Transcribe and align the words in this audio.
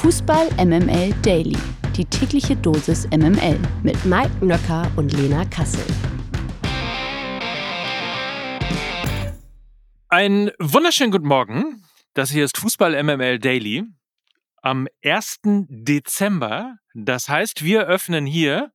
Fußball 0.00 0.48
MML 0.56 1.12
Daily. 1.20 1.58
Die 1.94 2.06
tägliche 2.06 2.56
Dosis 2.56 3.06
MML 3.10 3.58
mit 3.82 4.02
Mike 4.06 4.42
Nöcker 4.42 4.90
und 4.96 5.12
Lena 5.12 5.44
Kassel. 5.44 5.84
Einen 10.08 10.52
wunderschönen 10.58 11.10
guten 11.10 11.28
Morgen. 11.28 11.84
Das 12.14 12.30
hier 12.30 12.46
ist 12.46 12.56
Fußball 12.56 13.02
MML 13.02 13.40
Daily 13.40 13.84
am 14.62 14.88
1. 15.04 15.40
Dezember. 15.68 16.78
Das 16.94 17.28
heißt, 17.28 17.62
wir 17.62 17.82
öffnen 17.82 18.24
hier 18.24 18.72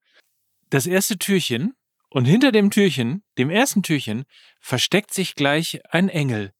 das 0.70 0.86
erste 0.86 1.18
Türchen 1.18 1.74
und 2.12 2.26
hinter 2.26 2.52
dem 2.52 2.70
Türchen, 2.70 3.24
dem 3.40 3.50
ersten 3.50 3.82
Türchen, 3.82 4.26
versteckt 4.60 5.12
sich 5.12 5.34
gleich 5.34 5.80
ein 5.90 6.08
Engel. 6.08 6.52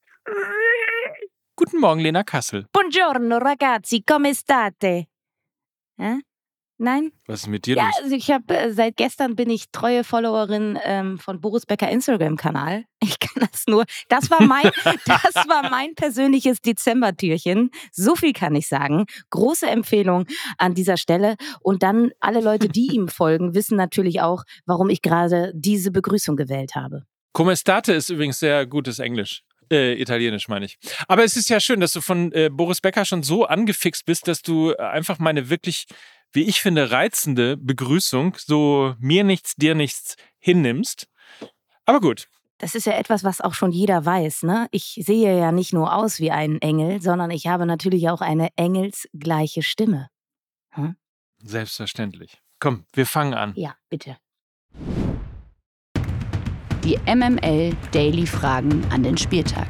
Guten 1.58 1.80
Morgen, 1.80 2.02
Lena 2.02 2.24
Kassel. 2.24 2.66
Buongiorno 2.74 3.38
ragazzi, 3.38 4.04
come 4.04 4.34
state? 4.36 5.08
Hä? 5.98 6.20
Nein? 6.78 7.14
Was 7.28 7.44
ist 7.44 7.48
mit 7.48 7.66
dir 7.66 7.78
Ja, 7.78 7.86
los? 7.86 7.94
also 8.04 8.16
ich 8.18 8.30
habe 8.30 8.58
äh, 8.58 8.74
seit 8.74 8.98
gestern 8.98 9.38
bin 9.38 9.50
ich 9.50 9.72
treue 9.72 10.04
Followerin 10.04 10.78
ähm, 10.84 11.18
von 11.18 11.40
Boris 11.40 11.66
Becker 11.66 11.90
Instagram-Kanal. 11.90 12.84
Ich 13.02 13.20
kann 13.20 13.48
das 13.50 13.66
nur. 13.68 13.86
Das 14.10 14.30
war 14.32 14.42
mein, 14.44 14.64
das 15.06 15.36
war 15.48 15.70
mein 15.70 15.94
persönliches 15.96 16.60
Dezembertürchen. 16.60 17.70
So 17.94 18.16
viel 18.16 18.34
kann 18.34 18.56
ich 18.56 18.68
sagen. 18.68 19.06
Große 19.30 19.68
Empfehlung 19.68 20.26
an 20.58 20.74
dieser 20.74 20.98
Stelle. 20.98 21.36
Und 21.62 21.84
dann 21.84 22.12
alle 22.20 22.42
Leute, 22.42 22.68
die 22.68 22.94
ihm 22.94 23.08
folgen, 23.22 23.54
wissen 23.54 23.78
natürlich 23.78 24.20
auch, 24.22 24.44
warum 24.66 24.90
ich 24.90 25.02
gerade 25.02 25.54
diese 25.56 25.92
Begrüßung 25.92 26.36
gewählt 26.36 26.76
habe. 26.76 27.04
Come 27.32 27.56
state 27.56 27.94
ist 27.94 28.10
übrigens 28.10 28.40
sehr 28.40 28.66
gutes 28.66 29.00
Englisch. 29.00 29.44
Äh, 29.72 29.94
Italienisch 30.02 30.48
meine 30.48 30.66
ich. 30.66 30.78
Aber 31.08 31.24
es 31.24 31.36
ist 31.36 31.50
ja 31.50 31.60
schön, 31.60 31.80
dass 31.80 31.94
du 31.94 32.02
von 32.02 32.32
äh, 32.32 32.50
Boris 32.52 32.82
Becker 32.82 33.06
schon 33.06 33.24
so 33.24 33.46
angefixt 33.46 34.06
bist, 34.06 34.28
dass 34.28 34.42
du 34.42 34.72
äh, 34.72 34.78
einfach 34.78 35.20
meine 35.20 35.50
wirklich, 35.50 35.86
wie 36.34 36.44
ich 36.44 36.62
finde, 36.62 36.92
reizende 36.92 37.58
Begrüßung 37.58 38.36
so 38.40 38.96
mir 39.00 39.24
nichts, 39.24 39.56
dir 39.56 39.76
nichts 39.76 40.16
hinnimmst. 40.40 41.08
Aber 41.86 42.00
gut, 42.00 42.28
Das 42.58 42.74
ist 42.74 42.86
ja 42.86 42.94
etwas, 42.94 43.24
was 43.24 43.42
auch 43.42 43.54
schon 43.54 43.72
jeder 43.72 44.06
weiß. 44.06 44.44
Ne? 44.44 44.68
Ich 44.72 45.00
sehe 45.02 45.38
ja 45.38 45.52
nicht 45.52 45.74
nur 45.74 45.94
aus 45.94 46.20
wie 46.20 46.32
ein 46.32 46.62
Engel, 46.62 47.02
sondern 47.02 47.30
ich 47.32 47.48
habe 47.48 47.66
natürlich 47.66 48.10
auch 48.10 48.22
eine 48.22 48.50
engelsgleiche 48.56 49.62
Stimme. 49.62 50.10
selbstverständlich. 51.40 52.40
Komm, 52.60 52.86
wir 52.94 53.06
fangen 53.06 53.34
an. 53.34 53.54
Ja, 53.56 53.76
bitte. 53.90 54.18
Die 56.86 57.00
MML 57.08 57.76
Daily 57.92 58.28
Fragen 58.28 58.86
an 58.92 59.02
den 59.02 59.18
Spieltag. 59.18 59.68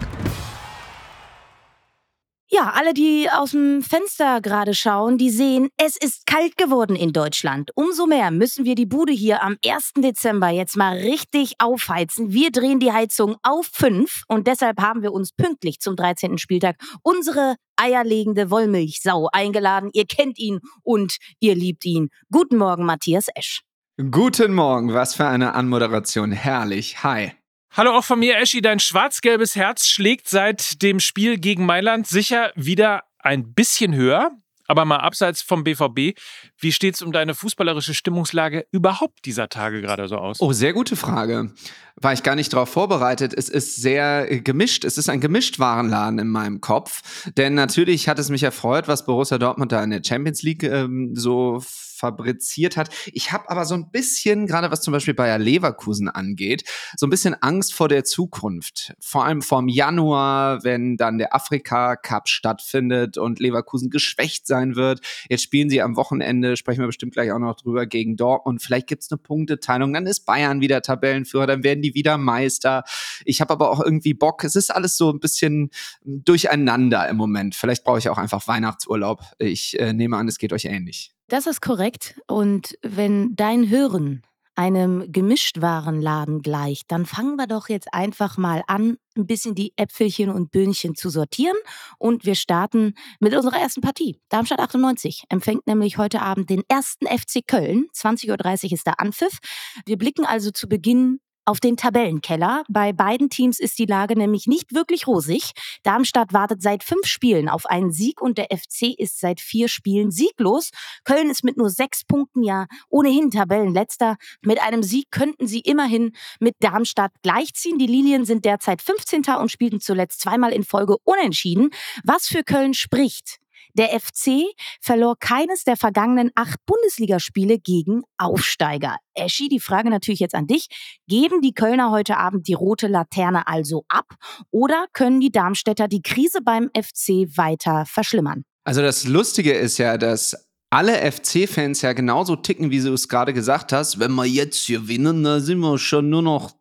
Ja, 2.50 2.74
alle, 2.76 2.94
die 2.94 3.30
aus 3.32 3.52
dem 3.52 3.82
Fenster 3.82 4.42
gerade 4.42 4.74
schauen, 4.74 5.18
die 5.18 5.30
sehen, 5.30 5.70
es 5.78 5.96
ist 5.96 6.26
kalt 6.26 6.58
geworden 6.58 6.98
in 6.98 7.14
Deutschland. 7.14 7.72
Umso 7.74 8.06
mehr 8.06 8.32
müssen 8.32 8.66
wir 8.66 8.76
die 8.76 8.86
Bude 8.86 9.14
hier 9.14 9.42
am 9.44 9.56
1. 9.66 9.94
Dezember 9.96 10.50
jetzt 10.50 10.76
mal 10.76 10.98
richtig 10.98 11.54
aufheizen. 11.60 12.34
Wir 12.34 12.52
drehen 12.52 12.82
die 12.82 12.92
Heizung 12.92 13.38
auf 13.44 13.70
5 13.72 14.24
und 14.28 14.48
deshalb 14.48 14.82
haben 14.82 15.02
wir 15.02 15.14
uns 15.14 15.32
pünktlich 15.32 15.80
zum 15.80 15.96
13. 15.96 16.38
Spieltag 16.38 16.76
unsere 17.02 17.56
eierlegende 17.78 18.52
Wollmilchsau 18.52 19.30
eingeladen. 19.32 19.90
Ihr 19.94 20.06
kennt 20.06 20.38
ihn 20.38 20.60
und 20.84 21.16
ihr 21.40 21.56
liebt 21.56 21.86
ihn. 21.86 22.10
Guten 22.30 22.58
Morgen, 22.58 22.84
Matthias 22.84 23.28
Esch. 23.36 23.62
Guten 23.98 24.54
Morgen, 24.54 24.94
was 24.94 25.16
für 25.16 25.26
eine 25.26 25.54
Anmoderation. 25.54 26.34
Herrlich. 26.34 27.02
Hi. 27.06 27.32
Hallo 27.72 27.92
auch 27.92 28.04
von 28.04 28.20
mir, 28.20 28.38
Eschi. 28.38 28.60
Dein 28.60 28.82
schwarz-gelbes 28.82 29.56
Herz 29.56 29.88
schlägt 29.88 30.28
seit 30.28 30.82
dem 30.82 31.00
Spiel 31.00 31.38
gegen 31.38 31.66
Mailand 31.66 32.06
sicher 32.06 32.52
wieder 32.56 33.04
ein 33.20 33.54
bisschen 33.54 33.96
höher. 33.96 34.32
Aber 34.68 34.84
mal 34.84 34.98
abseits 34.98 35.42
vom 35.42 35.64
BVB, 35.64 36.20
wie 36.60 36.72
steht's 36.74 37.02
um 37.02 37.14
deine 37.14 37.36
fußballerische 37.36 37.94
Stimmungslage 37.94 38.68
überhaupt 38.72 39.24
dieser 39.24 39.48
Tage 39.48 39.82
gerade 39.82 40.10
so 40.10 40.18
aus? 40.18 40.42
Oh, 40.42 40.52
sehr 40.52 40.74
gute 40.74 40.98
Frage. 40.98 41.54
War 42.02 42.12
ich 42.12 42.24
gar 42.24 42.36
nicht 42.36 42.52
darauf 42.52 42.70
vorbereitet. 42.70 43.34
Es 43.36 43.48
ist 43.48 43.78
sehr 43.78 44.30
äh, 44.30 44.42
gemischt. 44.42 44.84
Es 44.84 44.98
ist 44.98 45.10
ein 45.10 45.22
Gemischtwarenladen 45.22 46.20
in 46.20 46.28
meinem 46.28 46.60
Kopf. 46.60 47.02
Denn 47.38 47.54
natürlich 47.54 48.10
hat 48.10 48.20
es 48.20 48.30
mich 48.30 48.44
erfreut, 48.44 48.88
was 48.88 49.06
Borussia 49.06 49.38
Dortmund 49.38 49.72
da 49.72 49.84
in 49.84 49.92
der 49.92 50.02
Champions 50.04 50.42
League 50.44 50.64
ähm, 50.64 51.16
so 51.16 51.62
fabriziert 51.96 52.78
hat. 52.78 52.90
Ich 53.14 53.32
habe 53.32 53.50
aber 53.50 53.66
so 53.66 53.74
ein 53.74 53.90
bisschen, 53.90 54.48
gerade 54.48 54.70
was 54.70 54.82
zum 54.82 54.92
Beispiel 54.92 55.14
Bayer 55.14 55.40
Leverkusen 55.40 56.10
angeht, 56.10 56.64
so 56.98 57.08
ein 57.08 57.10
bisschen 57.10 57.36
Angst 57.42 57.74
vor 57.74 57.88
der 57.88 58.04
Zukunft. 58.04 58.94
Vor 59.00 59.26
allem 59.26 59.42
vom 59.42 59.68
Januar, 59.70 60.64
wenn 60.64 60.98
dann 60.98 61.18
der 61.18 61.34
Afrika 61.34 61.96
Cup 61.96 62.28
stattfindet 62.28 63.18
und 63.18 63.40
Leverkusen 63.40 63.90
geschwächt 63.90 64.46
sein 64.46 64.76
wird. 64.76 65.00
Jetzt 65.30 65.44
spielen 65.44 65.70
sie 65.70 65.82
am 65.82 65.96
Wochenende, 65.96 66.58
sprechen 66.58 66.82
wir 66.82 66.88
bestimmt 66.88 67.14
gleich 67.14 67.32
auch 67.32 67.40
noch 67.40 67.56
drüber, 67.56 67.86
gegen 67.86 68.18
Dortmund. 68.18 68.62
Vielleicht 68.62 68.88
gibt's 68.88 69.12
eine 69.12 69.18
Punkteteilung, 69.18 69.94
dann 69.94 70.06
ist 70.06 70.26
Bayern 70.26 70.62
wieder 70.62 70.82
Tabellenführer, 70.82 71.48
dann 71.48 71.64
werden 71.64 71.82
wieder 71.94 72.18
Meister. 72.18 72.84
Ich 73.24 73.42
habe 73.42 73.54
aber 73.54 73.72
auch 73.72 73.82
irgendwie 73.82 74.14
Bock. 74.14 74.44
Es 74.44 74.56
ist 74.56 74.74
alles 74.74 74.98
so 74.98 75.12
ein 75.12 75.20
bisschen 75.20 75.70
durcheinander 76.04 77.08
im 77.08 77.18
Moment. 77.18 77.56
Vielleicht 77.56 77.84
brauche 77.84 78.00
ich 78.00 78.10
auch 78.10 78.18
einfach 78.18 78.48
Weihnachtsurlaub. 78.48 79.22
Ich 79.40 79.80
äh, 79.80 79.94
nehme 79.94 80.18
an, 80.18 80.28
es 80.28 80.38
geht 80.38 80.54
euch 80.54 80.66
ähnlich. 80.66 81.14
Das 81.28 81.48
ist 81.48 81.62
korrekt. 81.62 82.20
Und 82.28 82.78
wenn 82.82 83.36
dein 83.36 83.70
Hören 83.70 84.22
einem 84.56 85.12
Gemischtwarenladen 85.12 86.42
gleicht, 86.42 86.92
dann 86.92 87.06
fangen 87.06 87.36
wir 87.36 87.48
doch 87.48 87.68
jetzt 87.68 87.94
einfach 87.94 88.38
mal 88.38 88.64
an, 88.68 88.98
ein 89.18 89.28
bisschen 89.28 89.54
die 89.54 89.74
Äpfelchen 89.76 90.30
und 90.30 90.52
Böhnchen 90.52 90.96
zu 90.96 91.10
sortieren. 91.10 91.58
Und 91.98 92.26
wir 92.26 92.36
starten 92.36 92.94
mit 93.20 93.36
unserer 93.36 93.58
ersten 93.58 93.82
Partie. 93.82 94.20
Darmstadt 94.30 94.60
98 94.60 95.26
empfängt 95.30 95.68
nämlich 95.68 95.98
heute 95.98 96.22
Abend 96.22 96.50
den 96.50 96.64
ersten 96.68 97.06
FC 97.06 97.46
Köln. 97.46 97.88
20.30 97.94 98.66
Uhr 98.66 98.72
ist 98.74 98.88
der 98.88 99.00
Anpfiff. 99.00 99.40
Wir 99.86 99.98
blicken 99.98 100.26
also 100.26 100.52
zu 100.52 100.68
Beginn 100.68 101.20
auf 101.46 101.60
den 101.60 101.78
Tabellenkeller. 101.78 102.64
Bei 102.70 102.92
beiden 102.92 103.30
Teams 103.30 103.60
ist 103.60 103.80
die 103.80 103.86
Lage 103.86 104.18
nämlich 104.18 104.48
nicht 104.48 104.74
wirklich 104.74 105.08
rosig. 105.08 105.52
Darmstadt 105.84 106.34
wartet 106.34 106.62
seit 106.62 106.84
fünf 106.84 107.06
Spielen 107.06 107.50
auf 107.50 107.66
einen 107.66 107.92
Sieg 107.92 108.22
und 108.22 108.38
der 108.38 108.46
FC 108.46 108.98
ist 108.98 109.20
seit 109.20 109.40
vier 109.40 109.68
Spielen 109.68 110.12
sieglos. 110.12 110.72
Köln 111.04 111.30
ist 111.30 111.44
mit 111.44 111.58
nur 111.58 111.70
sechs 111.70 112.04
Punkten 112.04 112.44
ja 112.44 112.66
ohnehin 112.90 113.30
Tabellenletzter. 113.30 114.18
Mit 114.42 114.62
einem 114.62 114.84
Sieg 114.84 115.12
könnten 115.12 115.48
sie 115.48 115.60
immerhin 115.60 116.14
mit 116.40 116.56
Darmstadt 116.60 117.12
gleichziehen. 117.22 117.78
Die 117.78 117.88
Lilien 117.88 118.26
sind 118.26 118.46
derzeit 118.46 118.82
15. 118.82 119.24
und 119.40 119.52
spielten 119.52 119.80
zuletzt 119.80 120.22
zweimal 120.22 120.52
in 120.52 120.64
Folge 120.64 120.98
unentschieden. 121.04 121.70
Was 122.04 122.28
für 122.28 122.44
Köln 122.44 122.74
spricht. 122.74 123.40
Der 123.78 124.00
FC 124.00 124.44
verlor 124.82 125.18
keines 125.20 125.64
der 125.64 125.78
vergangenen 125.78 126.32
acht 126.36 126.60
Bundesligaspiele 126.66 127.60
gegen 127.60 128.04
Aufsteiger. 128.18 128.98
Eschi, 129.14 129.50
die 129.50 129.60
Frage 129.60 129.90
natürlich 129.90 130.20
jetzt 130.20 130.36
an 130.36 130.48
dich. 130.48 130.68
Geben 131.08 131.42
die 131.42 131.54
Kölner 131.54 131.92
heute 131.92 132.18
Abend 132.18 132.48
die 132.48 132.54
rote 132.54 132.88
Laterne 132.88 133.48
also 133.48 133.84
ab 133.90 134.16
oder 134.52 134.86
können 134.94 135.20
die 135.20 135.32
Darmstädter 135.32 135.88
die 135.88 136.02
Krise 136.02 136.40
beim 136.42 136.70
FC 136.76 137.28
weiter 137.38 137.86
verschlimmern? 137.86 138.44
Also 138.64 138.82
das 138.82 139.06
Lustige 139.06 139.54
ist 139.54 139.78
ja, 139.78 139.98
dass 139.98 140.36
alle 140.70 141.10
FC-Fans 141.10 141.82
ja 141.84 141.94
genauso 141.94 142.36
ticken, 142.36 142.72
wie 142.72 142.82
du 142.82 142.94
es 142.94 143.08
gerade 143.08 143.34
gesagt 143.34 143.72
hast. 143.72 144.00
Wenn 144.00 144.14
wir 144.14 144.26
jetzt 144.26 144.68
gewinnen, 144.68 145.24
dann 145.24 145.42
sind 145.42 145.60
wir 145.60 145.78
schon 145.78 146.10
nur 146.10 146.22
noch 146.22 146.52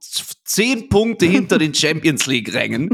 zehn 0.45 0.89
Punkte 0.89 1.27
hinter 1.27 1.59
den 1.59 1.75
Champions 1.75 2.27
League-Rängen. 2.27 2.91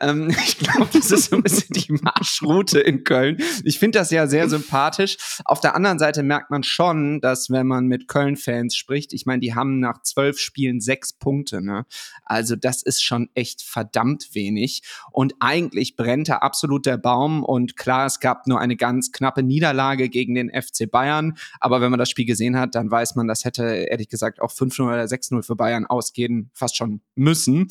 ähm, 0.00 0.30
ich 0.30 0.58
glaube, 0.58 0.88
das 0.92 1.10
ist 1.10 1.30
so 1.30 1.36
ein 1.36 1.42
bisschen 1.42 1.68
die 1.70 1.92
Marschroute 1.92 2.80
in 2.80 3.04
Köln. 3.04 3.38
Ich 3.64 3.78
finde 3.78 3.98
das 3.98 4.10
ja 4.10 4.26
sehr 4.26 4.48
sympathisch. 4.48 5.16
Auf 5.44 5.60
der 5.60 5.74
anderen 5.74 5.98
Seite 5.98 6.22
merkt 6.22 6.50
man 6.50 6.62
schon, 6.62 7.20
dass 7.20 7.50
wenn 7.50 7.66
man 7.66 7.86
mit 7.86 8.08
Köln-Fans 8.08 8.76
spricht, 8.76 9.12
ich 9.12 9.26
meine, 9.26 9.40
die 9.40 9.54
haben 9.54 9.80
nach 9.80 10.02
zwölf 10.02 10.38
Spielen 10.38 10.80
sechs 10.80 11.12
Punkte. 11.12 11.60
Ne? 11.60 11.84
Also 12.24 12.56
das 12.56 12.82
ist 12.82 13.02
schon 13.02 13.28
echt 13.34 13.62
verdammt 13.62 14.34
wenig. 14.34 14.82
Und 15.10 15.34
eigentlich 15.40 15.96
brennt 15.96 16.28
da 16.28 16.38
absolut 16.38 16.86
der 16.86 16.98
Baum. 16.98 17.44
Und 17.44 17.76
klar, 17.76 18.06
es 18.06 18.20
gab 18.20 18.46
nur 18.46 18.60
eine 18.60 18.76
ganz 18.76 19.12
knappe 19.12 19.42
Niederlage 19.42 20.08
gegen 20.08 20.34
den 20.34 20.50
FC 20.50 20.90
Bayern. 20.90 21.36
Aber 21.60 21.80
wenn 21.80 21.90
man 21.90 21.98
das 21.98 22.10
Spiel 22.10 22.26
gesehen 22.26 22.58
hat, 22.58 22.74
dann 22.74 22.90
weiß 22.90 23.16
man, 23.16 23.26
das 23.26 23.44
hätte 23.44 23.64
ehrlich 23.64 24.08
gesagt 24.08 24.40
auch 24.40 24.52
5-0 24.52 24.82
oder 24.82 25.04
6-0 25.04 25.42
für 25.42 25.56
Bayern 25.56 25.86
ausgehen 25.86 26.50
fast 26.54 26.76
schon 26.76 26.91
müssen. 27.14 27.68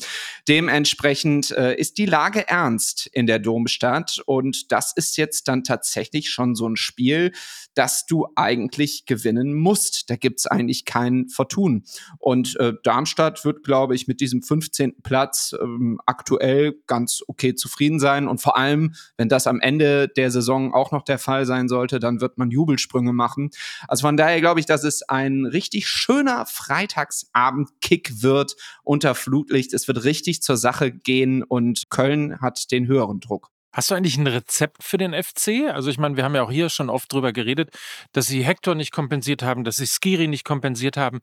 Dementsprechend 0.48 1.50
äh, 1.52 1.74
ist 1.74 1.98
die 1.98 2.06
Lage 2.06 2.48
ernst 2.48 3.08
in 3.12 3.26
der 3.26 3.38
Domstadt. 3.38 4.22
Und 4.26 4.70
das 4.70 4.92
ist 4.94 5.16
jetzt 5.16 5.48
dann 5.48 5.64
tatsächlich 5.64 6.30
schon 6.30 6.54
so 6.54 6.68
ein 6.68 6.76
Spiel, 6.76 7.32
das 7.74 8.06
du 8.06 8.26
eigentlich 8.36 9.06
gewinnen 9.06 9.54
musst. 9.54 10.10
Da 10.10 10.16
gibt's 10.16 10.46
eigentlich 10.46 10.84
kein 10.84 11.28
Vertun. 11.28 11.84
Und 12.18 12.56
äh, 12.60 12.74
Darmstadt 12.84 13.44
wird, 13.44 13.64
glaube 13.64 13.94
ich, 13.94 14.06
mit 14.06 14.20
diesem 14.20 14.42
15. 14.42 15.02
Platz 15.02 15.54
ähm, 15.60 16.00
aktuell 16.06 16.74
ganz 16.86 17.22
okay 17.26 17.54
zufrieden 17.54 17.98
sein. 17.98 18.28
Und 18.28 18.40
vor 18.40 18.56
allem, 18.56 18.94
wenn 19.16 19.28
das 19.28 19.46
am 19.46 19.60
Ende 19.60 20.08
der 20.08 20.30
Saison 20.30 20.72
auch 20.72 20.92
noch 20.92 21.02
der 21.02 21.18
Fall 21.18 21.46
sein 21.46 21.68
sollte, 21.68 21.98
dann 21.98 22.20
wird 22.20 22.38
man 22.38 22.50
Jubelsprünge 22.50 23.12
machen. 23.12 23.50
Also 23.88 24.02
von 24.02 24.16
daher 24.16 24.40
glaube 24.40 24.60
ich, 24.60 24.66
dass 24.66 24.84
es 24.84 25.02
ein 25.08 25.46
richtig 25.46 25.88
schöner 25.88 26.46
Freitagsabend-Kick 26.46 28.22
wird 28.22 28.56
unter 28.84 29.11
Flutlicht. 29.14 29.72
Es 29.72 29.88
wird 29.88 30.04
richtig 30.04 30.42
zur 30.42 30.56
Sache 30.56 30.92
gehen 30.92 31.42
und 31.42 31.90
Köln 31.90 32.40
hat 32.40 32.70
den 32.70 32.86
höheren 32.86 33.20
Druck. 33.20 33.52
Hast 33.74 33.90
du 33.90 33.94
eigentlich 33.94 34.18
ein 34.18 34.26
Rezept 34.26 34.84
für 34.84 34.98
den 34.98 35.14
FC? 35.14 35.72
Also 35.72 35.88
ich 35.88 35.96
meine, 35.96 36.16
wir 36.16 36.24
haben 36.24 36.34
ja 36.34 36.42
auch 36.42 36.50
hier 36.50 36.68
schon 36.68 36.90
oft 36.90 37.10
drüber 37.10 37.32
geredet, 37.32 37.70
dass 38.12 38.26
sie 38.26 38.44
Hector 38.44 38.74
nicht 38.74 38.92
kompensiert 38.92 39.42
haben, 39.42 39.64
dass 39.64 39.76
sie 39.76 39.86
Skiri 39.86 40.28
nicht 40.28 40.44
kompensiert 40.44 40.98
haben. 40.98 41.20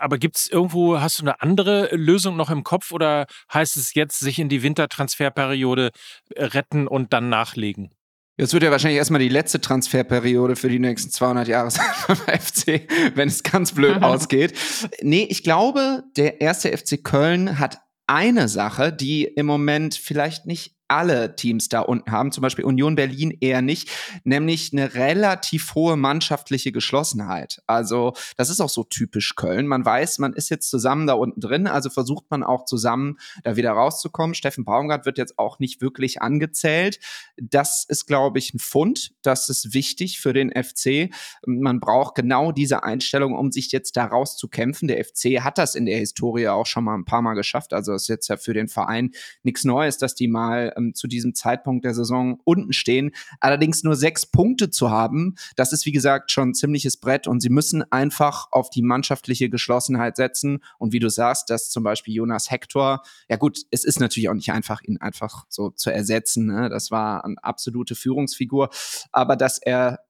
Aber 0.00 0.18
gibt 0.18 0.36
es 0.36 0.48
irgendwo, 0.48 0.98
hast 0.98 1.20
du 1.20 1.22
eine 1.22 1.40
andere 1.40 1.94
Lösung 1.94 2.36
noch 2.36 2.50
im 2.50 2.64
Kopf 2.64 2.90
oder 2.90 3.26
heißt 3.54 3.76
es 3.76 3.94
jetzt, 3.94 4.18
sich 4.18 4.40
in 4.40 4.48
die 4.48 4.64
Wintertransferperiode 4.64 5.92
äh, 6.34 6.44
retten 6.44 6.88
und 6.88 7.12
dann 7.12 7.28
nachlegen? 7.28 7.95
Jetzt 8.38 8.52
wird 8.52 8.62
ja 8.62 8.70
wahrscheinlich 8.70 8.98
erstmal 8.98 9.20
die 9.20 9.30
letzte 9.30 9.62
Transferperiode 9.62 10.56
für 10.56 10.68
die 10.68 10.78
nächsten 10.78 11.10
200 11.10 11.48
Jahre 11.48 11.70
sein 11.70 11.86
beim 12.06 12.16
FC, 12.16 12.86
wenn 13.14 13.28
es 13.28 13.42
ganz 13.42 13.72
blöd 13.72 14.02
ausgeht. 14.02 14.52
Nee, 15.00 15.26
ich 15.30 15.42
glaube, 15.42 16.04
der 16.16 16.40
erste 16.42 16.76
FC 16.76 17.02
Köln 17.02 17.58
hat 17.58 17.80
eine 18.06 18.48
Sache, 18.48 18.92
die 18.92 19.24
im 19.24 19.46
Moment 19.46 19.94
vielleicht 19.94 20.46
nicht 20.46 20.75
alle 20.88 21.36
Teams 21.36 21.68
da 21.68 21.80
unten 21.80 22.12
haben, 22.12 22.32
zum 22.32 22.42
Beispiel 22.42 22.64
Union 22.64 22.94
Berlin 22.94 23.36
eher 23.40 23.62
nicht, 23.62 23.90
nämlich 24.24 24.72
eine 24.72 24.94
relativ 24.94 25.74
hohe 25.74 25.96
mannschaftliche 25.96 26.72
Geschlossenheit. 26.72 27.62
Also 27.66 28.14
das 28.36 28.50
ist 28.50 28.60
auch 28.60 28.68
so 28.68 28.84
typisch 28.84 29.34
Köln. 29.34 29.66
Man 29.66 29.84
weiß, 29.84 30.18
man 30.18 30.32
ist 30.32 30.48
jetzt 30.48 30.70
zusammen 30.70 31.06
da 31.06 31.14
unten 31.14 31.40
drin, 31.40 31.66
also 31.66 31.90
versucht 31.90 32.30
man 32.30 32.42
auch 32.42 32.64
zusammen 32.64 33.18
da 33.42 33.56
wieder 33.56 33.72
rauszukommen. 33.72 34.34
Steffen 34.34 34.64
Baumgart 34.64 35.06
wird 35.06 35.18
jetzt 35.18 35.38
auch 35.38 35.58
nicht 35.58 35.80
wirklich 35.80 36.22
angezählt. 36.22 37.00
Das 37.36 37.84
ist, 37.88 38.06
glaube 38.06 38.38
ich, 38.38 38.54
ein 38.54 38.58
Fund. 38.58 39.12
Das 39.22 39.48
ist 39.48 39.74
wichtig 39.74 40.20
für 40.20 40.32
den 40.32 40.50
FC. 40.50 41.12
Man 41.46 41.80
braucht 41.80 42.14
genau 42.14 42.52
diese 42.52 42.84
Einstellung, 42.84 43.34
um 43.34 43.50
sich 43.50 43.72
jetzt 43.72 43.96
da 43.96 44.04
rauszukämpfen. 44.06 44.88
Der 44.88 45.04
FC 45.04 45.40
hat 45.42 45.58
das 45.58 45.74
in 45.74 45.86
der 45.86 45.98
Historie 45.98 46.48
auch 46.48 46.66
schon 46.66 46.84
mal 46.84 46.94
ein 46.94 47.04
paar 47.04 47.22
Mal 47.22 47.34
geschafft. 47.34 47.72
Also 47.72 47.92
es 47.92 48.02
ist 48.02 48.08
jetzt 48.08 48.28
ja 48.28 48.36
für 48.36 48.54
den 48.54 48.68
Verein 48.68 49.10
nichts 49.42 49.64
Neues, 49.64 49.98
dass 49.98 50.14
die 50.14 50.28
mal 50.28 50.72
ähm, 50.76 50.94
zu 50.94 51.06
diesem 51.06 51.34
Zeitpunkt 51.34 51.84
der 51.84 51.94
Saison 51.94 52.40
unten 52.44 52.72
stehen. 52.72 53.12
Allerdings 53.40 53.82
nur 53.82 53.96
sechs 53.96 54.26
Punkte 54.26 54.70
zu 54.70 54.90
haben, 54.90 55.36
das 55.56 55.72
ist 55.72 55.86
wie 55.86 55.92
gesagt 55.92 56.30
schon 56.30 56.50
ein 56.50 56.54
ziemliches 56.54 56.96
Brett 56.96 57.26
und 57.26 57.40
sie 57.40 57.50
müssen 57.50 57.90
einfach 57.90 58.48
auf 58.52 58.70
die 58.70 58.82
mannschaftliche 58.82 59.48
Geschlossenheit 59.48 60.16
setzen. 60.16 60.62
Und 60.78 60.92
wie 60.92 60.98
du 60.98 61.08
sagst, 61.08 61.50
dass 61.50 61.70
zum 61.70 61.82
Beispiel 61.82 62.14
Jonas 62.14 62.50
Hector, 62.50 63.02
ja 63.28 63.36
gut, 63.36 63.60
es 63.70 63.84
ist 63.84 64.00
natürlich 64.00 64.28
auch 64.28 64.34
nicht 64.34 64.52
einfach, 64.52 64.82
ihn 64.82 64.98
einfach 64.98 65.44
so 65.48 65.70
zu 65.70 65.90
ersetzen. 65.90 66.46
Ne? 66.46 66.68
Das 66.68 66.90
war 66.90 67.24
eine 67.24 67.36
absolute 67.42 67.94
Führungsfigur, 67.94 68.70
aber 69.12 69.36
dass 69.36 69.58
er 69.58 70.00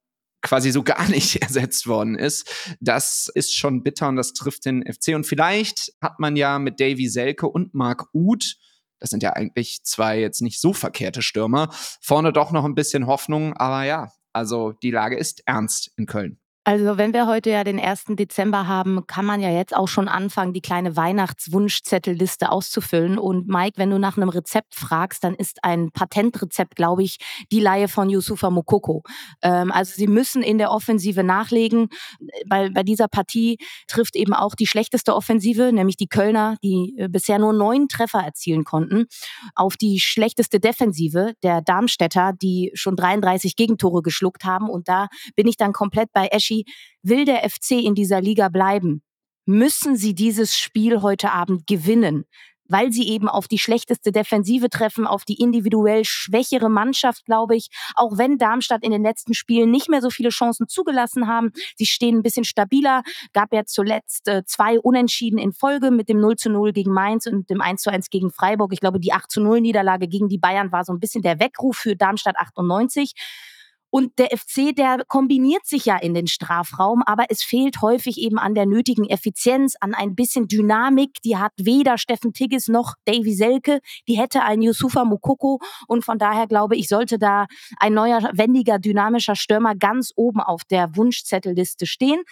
quasi 0.43 0.71
so 0.71 0.83
gar 0.83 1.09
nicht 1.09 1.43
ersetzt 1.43 1.87
worden 1.87 2.17
ist. 2.17 2.49
Das 2.81 3.31
ist 3.35 3.55
schon 3.55 3.83
bitter 3.83 4.09
und 4.09 4.17
das 4.17 4.33
trifft 4.33 4.65
den 4.65 4.85
FC. 4.85 5.15
Und 5.15 5.27
vielleicht 5.27 5.93
hat 6.01 6.19
man 6.19 6.37
ja 6.37 6.59
mit 6.59 6.81
Davy 6.81 7.09
Selke 7.09 7.49
und 7.49 7.75
Marc 7.75 8.09
Uth 8.15 8.57
das 8.99 9.11
sind 9.11 9.23
ja 9.23 9.33
eigentlich 9.33 9.83
zwei 9.85 10.19
jetzt 10.21 10.43
nicht 10.43 10.61
so 10.61 10.73
verkehrte 10.73 11.23
Stürmer. 11.23 11.69
Vorne 12.01 12.33
doch 12.33 12.53
noch 12.53 12.65
ein 12.65 12.75
bisschen 12.75 13.07
Hoffnung, 13.07 13.55
aber 13.55 13.85
ja, 13.85 14.11
also 14.33 14.73
die 14.73 14.91
Lage 14.91 15.17
ist 15.17 15.43
ernst 15.47 15.93
in 15.97 16.07
Köln. 16.07 16.39
Also 16.69 16.99
wenn 16.99 17.13
wir 17.13 17.29
heute 17.29 17.51
ja 17.51 17.63
den 17.63 17.79
1. 17.79 18.07
Dezember 18.19 18.67
haben, 18.67 19.07
kann 19.07 19.25
man 19.25 19.41
ja 19.41 19.51
jetzt 19.53 19.75
auch 19.77 19.87
schon 19.87 20.09
anfangen, 20.09 20.53
die 20.53 20.61
kleine 20.61 20.97
Weihnachtswunschzettelliste 20.97 22.51
auszufüllen. 22.51 23.19
Und 23.19 23.47
Mike, 23.47 23.75
wenn 23.79 23.91
du 23.91 24.01
nach 24.01 24.17
einem 24.17 24.31
Rezept 24.31 24.75
fragst, 24.75 25.23
dann 25.23 25.37
ist 25.37 25.63
ein 25.63 25.93
Patentrezept, 25.93 26.75
glaube 26.75 27.05
ich, 27.05 27.19
die 27.53 27.61
Laie 27.61 27.87
von 27.87 28.11
Yusufa 28.11 28.51
Mokoko. 28.51 29.05
Ähm, 29.43 29.71
also 29.71 29.93
sie 29.95 30.09
müssen 30.09 30.43
in 30.43 30.59
der 30.59 30.73
Offensive 30.73 31.23
nachlegen. 31.23 31.87
Bei, 32.49 32.69
bei 32.71 32.83
dieser 32.83 33.07
Partie 33.07 33.59
trifft 33.87 34.17
eben 34.17 34.33
auch 34.35 34.57
die 34.57 34.67
schlechteste 34.67 35.15
Offensive, 35.15 35.73
nämlich 35.73 35.97
die 35.97 36.09
Kölner, 36.09 36.57
die 36.65 36.97
äh, 36.99 37.07
bisher 37.09 37.39
nur 37.39 37.53
neun 37.53 37.87
Treffer 37.87 38.25
erzielen 38.25 38.65
konnten, 38.65 39.05
auf 39.55 39.77
die 39.77 40.01
schlechteste 40.01 40.59
Defensive 40.59 41.35
der 41.45 41.63
Darmstädter, 41.63 42.33
die 42.33 42.73
schon 42.75 42.97
33 42.97 43.55
Gegentore 43.55 44.03
geschluckt 44.03 44.45
haben. 44.45 44.69
Und 44.69 44.89
da 44.89 45.07
bin 45.37 45.47
ich 45.47 45.57
dann 45.57 45.73
komplett 45.73 46.13
bei 46.13 46.27
Eschi 46.27 46.56
will 47.03 47.25
der 47.25 47.49
FC 47.49 47.73
in 47.73 47.95
dieser 47.95 48.21
Liga 48.21 48.49
bleiben, 48.49 49.03
müssen 49.47 49.97
sie 49.97 50.15
dieses 50.15 50.57
Spiel 50.57 51.03
heute 51.03 51.31
Abend 51.33 51.67
gewinnen, 51.67 52.25
weil 52.69 52.93
sie 52.93 53.09
eben 53.09 53.29
auf 53.29 53.47
die 53.47 53.59
schlechteste 53.59 54.11
Defensive 54.13 54.69
treffen, 54.69 55.07
auf 55.07 55.25
die 55.25 55.41
individuell 55.41 56.05
schwächere 56.05 56.69
Mannschaft, 56.69 57.25
glaube 57.25 57.57
ich. 57.57 57.69
Auch 57.95 58.19
wenn 58.19 58.39
Darmstadt 58.39 58.83
in 58.83 58.91
den 58.91 59.03
letzten 59.03 59.35
Spielen 59.35 59.71
nicht 59.71 59.89
mehr 59.89 60.03
so 60.03 60.11
viele 60.11 60.31
Chancen 60.31 60.67
zugelassen 60.69 61.29
haben. 61.29 61.53
Sie 61.77 61.87
stehen 61.87 62.17
ein 62.17 62.23
bisschen 62.23 62.45
stabiler. 62.45 63.03
Gab 63.33 63.53
ja 63.53 63.65
zuletzt 63.65 64.27
äh, 64.27 64.45
zwei 64.45 64.81
Unentschieden 64.81 65.39
in 65.39 65.53
Folge 65.53 65.93
mit 65.93 66.09
dem 66.09 66.21
0 66.21 66.37
zu 66.37 66.51
0 66.51 66.73
gegen 66.73 66.93
Mainz 66.93 67.27
und 67.27 67.49
dem 67.51 67.61
1 67.61 67.83
zu 67.83 67.91
1 67.91 68.11
gegen 68.11 68.31
Freiburg. 68.31 68.73
Ich 68.73 68.81
glaube, 68.81 68.99
die 68.99 69.13
8 69.13 69.31
zu 69.31 69.41
0 69.41 69.61
Niederlage 69.61 70.09
gegen 70.09 70.29
die 70.29 70.39
Bayern 70.39 70.73
war 70.73 70.85
so 70.85 70.93
ein 70.93 71.01
bisschen 71.01 71.23
der 71.23 71.39
Weckruf 71.39 71.77
für 71.77 71.95
Darmstadt 71.95 72.37
98. 72.37 73.13
Und 73.91 74.19
der 74.19 74.37
FC, 74.37 74.75
der 74.75 75.05
kombiniert 75.07 75.65
sich 75.65 75.87
ja 75.87 75.97
in 75.97 76.15
den 76.15 76.27
Strafraum, 76.27 77.03
aber 77.07 77.27
es 77.29 77.43
fehlt 77.43 77.81
häufig 77.83 78.19
eben 78.19 78.39
an 78.39 78.55
der 78.55 78.67
nötigen 78.67 79.09
Effizienz, 79.09 79.75
an 79.81 79.95
ein 79.95 80.15
bisschen 80.15 80.49
Dynamik. 80.49 81.23
Die 81.25 81.37
hat 81.37 81.53
weder 81.57 81.97
Steffen 81.99 82.33
Tigges 82.33 82.69
noch 82.69 82.95
Davy 83.05 83.35
Selke. 83.35 83.81
Die 84.09 84.19
hätte 84.19 84.43
ein 84.43 84.61
Yusufa 84.63 85.05
Mukoko. 85.05 85.61
Und 85.87 86.05
von 86.05 86.19
daher 86.19 86.47
glaube 86.47 86.77
ich, 86.77 86.89
sollte 86.89 87.19
da 87.19 87.47
ein 87.79 87.95
neuer, 87.95 88.31
wendiger, 88.35 88.79
dynamischer 88.79 89.37
Stürmer 89.37 89.75
ganz 89.75 90.13
oben 90.17 90.41
auf 90.41 90.65
der 90.65 90.97
Wunschzettelliste 90.97 91.87
stehen. 91.87 92.23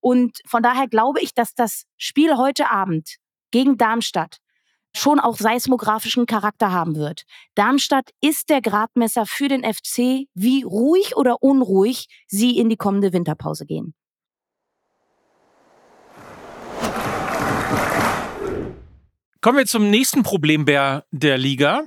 Und 0.00 0.38
von 0.46 0.62
daher 0.62 0.88
glaube 0.88 1.20
ich, 1.20 1.34
dass 1.34 1.54
das 1.54 1.84
Spiel 1.96 2.36
heute 2.36 2.70
Abend 2.70 3.16
gegen 3.50 3.76
Darmstadt 3.76 4.38
schon 4.96 5.20
auch 5.20 5.36
seismografischen 5.36 6.26
Charakter 6.26 6.72
haben 6.72 6.96
wird. 6.96 7.24
Darmstadt 7.54 8.10
ist 8.20 8.48
der 8.48 8.60
Gradmesser 8.60 9.26
für 9.26 9.48
den 9.48 9.62
FC, 9.62 10.28
wie 10.34 10.62
ruhig 10.62 11.16
oder 11.16 11.42
unruhig 11.42 12.06
sie 12.26 12.58
in 12.58 12.68
die 12.68 12.76
kommende 12.76 13.12
Winterpause 13.12 13.66
gehen. 13.66 13.94
Kommen 19.40 19.58
wir 19.58 19.66
zum 19.66 19.90
nächsten 19.90 20.22
Problembär 20.22 21.04
der 21.10 21.36
Liga. 21.36 21.82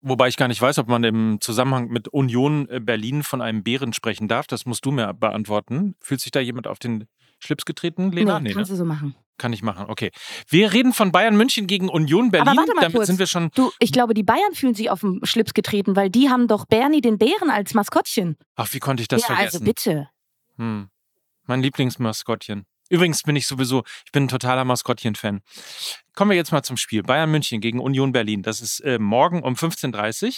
Wobei 0.00 0.28
ich 0.28 0.36
gar 0.36 0.48
nicht 0.48 0.62
weiß, 0.62 0.78
ob 0.78 0.88
man 0.88 1.02
im 1.02 1.38
Zusammenhang 1.40 1.88
mit 1.88 2.08
Union 2.08 2.68
äh, 2.70 2.80
Berlin 2.80 3.22
von 3.22 3.42
einem 3.42 3.62
Bären 3.64 3.92
sprechen 3.92 4.28
darf. 4.28 4.46
Das 4.46 4.64
musst 4.64 4.86
du 4.86 4.92
mir 4.92 5.12
beantworten. 5.12 5.96
Fühlt 6.00 6.20
sich 6.20 6.30
da 6.30 6.40
jemand 6.40 6.66
auf 6.66 6.78
den 6.78 7.06
Schlips 7.40 7.64
getreten, 7.64 8.12
Lena? 8.12 8.38
Nee, 8.38 8.50
nee 8.50 8.54
kannst 8.54 8.70
ne? 8.70 8.76
du 8.76 8.78
so 8.78 8.84
machen. 8.84 9.14
Kann 9.40 9.54
ich 9.54 9.62
machen, 9.62 9.86
okay. 9.88 10.10
Wir 10.48 10.70
reden 10.74 10.92
von 10.92 11.12
Bayern 11.12 11.34
München 11.34 11.66
gegen 11.66 11.88
Union 11.88 12.30
Berlin. 12.30 12.46
Aber 12.46 12.58
warte 12.58 12.74
mal 12.74 12.82
Damit 12.82 12.96
kurz. 12.96 13.06
sind 13.06 13.18
wir 13.18 13.26
schon. 13.26 13.50
Du, 13.54 13.72
ich 13.78 13.90
glaube, 13.90 14.12
die 14.12 14.22
Bayern 14.22 14.52
fühlen 14.52 14.74
sich 14.74 14.90
auf 14.90 15.00
den 15.00 15.24
Schlips 15.24 15.54
getreten, 15.54 15.96
weil 15.96 16.10
die 16.10 16.28
haben 16.28 16.46
doch 16.46 16.66
Bernie 16.66 17.00
den 17.00 17.16
Bären 17.16 17.48
als 17.48 17.72
Maskottchen. 17.72 18.36
Ach, 18.56 18.68
wie 18.74 18.80
konnte 18.80 19.00
ich 19.00 19.08
das 19.08 19.22
ja, 19.22 19.28
vergessen? 19.28 19.56
Also 19.56 19.64
bitte. 19.64 20.10
Hm. 20.58 20.90
Mein 21.46 21.62
Lieblingsmaskottchen. 21.62 22.66
Übrigens 22.90 23.22
bin 23.22 23.34
ich 23.34 23.46
sowieso, 23.46 23.82
ich 24.04 24.12
bin 24.12 24.24
ein 24.24 24.28
totaler 24.28 24.66
Maskottchen-Fan. 24.66 25.40
Kommen 26.14 26.30
wir 26.32 26.36
jetzt 26.36 26.52
mal 26.52 26.62
zum 26.62 26.76
Spiel. 26.76 27.02
Bayern 27.02 27.30
München 27.30 27.62
gegen 27.62 27.80
Union 27.80 28.12
Berlin. 28.12 28.42
Das 28.42 28.60
ist 28.60 28.80
äh, 28.80 28.98
morgen 28.98 29.42
um 29.42 29.54
15.30 29.54 30.26
Uhr. 30.26 30.32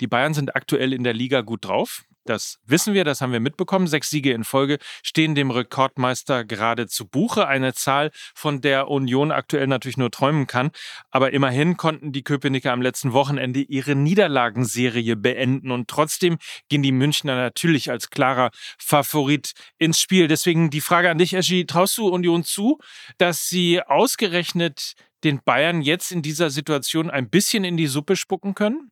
Die 0.00 0.06
Bayern 0.06 0.32
sind 0.32 0.56
aktuell 0.56 0.94
in 0.94 1.04
der 1.04 1.12
Liga 1.12 1.42
gut 1.42 1.66
drauf. 1.66 2.04
Das 2.26 2.58
wissen 2.66 2.94
wir, 2.94 3.04
das 3.04 3.20
haben 3.20 3.32
wir 3.32 3.40
mitbekommen. 3.40 3.86
Sechs 3.86 4.10
Siege 4.10 4.32
in 4.32 4.44
Folge 4.44 4.78
stehen 5.02 5.34
dem 5.34 5.50
Rekordmeister 5.50 6.44
gerade 6.44 6.86
zu 6.88 7.06
Buche. 7.06 7.46
Eine 7.46 7.74
Zahl, 7.74 8.10
von 8.34 8.60
der 8.60 8.88
Union 8.88 9.30
aktuell 9.30 9.66
natürlich 9.66 9.96
nur 9.96 10.10
träumen 10.10 10.46
kann. 10.46 10.70
Aber 11.10 11.32
immerhin 11.32 11.76
konnten 11.76 12.12
die 12.12 12.22
Köpenicker 12.22 12.72
am 12.72 12.82
letzten 12.82 13.12
Wochenende 13.12 13.60
ihre 13.60 13.94
Niederlagenserie 13.94 15.16
beenden. 15.16 15.70
Und 15.70 15.88
trotzdem 15.88 16.38
gehen 16.68 16.82
die 16.82 16.92
Münchner 16.92 17.36
natürlich 17.36 17.90
als 17.90 18.10
klarer 18.10 18.50
Favorit 18.78 19.52
ins 19.78 20.00
Spiel. 20.00 20.28
Deswegen 20.28 20.70
die 20.70 20.80
Frage 20.80 21.10
an 21.10 21.18
dich, 21.18 21.34
Eschi, 21.34 21.66
traust 21.66 21.96
du 21.98 22.08
Union 22.08 22.44
zu, 22.44 22.78
dass 23.18 23.46
sie 23.46 23.80
ausgerechnet 23.82 24.94
den 25.24 25.40
Bayern 25.44 25.82
jetzt 25.82 26.12
in 26.12 26.22
dieser 26.22 26.50
Situation 26.50 27.10
ein 27.10 27.30
bisschen 27.30 27.64
in 27.64 27.76
die 27.76 27.86
Suppe 27.86 28.16
spucken 28.16 28.54
können? 28.54 28.90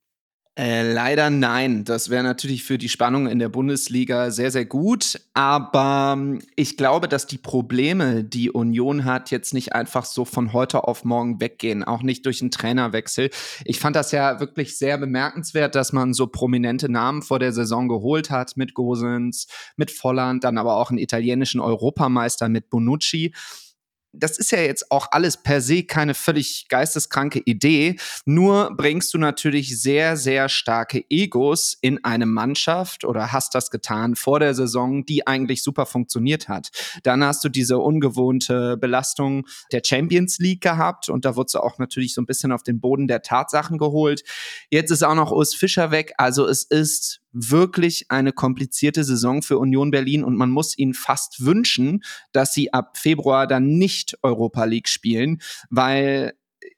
Äh, 0.57 0.93
leider 0.93 1.31
nein. 1.31 1.85
Das 1.85 2.11
wäre 2.11 2.23
natürlich 2.23 2.63
für 2.63 2.79
die 2.79 2.89
Spannung 2.89 3.27
in 3.27 3.41
der 3.41 3.49
Bundesliga 3.49 4.31
sehr, 4.31 4.53
sehr 4.53 4.65
gut. 4.65 5.21
Aber 5.33 6.15
ähm, 6.17 6.43
ich 6.55 6.77
glaube, 6.77 7.09
dass 7.09 7.27
die 7.27 7.39
Probleme, 7.39 8.23
die 8.23 8.53
Union 8.53 9.05
hat, 9.05 9.33
jetzt 9.33 9.53
nicht 9.53 9.73
einfach 9.73 10.05
so 10.05 10.25
von 10.25 10.53
heute 10.53 10.85
auf 10.85 11.05
morgen 11.05 11.41
weggehen. 11.41 11.83
Auch 11.83 12.03
nicht 12.03 12.25
durch 12.25 12.41
einen 12.41 12.53
Trainerwechsel. 12.53 13.31
Ich 13.65 13.81
fand 13.81 13.97
das 13.97 14.13
ja 14.13 14.39
wirklich 14.39 14.79
sehr 14.79 14.97
bemerkenswert, 14.97 15.75
dass 15.75 15.93
man 15.93 16.15
so 16.15 16.29
prominente 16.29 16.89
Namen 16.89 17.23
vor 17.23 17.41
der 17.41 17.53
Saison 17.53 17.89
geholt 17.89 18.31
hat. 18.31 18.57
Mit 18.57 18.75
Gosens, 18.75 19.49
mit 19.77 19.91
Volland, 19.91 20.45
dann 20.45 20.57
aber 20.57 20.77
auch 20.77 20.91
einen 20.91 20.99
italienischen 20.99 21.61
Europameister 21.61 22.49
mit 22.49 22.71
Bonucci 22.71 23.33
das 24.17 24.39
ist 24.39 24.53
ja 24.53 24.61
jetzt 24.61 24.91
auch 24.91 25.09
alles 25.11 25.37
per 25.37 25.61
se 25.61 25.85
keine 25.85 26.15
völlig 26.15 26.67
geisteskranke 26.69 27.41
Idee. 27.45 27.97
Nur 28.25 28.75
bringst 28.77 29.13
du 29.15 29.19
natürlich 29.19 29.81
sehr, 29.81 30.17
sehr 30.17 30.49
starke 30.49 31.05
Egos 31.11 31.77
in 31.81 32.05
eine 32.05 32.27
Mannschaft 32.27 33.05
oder 33.05 33.33
hast 33.33 33.55
das 33.55 33.71
getan 33.71 34.15
vor 34.15 34.41
der 34.41 34.55
Saison, 34.55 35.05
die 35.05 35.27
eigentlich 35.27 35.63
super 35.63 35.87
funktioniert 35.87 36.49
hat. 36.49 36.71
Dann 37.03 37.25
hast 37.25 37.45
du 37.45 37.49
diese 37.49 37.79
ungewohnte 37.79 38.77
Belastung 38.77 39.47
der 39.73 39.83
Champions 39.85 40.39
League 40.39 40.63
gehabt 40.63 41.09
und 41.09 41.25
da 41.25 41.37
wurdest 41.37 41.55
du 41.55 41.61
auch 41.61 41.79
natürlich 41.79 42.15
so 42.15 42.23
ein 42.23 42.27
bisschen 42.27 42.53
auf 42.53 42.63
den 42.63 42.81
Boden 42.81 43.09
der 43.09 43.23
Tatsachen 43.23 43.79
geholt. 43.79 44.23
Jetzt 44.71 44.91
ist 44.91 45.03
auch 45.03 45.15
noch 45.15 45.33
Urs 45.33 45.55
Fischer 45.55 45.91
weg. 45.91 46.13
Also 46.19 46.47
es 46.47 46.65
ist 46.65 47.24
wirklich 47.35 48.07
eine 48.11 48.33
komplizierte 48.33 49.05
Saison 49.05 49.43
für 49.43 49.59
Union 49.59 49.91
Berlin 49.91 50.25
und 50.25 50.37
man 50.37 50.51
muss 50.51 50.79
ihnen 50.79 50.95
fast 50.95 51.45
wünschen, 51.45 52.03
dass 52.33 52.55
sie 52.55 52.73
ab 52.73 52.97
Februar 52.97 53.47
dann 53.47 53.67
nicht 53.67 54.17
Europa 54.23 54.65
League 54.65 54.89
spielen, 54.89 55.43
weil 55.69 56.33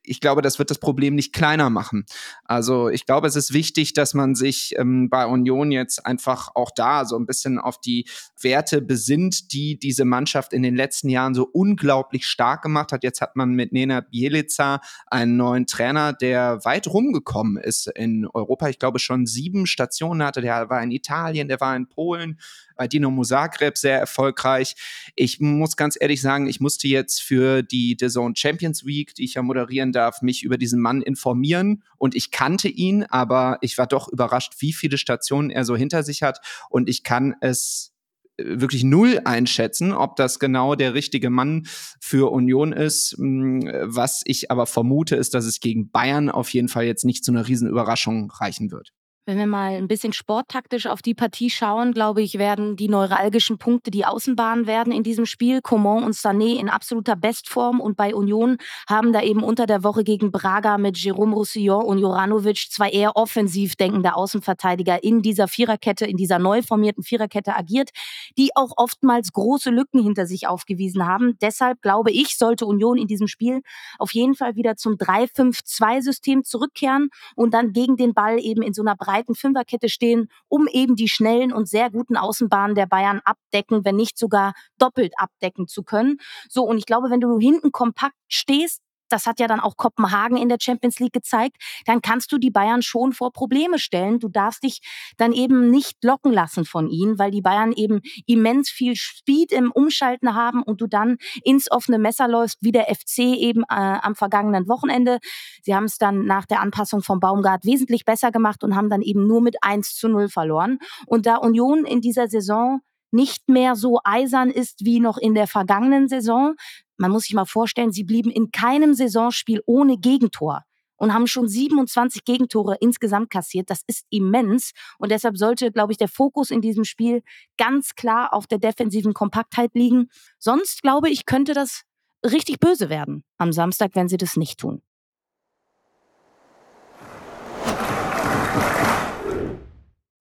ich 0.06 0.20
glaube, 0.20 0.42
das 0.42 0.58
wird 0.58 0.70
das 0.70 0.78
Problem 0.78 1.14
nicht 1.14 1.32
kleiner 1.32 1.70
machen. 1.70 2.06
Also 2.44 2.88
ich 2.88 3.06
glaube, 3.06 3.26
es 3.26 3.36
ist 3.36 3.52
wichtig, 3.52 3.92
dass 3.92 4.14
man 4.14 4.34
sich 4.34 4.74
ähm, 4.78 5.10
bei 5.10 5.26
Union 5.26 5.72
jetzt 5.72 6.06
einfach 6.06 6.54
auch 6.54 6.70
da 6.74 7.04
so 7.04 7.16
ein 7.16 7.26
bisschen 7.26 7.58
auf 7.58 7.80
die 7.80 8.06
Werte 8.40 8.80
besinnt, 8.80 9.52
die 9.52 9.78
diese 9.78 10.04
Mannschaft 10.04 10.52
in 10.52 10.62
den 10.62 10.76
letzten 10.76 11.08
Jahren 11.08 11.34
so 11.34 11.44
unglaublich 11.44 12.26
stark 12.26 12.62
gemacht 12.62 12.92
hat. 12.92 13.02
Jetzt 13.02 13.20
hat 13.20 13.36
man 13.36 13.50
mit 13.50 13.72
Nena 13.72 14.00
Bielica 14.00 14.80
einen 15.08 15.36
neuen 15.36 15.66
Trainer, 15.66 16.12
der 16.12 16.64
weit 16.64 16.86
rumgekommen 16.86 17.56
ist 17.56 17.88
in 17.88 18.26
Europa. 18.26 18.68
Ich 18.68 18.78
glaube, 18.78 18.98
schon 18.98 19.26
sieben 19.26 19.66
Stationen 19.66 20.22
hatte. 20.22 20.40
Der 20.40 20.70
war 20.70 20.82
in 20.82 20.90
Italien, 20.90 21.48
der 21.48 21.60
war 21.60 21.76
in 21.76 21.88
Polen, 21.88 22.38
bei 22.76 22.86
Dinamo 22.86 23.24
Zagreb 23.24 23.76
sehr 23.76 23.98
erfolgreich. 23.98 24.74
Ich 25.14 25.40
muss 25.40 25.76
ganz 25.76 25.96
ehrlich 25.98 26.20
sagen, 26.20 26.46
ich 26.46 26.60
musste 26.60 26.88
jetzt 26.88 27.22
für 27.22 27.62
die 27.62 27.96
The 27.98 28.08
Zone 28.08 28.34
Champions 28.36 28.84
Week, 28.84 29.14
die 29.14 29.24
ich 29.24 29.34
ja 29.34 29.42
moderieren 29.42 29.92
darf, 29.96 30.22
mich 30.22 30.42
über 30.42 30.58
diesen 30.58 30.80
Mann 30.80 31.02
informieren 31.02 31.82
und 31.98 32.14
ich 32.14 32.30
kannte 32.30 32.68
ihn, 32.68 33.04
aber 33.04 33.58
ich 33.60 33.78
war 33.78 33.86
doch 33.86 34.08
überrascht, 34.08 34.54
wie 34.58 34.72
viele 34.72 34.98
Stationen 34.98 35.50
er 35.50 35.64
so 35.64 35.76
hinter 35.76 36.02
sich 36.02 36.22
hat 36.22 36.40
und 36.70 36.88
ich 36.88 37.02
kann 37.02 37.34
es 37.40 37.92
äh, 38.36 38.60
wirklich 38.60 38.84
null 38.84 39.20
einschätzen, 39.24 39.92
ob 39.92 40.16
das 40.16 40.38
genau 40.38 40.74
der 40.74 40.94
richtige 40.94 41.30
Mann 41.30 41.66
für 42.00 42.30
Union 42.30 42.72
ist. 42.72 43.16
Hm, 43.18 43.68
was 43.82 44.22
ich 44.24 44.50
aber 44.50 44.66
vermute, 44.66 45.16
ist, 45.16 45.34
dass 45.34 45.44
es 45.44 45.60
gegen 45.60 45.90
Bayern 45.90 46.30
auf 46.30 46.50
jeden 46.50 46.68
Fall 46.68 46.84
jetzt 46.84 47.04
nicht 47.04 47.24
zu 47.24 47.32
einer 47.32 47.48
Riesenüberraschung 47.48 48.30
reichen 48.30 48.70
wird. 48.70 48.92
Wenn 49.28 49.38
wir 49.38 49.48
mal 49.48 49.72
ein 49.72 49.88
bisschen 49.88 50.12
sporttaktisch 50.12 50.86
auf 50.86 51.02
die 51.02 51.12
Partie 51.12 51.50
schauen, 51.50 51.92
glaube 51.92 52.22
ich, 52.22 52.38
werden 52.38 52.76
die 52.76 52.88
neuralgischen 52.88 53.58
Punkte 53.58 53.90
die 53.90 54.04
Außenbahn 54.04 54.68
werden 54.68 54.92
in 54.92 55.02
diesem 55.02 55.26
Spiel. 55.26 55.60
Coman 55.60 56.04
und 56.04 56.14
Sané 56.14 56.60
in 56.60 56.68
absoluter 56.68 57.16
Bestform 57.16 57.80
und 57.80 57.96
bei 57.96 58.14
Union 58.14 58.56
haben 58.88 59.12
da 59.12 59.20
eben 59.22 59.42
unter 59.42 59.66
der 59.66 59.82
Woche 59.82 60.04
gegen 60.04 60.30
Braga 60.30 60.78
mit 60.78 60.96
Jerome 60.96 61.34
Roussillon 61.34 61.84
und 61.84 61.98
Joranovic 61.98 62.68
zwei 62.70 62.88
eher 62.88 63.16
offensiv 63.16 63.74
denkende 63.74 64.14
Außenverteidiger 64.14 65.02
in 65.02 65.22
dieser 65.22 65.48
Viererkette, 65.48 66.06
in 66.06 66.16
dieser 66.16 66.38
neu 66.38 66.62
formierten 66.62 67.02
Viererkette 67.02 67.56
agiert, 67.56 67.90
die 68.38 68.50
auch 68.54 68.74
oftmals 68.76 69.32
große 69.32 69.70
Lücken 69.70 70.00
hinter 70.00 70.26
sich 70.26 70.46
aufgewiesen 70.46 71.04
haben. 71.04 71.36
Deshalb 71.40 71.82
glaube 71.82 72.12
ich, 72.12 72.38
sollte 72.38 72.64
Union 72.64 72.96
in 72.96 73.08
diesem 73.08 73.26
Spiel 73.26 73.62
auf 73.98 74.14
jeden 74.14 74.36
Fall 74.36 74.54
wieder 74.54 74.76
zum 74.76 74.92
3-5-2-System 74.92 76.44
zurückkehren 76.44 77.08
und 77.34 77.54
dann 77.54 77.72
gegen 77.72 77.96
den 77.96 78.14
Ball 78.14 78.38
eben 78.38 78.62
in 78.62 78.72
so 78.72 78.82
einer 78.82 78.94
breiten 78.94 79.15
breiten 79.16 79.34
Fünferkette 79.34 79.88
stehen, 79.88 80.28
um 80.48 80.68
eben 80.68 80.94
die 80.94 81.08
schnellen 81.08 81.52
und 81.52 81.68
sehr 81.68 81.90
guten 81.90 82.16
Außenbahnen 82.16 82.74
der 82.74 82.86
Bayern 82.86 83.20
abdecken, 83.24 83.84
wenn 83.84 83.96
nicht 83.96 84.18
sogar 84.18 84.52
doppelt 84.78 85.14
abdecken 85.16 85.66
zu 85.66 85.82
können. 85.82 86.18
So, 86.48 86.64
und 86.64 86.76
ich 86.76 86.86
glaube, 86.86 87.08
wenn 87.10 87.20
du 87.20 87.38
hinten 87.38 87.72
kompakt 87.72 88.16
stehst, 88.28 88.82
das 89.08 89.26
hat 89.26 89.40
ja 89.40 89.46
dann 89.46 89.60
auch 89.60 89.76
Kopenhagen 89.76 90.36
in 90.36 90.48
der 90.48 90.58
Champions 90.60 90.98
League 90.98 91.12
gezeigt, 91.12 91.56
dann 91.86 92.02
kannst 92.02 92.32
du 92.32 92.38
die 92.38 92.50
Bayern 92.50 92.82
schon 92.82 93.12
vor 93.12 93.32
Probleme 93.32 93.78
stellen. 93.78 94.18
Du 94.18 94.28
darfst 94.28 94.62
dich 94.62 94.80
dann 95.16 95.32
eben 95.32 95.70
nicht 95.70 96.02
locken 96.02 96.32
lassen 96.32 96.64
von 96.64 96.88
ihnen, 96.88 97.18
weil 97.18 97.30
die 97.30 97.42
Bayern 97.42 97.72
eben 97.72 98.00
immens 98.26 98.70
viel 98.70 98.96
Speed 98.96 99.52
im 99.52 99.70
Umschalten 99.70 100.34
haben 100.34 100.62
und 100.62 100.80
du 100.80 100.86
dann 100.86 101.16
ins 101.42 101.70
offene 101.70 101.98
Messer 101.98 102.28
läufst, 102.28 102.58
wie 102.60 102.72
der 102.72 102.86
FC 102.94 103.18
eben 103.18 103.62
äh, 103.62 103.98
am 104.02 104.14
vergangenen 104.14 104.68
Wochenende. 104.68 105.18
Sie 105.62 105.74
haben 105.74 105.84
es 105.84 105.98
dann 105.98 106.24
nach 106.24 106.46
der 106.46 106.60
Anpassung 106.60 107.02
vom 107.02 107.20
Baumgart 107.20 107.64
wesentlich 107.64 108.04
besser 108.04 108.30
gemacht 108.30 108.64
und 108.64 108.74
haben 108.74 108.90
dann 108.90 109.02
eben 109.02 109.26
nur 109.26 109.40
mit 109.40 109.56
1 109.62 109.94
zu 109.94 110.08
0 110.08 110.28
verloren. 110.28 110.78
Und 111.06 111.26
da 111.26 111.36
Union 111.36 111.84
in 111.84 112.00
dieser 112.00 112.28
Saison 112.28 112.80
nicht 113.16 113.48
mehr 113.48 113.74
so 113.74 113.98
eisern 114.04 114.50
ist 114.50 114.84
wie 114.84 115.00
noch 115.00 115.18
in 115.18 115.34
der 115.34 115.48
vergangenen 115.48 116.06
Saison, 116.06 116.54
man 116.98 117.10
muss 117.10 117.24
sich 117.24 117.34
mal 117.34 117.44
vorstellen, 117.44 117.92
sie 117.92 118.04
blieben 118.04 118.30
in 118.30 118.52
keinem 118.52 118.94
Saisonspiel 118.94 119.60
ohne 119.66 119.98
Gegentor 119.98 120.62
und 120.96 121.12
haben 121.12 121.26
schon 121.26 121.48
27 121.48 122.24
Gegentore 122.24 122.76
insgesamt 122.80 123.30
kassiert. 123.30 123.70
Das 123.70 123.82
ist 123.86 124.06
immens. 124.10 124.72
Und 124.98 125.10
deshalb 125.10 125.36
sollte, 125.36 125.70
glaube 125.70 125.92
ich, 125.92 125.98
der 125.98 126.08
Fokus 126.08 126.50
in 126.50 126.62
diesem 126.62 126.84
Spiel 126.84 127.22
ganz 127.58 127.94
klar 127.94 128.32
auf 128.32 128.46
der 128.46 128.58
defensiven 128.58 129.12
Kompaktheit 129.12 129.72
liegen. 129.74 130.08
Sonst, 130.38 130.82
glaube 130.82 131.10
ich, 131.10 131.26
könnte 131.26 131.52
das 131.52 131.82
richtig 132.24 132.60
böse 132.60 132.88
werden 132.88 133.24
am 133.36 133.52
Samstag, 133.52 133.90
wenn 133.94 134.08
sie 134.08 134.16
das 134.16 134.36
nicht 134.36 134.58
tun. 134.58 134.82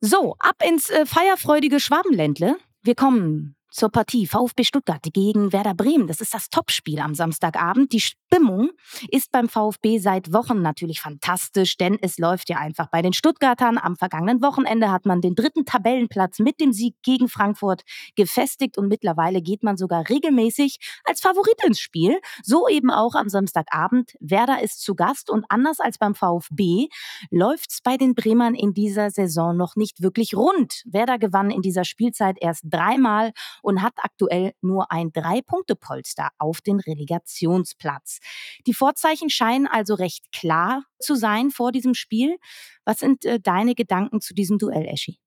So, 0.01 0.35
ab 0.37 0.57
ins 0.63 0.89
äh, 0.91 1.05
feierfreudige 1.07 1.79
Schwabenländle. 1.79 2.57
Wir 2.85 2.93
kommen 2.93 3.54
zur 3.75 3.89
Partie 3.89 4.25
VfB 4.25 4.63
Stuttgart 4.63 5.03
gegen 5.11 5.51
Werder 5.51 5.73
Bremen. 5.73 6.07
Das 6.07 6.21
ist 6.21 6.33
das 6.33 6.49
Topspiel 6.49 6.99
am 6.99 7.13
Samstagabend. 7.13 7.91
Die 7.91 7.99
Stimmung 7.99 8.69
ist 9.09 9.33
beim 9.33 9.49
VfB 9.49 9.99
seit 9.99 10.31
Wochen 10.31 10.61
natürlich 10.61 11.01
fantastisch, 11.01 11.75
denn 11.75 11.97
es 12.01 12.17
läuft 12.17 12.49
ja 12.49 12.57
einfach 12.57 12.89
bei 12.89 13.01
den 13.01 13.11
Stuttgartern. 13.11 13.77
Am 13.77 13.97
vergangenen 13.97 14.41
Wochenende 14.41 14.91
hat 14.91 15.05
man 15.05 15.19
den 15.19 15.35
dritten 15.35 15.65
Tabellenplatz 15.65 16.39
mit 16.39 16.61
dem 16.61 16.71
Sieg 16.71 16.95
gegen 17.03 17.27
Frankfurt 17.27 17.83
gefestigt 18.15 18.77
und 18.77 18.87
mittlerweile 18.87 19.41
geht 19.41 19.61
man 19.61 19.75
sogar 19.75 20.07
regelmäßig 20.07 20.77
als 21.03 21.19
Favorit 21.19 21.61
ins 21.65 21.81
Spiel. 21.81 22.17
So 22.43 22.69
eben 22.69 22.91
auch 22.91 23.15
am 23.15 23.27
Samstagabend. 23.27 24.13
Werder 24.21 24.61
ist 24.61 24.81
zu 24.81 24.95
Gast 24.95 25.29
und 25.29 25.43
anders 25.49 25.81
als 25.81 25.97
beim 25.97 26.15
VfB 26.15 26.87
läuft 27.29 27.71
es 27.71 27.81
bei 27.81 27.97
den 27.97 28.15
Bremern 28.15 28.55
in 28.55 28.73
dieser 28.73 29.11
Saison 29.11 29.57
noch 29.57 29.75
nicht 29.75 30.01
wirklich 30.01 30.33
rund. 30.33 30.81
Werder 30.85 31.19
gewann 31.19 31.51
in 31.51 31.61
dieser 31.61 31.83
Spielzeit 31.83 32.37
erst 32.39 32.63
dreimal 32.69 33.33
und 33.65 33.81
hat 33.81 33.93
aktuell 33.97 34.53
nur 34.61 34.91
ein 34.91 35.11
Drei-Punkte-Polster 35.11 36.29
auf 36.37 36.61
den 36.61 36.79
Relegationsplatz. 36.79 38.19
Die 38.67 38.73
Vorzeichen 38.73 39.29
scheinen 39.29 39.67
also 39.67 39.95
recht 39.95 40.31
klar 40.31 40.83
zu 40.99 41.15
sein 41.15 41.51
vor 41.51 41.71
diesem 41.71 41.95
Spiel. 41.95 42.37
Was 42.85 42.99
sind 42.99 43.25
äh, 43.25 43.39
deine 43.39 43.75
Gedanken 43.75 44.21
zu 44.21 44.33
diesem 44.33 44.57
Duell, 44.57 44.85
Eschi? 44.85 45.17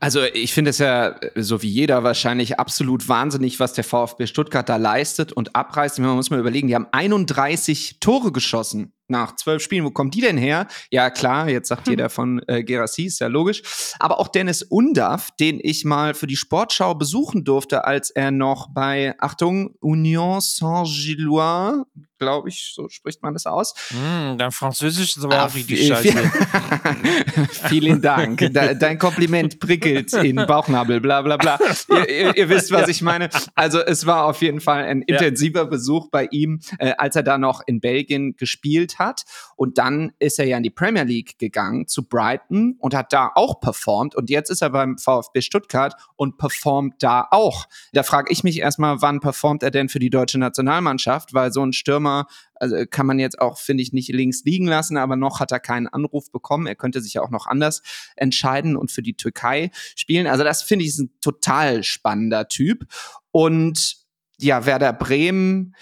Also 0.00 0.22
ich 0.22 0.52
finde 0.52 0.70
es 0.70 0.78
ja, 0.78 1.08
äh, 1.08 1.42
so 1.42 1.62
wie 1.62 1.68
jeder 1.68 2.04
wahrscheinlich, 2.04 2.58
absolut 2.58 3.08
wahnsinnig, 3.08 3.58
was 3.58 3.72
der 3.72 3.84
VfB 3.84 4.26
Stuttgart 4.26 4.68
da 4.68 4.76
leistet 4.76 5.32
und 5.32 5.56
abreißt. 5.56 5.98
Man 5.98 6.14
muss 6.14 6.30
mal 6.30 6.38
überlegen, 6.38 6.68
die 6.68 6.74
haben 6.74 6.88
31 6.92 7.98
Tore 8.00 8.32
geschossen 8.32 8.92
nach 9.08 9.36
zwölf 9.36 9.62
Spielen. 9.62 9.84
Wo 9.84 9.90
kommt 9.90 10.14
die 10.14 10.20
denn 10.20 10.38
her? 10.38 10.66
Ja, 10.90 11.10
klar, 11.10 11.48
jetzt 11.48 11.68
sagt 11.68 11.86
hm. 11.86 11.92
jeder 11.92 12.10
von 12.10 12.42
äh, 12.46 12.62
Gerassi, 12.62 13.06
ist 13.06 13.20
ja 13.20 13.26
logisch. 13.26 13.62
Aber 13.98 14.20
auch 14.20 14.28
Dennis 14.28 14.62
Undaff, 14.62 15.30
den 15.38 15.58
ich 15.62 15.84
mal 15.84 16.14
für 16.14 16.26
die 16.26 16.36
Sportschau 16.36 16.94
besuchen 16.94 17.44
durfte, 17.44 17.84
als 17.84 18.10
er 18.10 18.30
noch 18.30 18.68
bei, 18.72 19.14
Achtung, 19.18 19.74
Union 19.80 20.40
Saint-Gillois, 20.40 21.84
glaube 22.18 22.48
ich, 22.48 22.72
so 22.74 22.88
spricht 22.88 23.22
man 23.22 23.32
das 23.32 23.46
aus. 23.46 23.74
Mm, 23.90 24.36
dein 24.36 24.50
Französisch 24.50 25.16
ist 25.16 25.24
aber 25.24 25.38
ah, 25.38 25.46
auch 25.46 25.54
richtig 25.54 25.86
scheiße. 25.86 26.12
Vielen 27.68 28.02
Dank. 28.02 28.38
De 28.38 28.74
dein 28.74 28.98
Kompliment 28.98 29.60
prickelt 29.60 30.12
in 30.12 30.36
Bauchnabel, 30.36 31.00
bla 31.00 31.22
bla 31.22 31.36
bla. 31.36 31.58
ihr, 31.88 32.08
ihr, 32.08 32.36
ihr, 32.36 32.48
wisst, 32.48 32.70
was 32.70 32.82
ja. 32.82 32.88
ich 32.88 33.02
meine. 33.02 33.30
Also 33.54 33.80
es 33.80 34.06
war 34.06 34.24
auf 34.24 34.42
jeden 34.42 34.60
Fall 34.60 34.84
ein 34.84 35.02
intensiver 35.02 35.60
ja. 35.60 35.66
Besuch 35.66 36.10
bei 36.10 36.28
ihm, 36.30 36.60
äh, 36.78 36.92
als 36.98 37.16
er 37.16 37.22
da 37.22 37.38
noch 37.38 37.62
in 37.66 37.80
Belgien 37.80 38.36
gespielt 38.36 38.97
hat. 38.98 39.22
Und 39.56 39.78
dann 39.78 40.12
ist 40.18 40.38
er 40.38 40.46
ja 40.46 40.56
in 40.56 40.62
die 40.62 40.70
Premier 40.70 41.04
League 41.04 41.38
gegangen 41.38 41.86
zu 41.86 42.04
Brighton 42.06 42.76
und 42.78 42.94
hat 42.94 43.12
da 43.12 43.32
auch 43.34 43.60
performt. 43.60 44.14
Und 44.14 44.30
jetzt 44.30 44.50
ist 44.50 44.62
er 44.62 44.70
beim 44.70 44.98
VfB 44.98 45.40
Stuttgart 45.40 45.94
und 46.16 46.38
performt 46.38 46.94
da 47.00 47.26
auch. 47.30 47.66
Da 47.92 48.02
frage 48.02 48.32
ich 48.32 48.44
mich 48.44 48.58
erstmal, 48.58 49.00
wann 49.02 49.20
performt 49.20 49.62
er 49.62 49.70
denn 49.70 49.88
für 49.88 49.98
die 49.98 50.10
deutsche 50.10 50.38
Nationalmannschaft? 50.38 51.34
Weil 51.34 51.52
so 51.52 51.64
ein 51.64 51.72
Stürmer 51.72 52.26
also 52.60 52.76
kann 52.90 53.06
man 53.06 53.18
jetzt 53.18 53.40
auch, 53.40 53.58
finde 53.58 53.82
ich, 53.82 53.92
nicht 53.92 54.08
links 54.08 54.44
liegen 54.44 54.66
lassen, 54.66 54.96
aber 54.96 55.16
noch 55.16 55.40
hat 55.40 55.52
er 55.52 55.60
keinen 55.60 55.86
Anruf 55.86 56.30
bekommen. 56.30 56.66
Er 56.66 56.74
könnte 56.74 57.00
sich 57.00 57.14
ja 57.14 57.22
auch 57.22 57.30
noch 57.30 57.46
anders 57.46 57.82
entscheiden 58.16 58.76
und 58.76 58.90
für 58.90 59.02
die 59.02 59.14
Türkei 59.14 59.70
spielen. 59.96 60.26
Also 60.26 60.44
das 60.44 60.62
finde 60.62 60.84
ich 60.84 60.90
ist 60.90 60.98
ein 60.98 61.12
total 61.20 61.84
spannender 61.84 62.48
Typ. 62.48 62.86
Und 63.30 63.96
ja, 64.38 64.66
Werder 64.66 64.92
Bremen, 64.92 65.74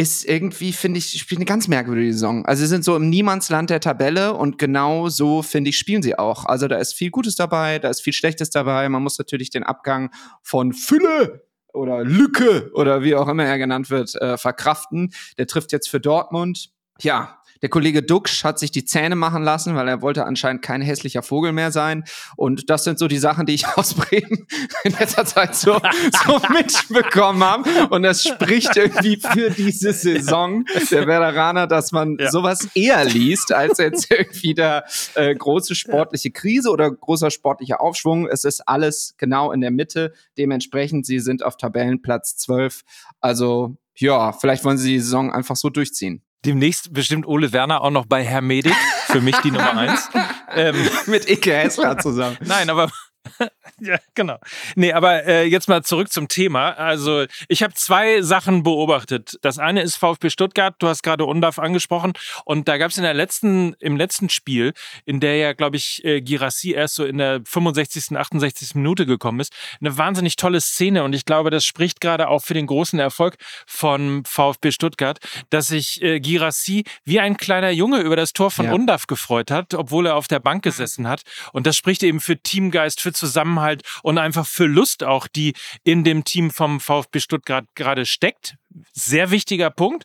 ist 0.00 0.24
irgendwie, 0.24 0.72
finde 0.72 0.96
ich, 0.98 1.10
spielt 1.20 1.40
eine 1.40 1.44
ganz 1.44 1.68
merkwürdige 1.68 2.14
Saison. 2.14 2.46
Also 2.46 2.62
sie 2.62 2.68
sind 2.68 2.84
so 2.84 2.96
im 2.96 3.10
Niemandsland 3.10 3.68
der 3.68 3.80
Tabelle 3.80 4.32
und 4.32 4.56
genau 4.56 5.10
so, 5.10 5.42
finde 5.42 5.68
ich, 5.68 5.76
spielen 5.76 6.02
sie 6.02 6.18
auch. 6.18 6.46
Also 6.46 6.68
da 6.68 6.78
ist 6.78 6.94
viel 6.94 7.10
Gutes 7.10 7.36
dabei, 7.36 7.78
da 7.78 7.90
ist 7.90 8.00
viel 8.00 8.14
Schlechtes 8.14 8.48
dabei. 8.48 8.88
Man 8.88 9.02
muss 9.02 9.18
natürlich 9.18 9.50
den 9.50 9.62
Abgang 9.62 10.10
von 10.42 10.72
Fülle 10.72 11.44
oder 11.74 12.02
Lücke 12.02 12.70
oder 12.72 13.02
wie 13.02 13.14
auch 13.14 13.28
immer 13.28 13.44
er 13.44 13.58
genannt 13.58 13.90
wird, 13.90 14.14
äh, 14.14 14.38
verkraften. 14.38 15.12
Der 15.36 15.46
trifft 15.46 15.70
jetzt 15.70 15.90
für 15.90 16.00
Dortmund. 16.00 16.70
Ja, 17.02 17.39
der 17.62 17.68
Kollege 17.68 18.02
Duxch 18.02 18.44
hat 18.44 18.58
sich 18.58 18.70
die 18.70 18.84
Zähne 18.84 19.16
machen 19.16 19.42
lassen, 19.42 19.74
weil 19.74 19.88
er 19.88 20.02
wollte 20.02 20.24
anscheinend 20.24 20.62
kein 20.62 20.80
hässlicher 20.80 21.22
Vogel 21.22 21.52
mehr 21.52 21.70
sein. 21.70 22.04
Und 22.36 22.70
das 22.70 22.84
sind 22.84 22.98
so 22.98 23.06
die 23.08 23.18
Sachen, 23.18 23.46
die 23.46 23.54
ich 23.54 23.66
aus 23.76 23.94
Bremen 23.94 24.46
in 24.84 24.92
letzter 24.92 25.24
Zeit 25.24 25.54
so, 25.54 25.80
so 26.24 26.40
mitbekommen 26.52 27.42
habe. 27.44 27.88
Und 27.90 28.02
das 28.02 28.22
spricht 28.22 28.76
irgendwie 28.76 29.16
für 29.16 29.50
diese 29.50 29.92
Saison 29.92 30.64
der 30.90 31.06
Werderaner, 31.06 31.66
dass 31.66 31.92
man 31.92 32.16
ja. 32.18 32.30
sowas 32.30 32.68
eher 32.74 33.04
liest, 33.04 33.52
als 33.52 33.78
jetzt 33.78 34.10
irgendwie 34.10 34.54
der 34.54 34.84
äh, 35.14 35.34
große 35.34 35.74
sportliche 35.74 36.30
Krise 36.30 36.70
oder 36.70 36.90
großer 36.90 37.30
sportlicher 37.30 37.80
Aufschwung. 37.80 38.26
Es 38.26 38.44
ist 38.44 38.66
alles 38.66 39.14
genau 39.18 39.52
in 39.52 39.60
der 39.60 39.70
Mitte. 39.70 40.12
Dementsprechend, 40.38 41.06
sie 41.06 41.20
sind 41.20 41.44
auf 41.44 41.56
Tabellenplatz 41.56 42.36
12. 42.36 42.82
Also 43.20 43.76
ja, 43.96 44.32
vielleicht 44.32 44.64
wollen 44.64 44.78
sie 44.78 44.92
die 44.92 45.00
Saison 45.00 45.30
einfach 45.30 45.56
so 45.56 45.68
durchziehen. 45.68 46.22
Demnächst 46.44 46.92
bestimmt 46.92 47.26
Ole 47.26 47.52
Werner 47.52 47.82
auch 47.82 47.90
noch 47.90 48.06
bei 48.06 48.24
Herr 48.24 48.40
Medik. 48.40 48.74
Für 49.06 49.20
mich 49.20 49.36
die 49.38 49.50
Nummer 49.50 49.76
eins. 49.76 50.08
ähm, 50.54 50.76
Mit 51.06 51.28
Ike 51.28 51.52
Hessler 51.52 51.98
zusammen. 51.98 52.38
Nein, 52.40 52.70
aber 52.70 52.90
ja, 53.80 53.98
genau. 54.14 54.38
Nee, 54.76 54.92
aber 54.92 55.24
äh, 55.26 55.44
jetzt 55.44 55.68
mal 55.68 55.82
zurück 55.82 56.12
zum 56.12 56.28
Thema. 56.28 56.70
Also, 56.72 57.26
ich 57.48 57.62
habe 57.62 57.74
zwei 57.74 58.22
Sachen 58.22 58.62
beobachtet. 58.62 59.38
Das 59.42 59.58
eine 59.58 59.82
ist 59.82 59.96
VfB 59.96 60.30
Stuttgart, 60.30 60.74
du 60.78 60.88
hast 60.88 61.02
gerade 61.02 61.24
Undaf 61.24 61.58
angesprochen. 61.58 62.12
Und 62.44 62.68
da 62.68 62.78
gab 62.78 62.90
es 62.90 62.96
in 62.96 63.02
der 63.02 63.14
letzten, 63.14 63.74
im 63.74 63.96
letzten 63.96 64.28
Spiel, 64.28 64.72
in 65.04 65.20
der 65.20 65.36
ja, 65.36 65.52
glaube 65.52 65.76
ich, 65.76 66.04
äh, 66.04 66.20
Girassi 66.20 66.72
erst 66.72 66.94
so 66.94 67.04
in 67.04 67.18
der 67.18 67.40
65., 67.44 68.16
68. 68.16 68.74
Minute 68.74 69.06
gekommen 69.06 69.40
ist, 69.40 69.52
eine 69.80 69.96
wahnsinnig 69.96 70.36
tolle 70.36 70.60
Szene. 70.60 71.04
Und 71.04 71.12
ich 71.12 71.24
glaube, 71.24 71.50
das 71.50 71.64
spricht 71.64 72.00
gerade 72.00 72.28
auch 72.28 72.42
für 72.42 72.54
den 72.54 72.66
großen 72.66 72.98
Erfolg 72.98 73.36
von 73.66 74.24
VfB 74.24 74.72
Stuttgart, 74.72 75.18
dass 75.50 75.68
sich 75.68 76.02
äh, 76.02 76.20
Girassi 76.20 76.84
wie 77.04 77.20
ein 77.20 77.36
kleiner 77.36 77.70
Junge 77.70 78.00
über 78.00 78.16
das 78.16 78.32
Tor 78.32 78.50
von 78.50 78.66
ja. 78.66 78.72
Undaf 78.72 79.06
gefreut 79.06 79.50
hat, 79.50 79.74
obwohl 79.74 80.06
er 80.06 80.16
auf 80.16 80.28
der 80.28 80.40
Bank 80.40 80.62
gesessen 80.62 81.08
hat. 81.08 81.22
Und 81.52 81.66
das 81.66 81.76
spricht 81.76 82.02
eben 82.02 82.20
für 82.20 82.38
Teamgeist, 82.38 83.00
für 83.00 83.09
Zusammenhalt 83.12 83.82
und 84.02 84.18
einfach 84.18 84.46
für 84.46 84.66
Lust 84.66 85.04
auch, 85.04 85.26
die 85.26 85.54
in 85.84 86.04
dem 86.04 86.24
Team 86.24 86.50
vom 86.50 86.80
VfB 86.80 87.20
Stuttgart 87.20 87.64
gerade 87.74 88.06
steckt. 88.06 88.56
Sehr 88.92 89.30
wichtiger 89.30 89.70
Punkt. 89.70 90.04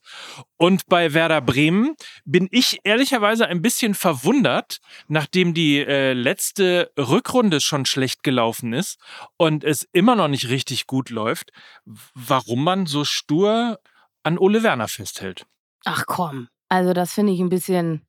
Und 0.57 0.87
bei 0.87 1.13
Werder 1.13 1.41
Bremen 1.41 1.95
bin 2.23 2.47
ich 2.51 2.79
ehrlicherweise 2.83 3.47
ein 3.47 3.61
bisschen 3.61 3.93
verwundert, 3.93 4.79
nachdem 5.07 5.53
die 5.53 5.79
äh, 5.79 6.13
letzte 6.13 6.91
Rückrunde 6.97 7.61
schon 7.61 7.85
schlecht 7.85 8.23
gelaufen 8.23 8.73
ist 8.73 8.99
und 9.37 9.63
es 9.63 9.87
immer 9.91 10.15
noch 10.15 10.27
nicht 10.27 10.49
richtig 10.49 10.87
gut 10.87 11.09
läuft, 11.09 11.51
warum 12.13 12.63
man 12.63 12.85
so 12.85 13.03
stur 13.03 13.79
an 14.23 14.37
Ole 14.37 14.63
Werner 14.63 14.87
festhält. 14.87 15.45
Ach 15.85 16.05
komm, 16.07 16.47
also 16.67 16.93
das 16.93 17.13
finde 17.13 17.33
ich 17.33 17.39
ein 17.39 17.49
bisschen. 17.49 18.01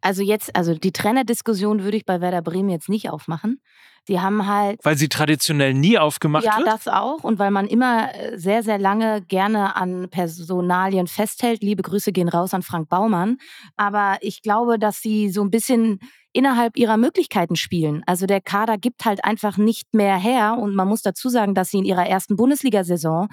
Also 0.00 0.22
jetzt, 0.22 0.56
also 0.56 0.74
die 0.74 0.92
Trainerdiskussion 0.92 1.84
würde 1.84 1.96
ich 1.96 2.06
bei 2.06 2.20
Werder 2.20 2.42
Bremen 2.42 2.70
jetzt 2.70 2.88
nicht 2.88 3.10
aufmachen. 3.10 3.60
Die 4.08 4.20
haben 4.20 4.46
halt. 4.46 4.80
Weil 4.82 4.96
sie 4.96 5.08
traditionell 5.08 5.74
nie 5.74 5.98
aufgemacht 5.98 6.44
ja, 6.44 6.56
wird? 6.56 6.66
Ja, 6.66 6.72
das 6.72 6.88
auch. 6.88 7.22
Und 7.22 7.38
weil 7.38 7.50
man 7.50 7.66
immer 7.66 8.14
äh, 8.14 8.38
sehr, 8.38 8.62
sehr 8.62 8.78
lange 8.78 9.22
gerne 9.22 9.76
an 9.76 10.08
Personalien 10.10 11.06
festhält. 11.06 11.62
Liebe 11.62 11.82
Grüße 11.82 12.12
gehen 12.12 12.28
raus 12.28 12.54
an 12.54 12.62
Frank 12.62 12.88
Baumann. 12.88 13.38
Aber 13.76 14.18
ich 14.20 14.42
glaube, 14.42 14.78
dass 14.78 15.00
sie 15.00 15.30
so 15.30 15.42
ein 15.42 15.50
bisschen 15.50 16.00
innerhalb 16.32 16.76
ihrer 16.76 16.96
Möglichkeiten 16.96 17.56
spielen. 17.56 18.02
Also 18.06 18.26
der 18.26 18.40
Kader 18.40 18.78
gibt 18.78 19.04
halt 19.04 19.24
einfach 19.24 19.56
nicht 19.56 19.94
mehr 19.94 20.16
her. 20.16 20.56
Und 20.58 20.74
man 20.74 20.88
muss 20.88 21.02
dazu 21.02 21.28
sagen, 21.28 21.54
dass 21.54 21.70
sie 21.70 21.78
in 21.78 21.84
ihrer 21.84 22.06
ersten 22.06 22.36
Bundesliga-Saison 22.36 23.28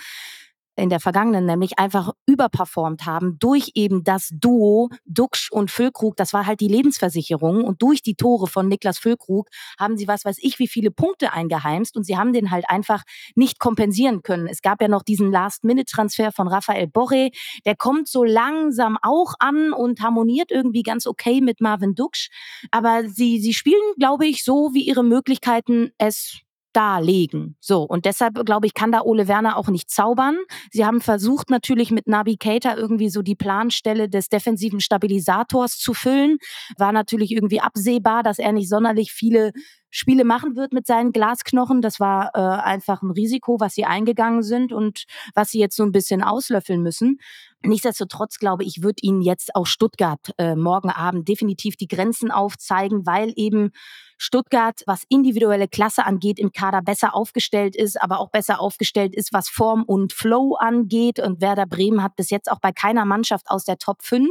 in 0.78 0.90
der 0.90 1.00
vergangenen 1.00 1.46
nämlich 1.46 1.80
einfach 1.80 2.12
überperformt 2.28 3.06
haben 3.06 3.38
durch 3.40 3.72
eben 3.74 4.04
das 4.04 4.30
Duo 4.32 4.90
Duxch 5.06 5.52
und 5.52 5.72
Füllkrug. 5.72 6.16
Das 6.16 6.34
war 6.34 6.46
halt 6.46 6.60
die 6.60 6.68
Lebensversicherung 6.68 7.64
und 7.64 7.82
durch 7.82 8.04
die 8.04 8.16
Tore 8.16 8.48
von 8.48 8.68
Niklas 8.68 9.00
Füllkrug 9.00 9.50
haben 9.80 9.98
sie 9.98 10.08
was 10.08 10.24
weiß 10.24 10.38
ich 10.40 10.60
wie 10.60 10.68
viele 10.68 10.92
Punkte 10.92 11.34
eingeheimst 11.34 11.98
und 11.98 12.04
sie 12.04 12.18
haben 12.18 12.32
den 12.32 12.52
halt 12.52 12.70
einfach 12.70 13.04
nicht 13.36 13.60
kompensieren 13.60 14.22
können. 14.22 14.48
Es 14.48 14.62
gab 14.62 14.82
ja 14.82 14.88
noch 14.88 15.04
diesen 15.04 15.32
Last-Minute-Transfer 15.32 16.32
von 16.32 16.48
Rafael 16.48 16.88
Borre, 16.88 17.32
der 17.66 17.76
kommt 17.76 18.08
so 18.08 18.24
langsam 18.24 18.98
auch 19.02 19.34
an 19.40 19.74
und 19.74 20.02
harmoniert 20.02 20.52
irgendwie 20.52 20.84
ganz 20.84 21.08
okay 21.08 21.42
mit 21.42 21.60
Marvin 21.60 21.96
Duxch, 21.96 22.30
aber 22.72 23.08
sie 23.08 23.40
sie 23.40 23.54
spielen 23.54 23.82
glaube 23.98 24.28
ich 24.28 24.44
so 24.44 24.72
wie 24.74 24.84
ihre 24.84 25.04
Möglichkeiten 25.04 25.92
es 25.98 26.42
darlegen. 26.74 27.56
So, 27.60 27.84
und 27.84 28.06
deshalb 28.06 28.46
glaube 28.46 28.68
ich, 28.68 28.74
kann 28.74 28.92
da 28.92 29.02
Ole 29.02 29.28
Werner 29.28 29.58
auch 29.58 29.68
nicht 29.70 29.90
zaubern. 29.90 30.38
Sie 30.72 30.86
haben 30.86 31.02
versucht 31.02 31.50
natürlich 31.50 31.92
mit 31.92 32.08
Nabi 32.08 32.38
Keita 32.38 32.76
irgendwie 32.76 33.10
so 33.10 33.22
die 33.22 33.36
Planstelle 33.36 34.10
des 34.10 34.30
defensiven 34.30 34.80
Stabilisators 34.80 35.78
zu 35.78 35.94
füllen. 35.94 36.38
War 36.78 36.92
natürlich 36.92 37.32
irgendwie 37.32 37.62
absehbar, 37.62 38.24
dass 38.24 38.40
er 38.40 38.52
nicht 38.52 38.70
sonderlich 38.70 39.12
viele 39.12 39.52
Spiele 39.90 40.26
machen 40.26 40.56
wird 40.56 40.74
mit 40.74 40.86
seinen 40.86 41.12
Glasknochen. 41.12 41.82
Das 41.82 42.00
war 42.00 42.32
äh, 42.36 42.40
einfach 42.40 43.02
ein 43.02 43.12
Risiko, 43.12 43.60
was 43.60 43.74
sie 43.74 43.86
eingegangen 43.86 44.44
sind 44.44 44.74
und 44.74 45.06
was 45.34 45.50
sie 45.50 45.60
jetzt 45.60 45.76
so 45.76 45.84
ein 45.84 45.92
bisschen 45.92 46.22
auslöffeln 46.22 46.82
müssen. 46.84 47.20
Nichtsdestotrotz 47.64 48.38
glaube 48.38 48.64
ich, 48.64 48.84
wird 48.84 49.02
Ihnen 49.02 49.22
jetzt 49.22 49.56
auch 49.56 49.66
Stuttgart 49.66 50.32
äh, 50.38 50.56
morgen 50.56 50.90
Abend 50.90 51.28
definitiv 51.28 51.76
die 51.76 51.88
Grenzen 51.88 52.32
aufzeigen, 52.32 53.06
weil 53.06 53.34
eben 53.36 53.72
Stuttgart, 54.18 54.82
was 54.86 55.04
individuelle 55.10 55.68
Klasse 55.68 56.06
angeht, 56.06 56.40
im 56.40 56.52
Kader 56.52 56.82
besser 56.82 57.16
aufgestellt 57.16 57.76
ist, 57.76 58.02
aber 58.02 58.20
auch 58.20 58.30
besser 58.30 58.60
aufgestellt 58.60 59.16
ist, 59.16 59.34
was 59.34 59.50
Form 59.50 59.84
und 59.84 60.14
Flow 60.14 60.56
angeht. 60.56 61.20
Und 61.20 61.42
Werder 61.42 61.66
Bremen 61.66 62.04
hat 62.04 62.16
bis 62.16 62.30
jetzt 62.30 62.52
auch 62.52 62.60
bei 62.60 62.72
keiner 62.72 63.06
Mannschaft 63.06 63.50
aus 63.50 63.64
der 63.64 63.78
Top 63.78 64.04
5 64.04 64.30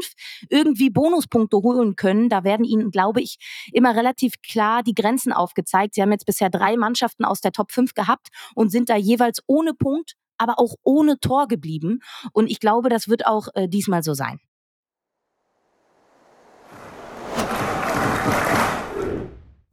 irgendwie 0.48 0.90
Bonuspunkte 0.90 1.58
holen 1.58 1.96
können. 1.96 2.28
Da 2.28 2.44
werden 2.44 2.64
ihnen, 2.64 2.90
glaube 2.90 3.20
ich, 3.20 3.38
immer 3.72 3.94
relativ 3.94 4.34
klar 4.42 4.82
die 4.82 4.94
Grenzen 4.94 5.32
aufgezeigt. 5.32 5.94
Sie 5.94 6.02
haben 6.02 6.12
jetzt 6.12 6.26
bisher 6.26 6.50
drei 6.50 6.76
Mannschaften 6.76 7.24
aus 7.24 7.40
der 7.40 7.52
Top 7.52 7.72
5 7.72 7.94
gehabt 7.94 8.28
und 8.54 8.70
sind 8.70 8.88
da 8.88 8.96
jeweils 8.96 9.40
ohne 9.46 9.74
Punkt 9.74 10.14
aber 10.38 10.58
auch 10.58 10.74
ohne 10.82 11.18
Tor 11.18 11.48
geblieben. 11.48 12.00
Und 12.32 12.50
ich 12.50 12.60
glaube, 12.60 12.88
das 12.88 13.08
wird 13.08 13.26
auch 13.26 13.48
äh, 13.54 13.68
diesmal 13.68 14.02
so 14.02 14.14
sein. 14.14 14.38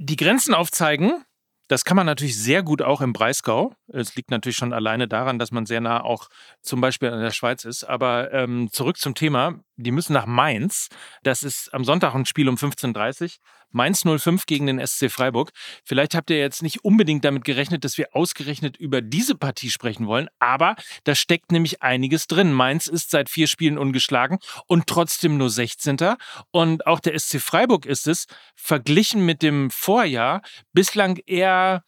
Die 0.05 0.17
Grenzen 0.17 0.53
aufzeigen, 0.53 1.23
das 1.69 1.85
kann 1.85 1.95
man 1.95 2.05
natürlich 2.05 2.37
sehr 2.37 2.61
gut 2.61 2.81
auch 2.81 2.99
im 2.99 3.13
Breisgau. 3.13 3.73
Es 3.87 4.15
liegt 4.15 4.31
natürlich 4.31 4.57
schon 4.57 4.73
alleine 4.73 5.07
daran, 5.07 5.39
dass 5.39 5.51
man 5.51 5.65
sehr 5.65 5.79
nah 5.79 6.03
auch 6.03 6.27
zum 6.61 6.81
Beispiel 6.81 7.07
in 7.07 7.21
der 7.21 7.31
Schweiz 7.31 7.63
ist. 7.63 7.85
Aber 7.85 8.33
ähm, 8.33 8.69
zurück 8.69 8.97
zum 8.97 9.15
Thema. 9.15 9.63
Die 9.77 9.91
müssen 9.91 10.11
nach 10.11 10.25
Mainz. 10.25 10.89
Das 11.23 11.41
ist 11.41 11.73
am 11.73 11.85
Sonntag 11.85 12.15
ein 12.15 12.25
Spiel 12.25 12.49
um 12.49 12.55
15.30 12.55 13.23
Uhr. 13.23 13.29
Mainz 13.73 14.03
05 14.05 14.45
gegen 14.45 14.67
den 14.67 14.85
SC 14.85 15.11
Freiburg. 15.11 15.51
Vielleicht 15.83 16.15
habt 16.15 16.29
ihr 16.29 16.37
jetzt 16.37 16.63
nicht 16.63 16.83
unbedingt 16.85 17.25
damit 17.25 17.43
gerechnet, 17.43 17.83
dass 17.83 17.97
wir 17.97 18.15
ausgerechnet 18.15 18.77
über 18.77 19.01
diese 19.01 19.35
Partie 19.35 19.69
sprechen 19.69 20.07
wollen, 20.07 20.29
aber 20.39 20.75
da 21.03 21.15
steckt 21.15 21.51
nämlich 21.51 21.81
einiges 21.81 22.27
drin. 22.27 22.53
Mainz 22.53 22.87
ist 22.87 23.11
seit 23.11 23.29
vier 23.29 23.47
Spielen 23.47 23.77
ungeschlagen 23.77 24.39
und 24.67 24.87
trotzdem 24.87 25.37
nur 25.37 25.49
16. 25.49 25.97
Und 26.51 26.87
auch 26.87 26.99
der 26.99 27.17
SC 27.19 27.41
Freiburg 27.41 27.85
ist 27.85 28.07
es, 28.07 28.27
verglichen 28.55 29.25
mit 29.25 29.41
dem 29.41 29.69
Vorjahr, 29.69 30.41
bislang 30.71 31.17
eher 31.25 31.83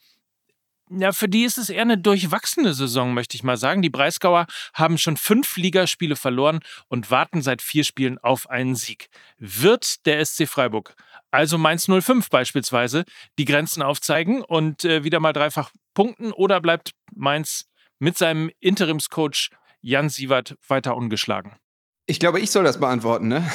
ja, 0.91 1.11
für 1.11 1.27
die 1.27 1.45
ist 1.45 1.57
es 1.57 1.69
eher 1.69 1.81
eine 1.81 1.97
durchwachsene 1.97 2.73
Saison, 2.73 3.13
möchte 3.13 3.35
ich 3.35 3.43
mal 3.43 3.57
sagen. 3.57 3.81
Die 3.81 3.89
Breisgauer 3.89 4.45
haben 4.73 4.99
schon 4.99 5.17
fünf 5.17 5.57
Ligaspiele 5.57 6.15
verloren 6.15 6.59
und 6.89 7.09
warten 7.09 7.41
seit 7.41 7.63
vier 7.63 7.83
Spielen 7.83 8.19
auf 8.19 8.49
einen 8.49 8.75
Sieg. 8.75 9.09
Wird 9.39 10.05
der 10.05 10.23
SC 10.23 10.47
Freiburg, 10.47 10.95
also 11.35 11.57
Mainz 11.57 11.87
05 11.87 12.29
beispielsweise, 12.29 13.03
die 13.37 13.45
Grenzen 13.45 13.81
aufzeigen 13.81 14.41
und 14.41 14.85
äh, 14.85 15.03
wieder 15.03 15.19
mal 15.19 15.33
dreifach 15.33 15.71
punkten 15.93 16.31
oder 16.31 16.61
bleibt 16.61 16.91
Mainz 17.13 17.65
mit 17.99 18.17
seinem 18.17 18.49
Interimscoach 18.59 19.49
Jan 19.81 20.09
Sievert 20.09 20.55
weiter 20.67 20.95
ungeschlagen? 20.95 21.53
Ich 22.07 22.19
glaube, 22.19 22.39
ich 22.39 22.51
soll 22.51 22.63
das 22.63 22.79
beantworten, 22.79 23.27
ne? 23.27 23.49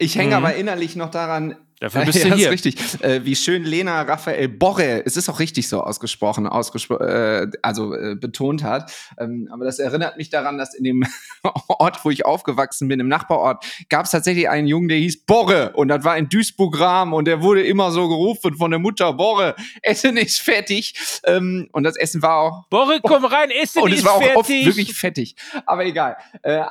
Ich 0.00 0.16
hänge 0.16 0.38
mhm. 0.38 0.44
aber 0.44 0.54
innerlich 0.56 0.96
noch 0.96 1.10
daran, 1.10 1.56
Dafür 1.80 2.04
bist 2.04 2.22
ja, 2.22 2.28
du 2.28 2.36
hier. 2.36 2.50
Richtig. 2.50 2.76
Äh, 3.02 3.24
wie 3.24 3.34
schön 3.34 3.64
Lena 3.64 4.02
Raphael 4.02 4.48
Borre, 4.48 5.04
es 5.04 5.16
ist 5.16 5.28
auch 5.28 5.40
richtig 5.40 5.68
so 5.68 5.82
ausgesprochen, 5.82 6.46
ausgespro 6.46 6.98
äh, 6.98 7.50
also 7.62 7.94
äh, 7.94 8.14
betont 8.14 8.62
hat. 8.62 8.92
Ähm, 9.18 9.48
aber 9.50 9.64
das 9.64 9.78
erinnert 9.78 10.18
mich 10.18 10.28
daran, 10.28 10.58
dass 10.58 10.74
in 10.74 10.84
dem 10.84 11.04
Ort, 11.68 12.04
wo 12.04 12.10
ich 12.10 12.26
aufgewachsen 12.26 12.86
bin, 12.88 13.00
im 13.00 13.08
Nachbarort, 13.08 13.64
gab 13.88 14.04
es 14.04 14.10
tatsächlich 14.10 14.48
einen 14.48 14.66
Jungen, 14.66 14.88
der 14.88 14.98
hieß 14.98 15.24
Borre. 15.24 15.72
Und 15.74 15.88
das 15.88 16.04
war 16.04 16.16
in 16.18 16.28
Duisburg-Ram 16.28 17.14
und 17.14 17.24
der 17.24 17.42
wurde 17.42 17.62
immer 17.62 17.90
so 17.92 18.08
gerufen 18.08 18.54
von 18.56 18.70
der 18.70 18.78
Mutter, 18.78 19.14
Borre, 19.14 19.56
Essen 19.80 20.18
ist 20.18 20.40
fertig. 20.40 21.20
Ähm, 21.24 21.68
und 21.72 21.84
das 21.84 21.96
Essen 21.96 22.20
war 22.20 22.36
auch... 22.36 22.68
Borre, 22.68 23.00
komm 23.02 23.24
rein, 23.24 23.50
Essen 23.50 23.82
und 23.82 23.92
ist 23.92 24.02
fertig. 24.02 24.18
Und 24.18 24.20
es 24.20 24.26
war 24.26 24.34
auch 24.34 24.40
oft 24.40 24.50
wirklich 24.50 24.92
fettig. 24.92 25.34
Aber 25.64 25.86
egal. 25.86 26.16
Äh, 26.42 26.62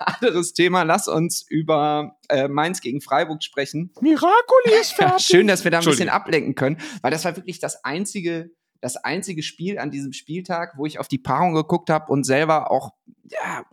anderes 0.00 0.52
Thema, 0.52 0.82
lass 0.82 1.08
uns 1.08 1.46
über 1.48 2.17
äh, 2.28 2.48
Mainz 2.48 2.80
gegen 2.80 3.00
Freiburg 3.00 3.42
sprechen. 3.42 3.92
Miracoli 4.00 4.80
ist 4.80 4.92
fertig. 4.96 5.26
Schön, 5.26 5.46
dass 5.46 5.64
wir 5.64 5.70
da 5.70 5.80
ein 5.80 5.84
bisschen 5.84 6.08
ablenken 6.08 6.54
können, 6.54 6.78
weil 7.02 7.10
das 7.10 7.24
war 7.24 7.36
wirklich 7.36 7.58
das 7.58 7.84
einzige 7.84 8.50
das 8.80 8.96
einzige 8.96 9.42
Spiel 9.42 9.78
an 9.78 9.90
diesem 9.90 10.12
Spieltag, 10.12 10.74
wo 10.76 10.86
ich 10.86 10.98
auf 10.98 11.08
die 11.08 11.18
Paarung 11.18 11.54
geguckt 11.54 11.90
habe 11.90 12.12
und 12.12 12.24
selber 12.24 12.70
auch, 12.70 12.92
ja, 13.24 13.64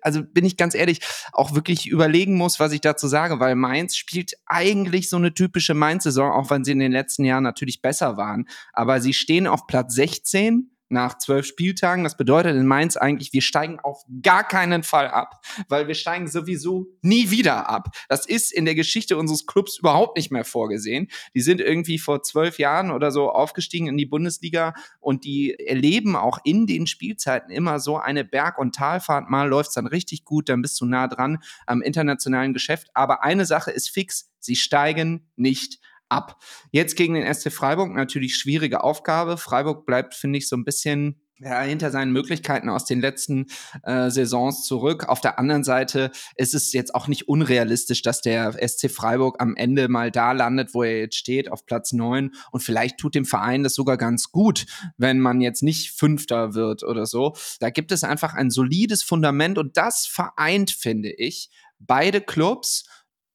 also 0.00 0.22
bin 0.22 0.44
ich 0.44 0.56
ganz 0.56 0.74
ehrlich, 0.74 1.00
auch 1.32 1.54
wirklich 1.54 1.86
überlegen 1.86 2.36
muss, 2.36 2.60
was 2.60 2.72
ich 2.72 2.80
dazu 2.80 3.08
sage, 3.08 3.40
weil 3.40 3.56
Mainz 3.56 3.96
spielt 3.96 4.34
eigentlich 4.46 5.08
so 5.08 5.16
eine 5.16 5.34
typische 5.34 5.74
Mainz-Saison, 5.74 6.30
auch 6.30 6.50
wenn 6.50 6.64
sie 6.64 6.72
in 6.72 6.78
den 6.78 6.92
letzten 6.92 7.24
Jahren 7.24 7.42
natürlich 7.42 7.82
besser 7.82 8.16
waren. 8.16 8.48
Aber 8.72 9.00
sie 9.00 9.12
stehen 9.12 9.46
auf 9.46 9.66
Platz 9.66 9.94
16 9.94 10.70
nach 10.88 11.18
zwölf 11.18 11.46
Spieltagen. 11.46 12.04
Das 12.04 12.16
bedeutet 12.16 12.56
in 12.56 12.66
Mainz 12.66 12.96
eigentlich, 12.96 13.32
wir 13.32 13.42
steigen 13.42 13.80
auf 13.80 14.04
gar 14.22 14.46
keinen 14.46 14.82
Fall 14.82 15.08
ab, 15.08 15.44
weil 15.68 15.88
wir 15.88 15.94
steigen 15.94 16.28
sowieso 16.28 16.86
nie 17.02 17.30
wieder 17.30 17.68
ab. 17.68 17.88
Das 18.08 18.26
ist 18.26 18.52
in 18.52 18.64
der 18.64 18.74
Geschichte 18.74 19.16
unseres 19.16 19.46
Clubs 19.46 19.78
überhaupt 19.78 20.16
nicht 20.16 20.30
mehr 20.30 20.44
vorgesehen. 20.44 21.08
Die 21.34 21.40
sind 21.40 21.60
irgendwie 21.60 21.98
vor 21.98 22.22
zwölf 22.22 22.58
Jahren 22.58 22.90
oder 22.90 23.10
so 23.10 23.30
aufgestiegen 23.30 23.86
in 23.86 23.96
die 23.96 24.06
Bundesliga 24.06 24.74
und 25.00 25.24
die 25.24 25.58
erleben 25.58 26.16
auch 26.16 26.38
in 26.44 26.66
den 26.66 26.86
Spielzeiten 26.86 27.50
immer 27.50 27.80
so 27.80 27.98
eine 27.98 28.24
Berg- 28.24 28.58
und 28.58 28.74
Talfahrt. 28.74 29.30
Mal 29.30 29.48
läuft's 29.48 29.74
dann 29.74 29.86
richtig 29.86 30.24
gut, 30.24 30.48
dann 30.48 30.62
bist 30.62 30.80
du 30.80 30.86
nah 30.86 31.08
dran 31.08 31.38
am 31.66 31.82
internationalen 31.82 32.52
Geschäft. 32.52 32.88
Aber 32.94 33.22
eine 33.22 33.46
Sache 33.46 33.70
ist 33.70 33.90
fix, 33.90 34.30
sie 34.38 34.56
steigen 34.56 35.30
nicht 35.36 35.80
ab. 36.14 36.42
Jetzt 36.70 36.96
gegen 36.96 37.14
den 37.14 37.32
SC 37.32 37.52
Freiburg 37.52 37.92
natürlich 37.92 38.36
schwierige 38.36 38.84
Aufgabe. 38.84 39.36
Freiburg 39.36 39.84
bleibt, 39.84 40.14
finde 40.14 40.38
ich, 40.38 40.48
so 40.48 40.56
ein 40.56 40.64
bisschen 40.64 41.20
ja, 41.40 41.60
hinter 41.62 41.90
seinen 41.90 42.12
Möglichkeiten 42.12 42.68
aus 42.68 42.84
den 42.84 43.00
letzten 43.00 43.46
äh, 43.82 44.08
Saisons 44.08 44.64
zurück. 44.64 45.08
Auf 45.08 45.20
der 45.20 45.38
anderen 45.38 45.64
Seite 45.64 46.10
ist 46.36 46.54
es 46.54 46.72
jetzt 46.72 46.94
auch 46.94 47.08
nicht 47.08 47.28
unrealistisch, 47.28 48.02
dass 48.02 48.20
der 48.20 48.52
SC 48.66 48.90
Freiburg 48.90 49.40
am 49.40 49.56
Ende 49.56 49.88
mal 49.88 50.10
da 50.10 50.32
landet, 50.32 50.74
wo 50.74 50.84
er 50.84 51.00
jetzt 51.00 51.16
steht, 51.16 51.50
auf 51.50 51.66
Platz 51.66 51.92
neun. 51.92 52.32
Und 52.52 52.60
vielleicht 52.60 52.98
tut 52.98 53.14
dem 53.14 53.24
Verein 53.24 53.64
das 53.64 53.74
sogar 53.74 53.96
ganz 53.96 54.30
gut, 54.30 54.66
wenn 54.96 55.18
man 55.18 55.40
jetzt 55.40 55.62
nicht 55.62 55.90
Fünfter 55.90 56.54
wird 56.54 56.84
oder 56.84 57.04
so. 57.04 57.34
Da 57.58 57.70
gibt 57.70 57.90
es 57.90 58.04
einfach 58.04 58.34
ein 58.34 58.50
solides 58.50 59.02
Fundament 59.02 59.58
und 59.58 59.76
das 59.76 60.06
vereint, 60.06 60.70
finde 60.70 61.10
ich, 61.10 61.50
beide 61.80 62.20
Clubs 62.20 62.84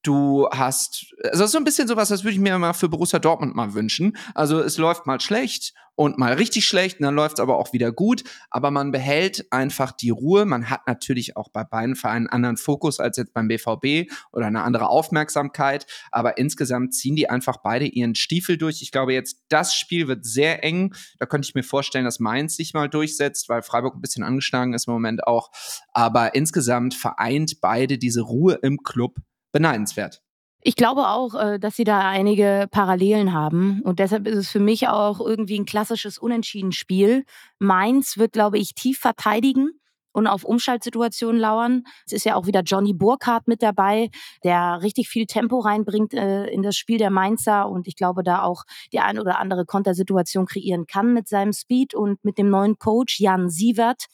Du 0.01 0.47
hast, 0.49 1.13
also 1.23 1.45
so 1.45 1.57
ein 1.57 1.65
bisschen 1.65 1.87
sowas, 1.87 2.07
das 2.07 2.23
würde 2.23 2.33
ich 2.33 2.39
mir 2.39 2.57
mal 2.57 2.73
für 2.73 2.87
Borussia 2.87 3.19
Dortmund 3.19 3.53
mal 3.53 3.73
wünschen. 3.73 4.15
Also 4.33 4.61
es 4.61 4.77
läuft 4.77 5.05
mal 5.05 5.19
schlecht 5.19 5.73
und 5.95 6.17
mal 6.17 6.31
richtig 6.31 6.65
schlecht 6.65 7.01
und 7.01 7.03
dann 7.03 7.15
läuft 7.15 7.39
es 7.39 7.39
aber 7.41 7.57
auch 7.57 7.73
wieder 7.73 7.91
gut. 7.91 8.23
Aber 8.49 8.71
man 8.71 8.91
behält 8.91 9.51
einfach 9.51 9.91
die 9.91 10.11
Ruhe. 10.11 10.45
Man 10.45 10.69
hat 10.69 10.87
natürlich 10.87 11.35
auch 11.35 11.49
bei 11.49 11.65
beiden 11.65 11.97
Vereinen 11.97 12.27
einen 12.27 12.33
anderen 12.33 12.55
Fokus 12.55 13.01
als 13.01 13.17
jetzt 13.17 13.33
beim 13.33 13.49
BVB 13.49 14.09
oder 14.31 14.47
eine 14.47 14.63
andere 14.63 14.87
Aufmerksamkeit. 14.87 15.85
Aber 16.11 16.37
insgesamt 16.37 16.93
ziehen 16.93 17.17
die 17.17 17.29
einfach 17.29 17.57
beide 17.57 17.85
ihren 17.85 18.15
Stiefel 18.15 18.57
durch. 18.57 18.81
Ich 18.81 18.93
glaube 18.93 19.11
jetzt, 19.11 19.43
das 19.49 19.75
Spiel 19.75 20.07
wird 20.07 20.23
sehr 20.23 20.63
eng. 20.63 20.95
Da 21.17 21.25
könnte 21.25 21.45
ich 21.45 21.55
mir 21.55 21.63
vorstellen, 21.63 22.05
dass 22.05 22.21
Mainz 22.21 22.55
sich 22.55 22.73
mal 22.73 22.87
durchsetzt, 22.87 23.49
weil 23.49 23.63
Freiburg 23.63 23.95
ein 23.95 24.01
bisschen 24.01 24.23
angeschlagen 24.23 24.73
ist 24.73 24.87
im 24.87 24.93
Moment 24.93 25.27
auch. 25.27 25.51
Aber 25.91 26.33
insgesamt 26.33 26.93
vereint 26.93 27.59
beide 27.59 27.97
diese 27.97 28.21
Ruhe 28.21 28.57
im 28.61 28.83
Club 28.83 29.17
beneidenswert. 29.51 30.21
Ich 30.61 30.75
glaube 30.75 31.07
auch, 31.07 31.35
äh, 31.35 31.59
dass 31.59 31.75
sie 31.75 31.85
da 31.85 31.99
einige 31.99 32.67
Parallelen 32.69 33.33
haben. 33.33 33.81
Und 33.83 33.99
deshalb 33.99 34.27
ist 34.27 34.37
es 34.37 34.49
für 34.49 34.59
mich 34.59 34.89
auch 34.89 35.21
irgendwie 35.21 35.57
ein 35.57 35.65
klassisches 35.65 36.17
Unentschieden-Spiel. 36.17 37.23
Mainz 37.59 38.17
wird, 38.17 38.33
glaube 38.33 38.57
ich, 38.57 38.75
tief 38.75 38.99
verteidigen 38.99 39.69
und 40.11 40.27
auf 40.27 40.43
Umschaltsituationen 40.43 41.39
lauern. 41.39 41.83
Es 42.05 42.11
ist 42.11 42.25
ja 42.25 42.35
auch 42.35 42.45
wieder 42.45 42.61
Johnny 42.61 42.93
Burkhardt 42.93 43.47
mit 43.47 43.61
dabei, 43.61 44.09
der 44.43 44.81
richtig 44.81 45.07
viel 45.07 45.27
Tempo 45.27 45.59
reinbringt 45.59 46.13
äh, 46.13 46.47
in 46.47 46.61
das 46.61 46.75
Spiel 46.75 46.97
der 46.97 47.09
Mainzer 47.09 47.69
und 47.69 47.87
ich 47.87 47.95
glaube, 47.95 48.23
da 48.23 48.43
auch 48.43 48.63
die 48.91 48.99
ein 48.99 49.19
oder 49.19 49.39
andere 49.39 49.65
Kontersituation 49.65 50.45
kreieren 50.45 50.87
kann 50.87 51.13
mit 51.13 51.27
seinem 51.27 51.53
Speed 51.53 51.93
und 51.93 52.23
mit 52.25 52.37
dem 52.37 52.49
neuen 52.49 52.77
Coach 52.77 53.19
Jan 53.19 53.49
Sievert 53.49 54.05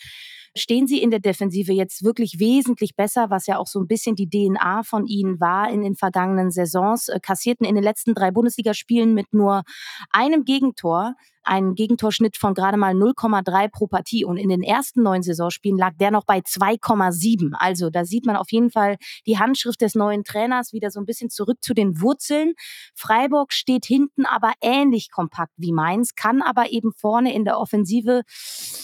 stehen 0.57 0.87
sie 0.87 1.01
in 1.01 1.11
der 1.11 1.19
Defensive 1.19 1.73
jetzt 1.73 2.03
wirklich 2.03 2.39
wesentlich 2.39 2.95
besser, 2.95 3.29
was 3.29 3.47
ja 3.47 3.57
auch 3.57 3.67
so 3.67 3.79
ein 3.79 3.87
bisschen 3.87 4.15
die 4.15 4.29
DNA 4.29 4.83
von 4.83 5.05
ihnen 5.05 5.39
war 5.39 5.69
in 5.69 5.81
den 5.81 5.95
vergangenen 5.95 6.51
Saisons, 6.51 7.09
äh, 7.09 7.19
kassierten 7.21 7.65
in 7.65 7.75
den 7.75 7.83
letzten 7.83 8.13
drei 8.13 8.31
Bundesligaspielen 8.31 9.13
mit 9.13 9.33
nur 9.33 9.63
einem 10.11 10.45
Gegentor 10.45 11.15
einen 11.45 11.75
Gegentorschnitt 11.75 12.37
von 12.37 12.53
gerade 12.53 12.77
mal 12.77 12.93
0,3 12.93 13.69
pro 13.69 13.87
Partie. 13.87 14.25
Und 14.25 14.37
in 14.37 14.49
den 14.49 14.63
ersten 14.63 15.03
neun 15.03 15.23
Saisonspielen 15.23 15.77
lag 15.77 15.93
der 15.99 16.11
noch 16.11 16.25
bei 16.25 16.39
2,7. 16.39 17.53
Also 17.53 17.89
da 17.89 18.05
sieht 18.05 18.25
man 18.25 18.35
auf 18.35 18.51
jeden 18.51 18.71
Fall 18.71 18.97
die 19.25 19.39
Handschrift 19.39 19.81
des 19.81 19.95
neuen 19.95 20.23
Trainers 20.23 20.73
wieder 20.73 20.91
so 20.91 20.99
ein 20.99 21.05
bisschen 21.05 21.29
zurück 21.29 21.57
zu 21.61 21.73
den 21.73 22.01
Wurzeln. 22.01 22.53
Freiburg 22.95 23.53
steht 23.53 23.85
hinten 23.85 24.25
aber 24.25 24.53
ähnlich 24.61 25.11
kompakt 25.11 25.53
wie 25.57 25.71
Mainz, 25.71 26.15
kann 26.15 26.41
aber 26.41 26.71
eben 26.71 26.91
vorne 26.91 27.33
in 27.33 27.45
der 27.45 27.59
Offensive 27.59 28.21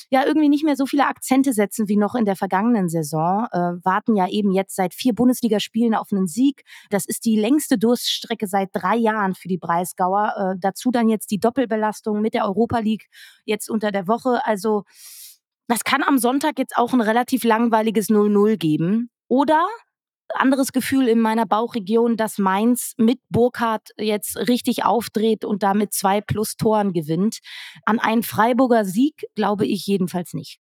ja 0.09 0.25
irgendwie 0.25 0.49
nicht 0.49 0.63
mehr 0.63 0.75
so 0.75 0.85
viele 0.85 1.07
Akzente 1.07 1.53
setzen 1.53 1.87
wie 1.87 1.97
noch 1.97 2.15
in 2.15 2.25
der 2.25 2.35
vergangenen 2.35 2.89
Saison. 2.89 3.47
Äh, 3.51 3.57
warten 3.83 4.15
ja 4.15 4.27
eben 4.27 4.51
jetzt 4.51 4.75
seit 4.75 4.93
vier 4.93 5.13
Bundesligaspielen 5.13 5.95
auf 5.95 6.09
einen 6.11 6.27
Sieg. 6.27 6.63
Das 6.89 7.05
ist 7.05 7.25
die 7.25 7.39
längste 7.39 7.77
Durststrecke 7.77 8.47
seit 8.47 8.69
drei 8.73 8.95
Jahren 8.95 9.35
für 9.35 9.47
die 9.47 9.57
Breisgauer. 9.57 10.33
Äh, 10.37 10.59
dazu 10.59 10.91
dann 10.91 11.09
jetzt 11.09 11.31
die 11.31 11.39
Doppelbelastung 11.39 12.21
mit 12.21 12.33
der 12.33 12.45
Europa 12.51 12.79
League 12.79 13.07
jetzt 13.45 13.69
unter 13.69 13.91
der 13.91 14.07
Woche. 14.07 14.45
Also 14.45 14.83
das 15.67 15.83
kann 15.83 16.03
am 16.03 16.17
Sonntag 16.17 16.59
jetzt 16.59 16.77
auch 16.77 16.93
ein 16.93 17.01
relativ 17.01 17.43
langweiliges 17.43 18.09
0-0 18.09 18.57
geben. 18.57 19.09
Oder 19.27 19.65
anderes 20.35 20.71
Gefühl 20.71 21.07
in 21.07 21.19
meiner 21.19 21.45
Bauchregion, 21.45 22.17
dass 22.17 22.37
Mainz 22.37 22.93
mit 22.97 23.19
Burkhardt 23.29 23.89
jetzt 23.97 24.37
richtig 24.37 24.83
aufdreht 24.83 25.45
und 25.45 25.63
damit 25.63 25.93
zwei 25.93 26.21
plus 26.21 26.55
Toren 26.55 26.93
gewinnt. 26.93 27.39
An 27.85 27.99
einen 27.99 28.23
Freiburger 28.23 28.85
Sieg 28.85 29.25
glaube 29.35 29.65
ich 29.65 29.85
jedenfalls 29.85 30.33
nicht. 30.33 30.59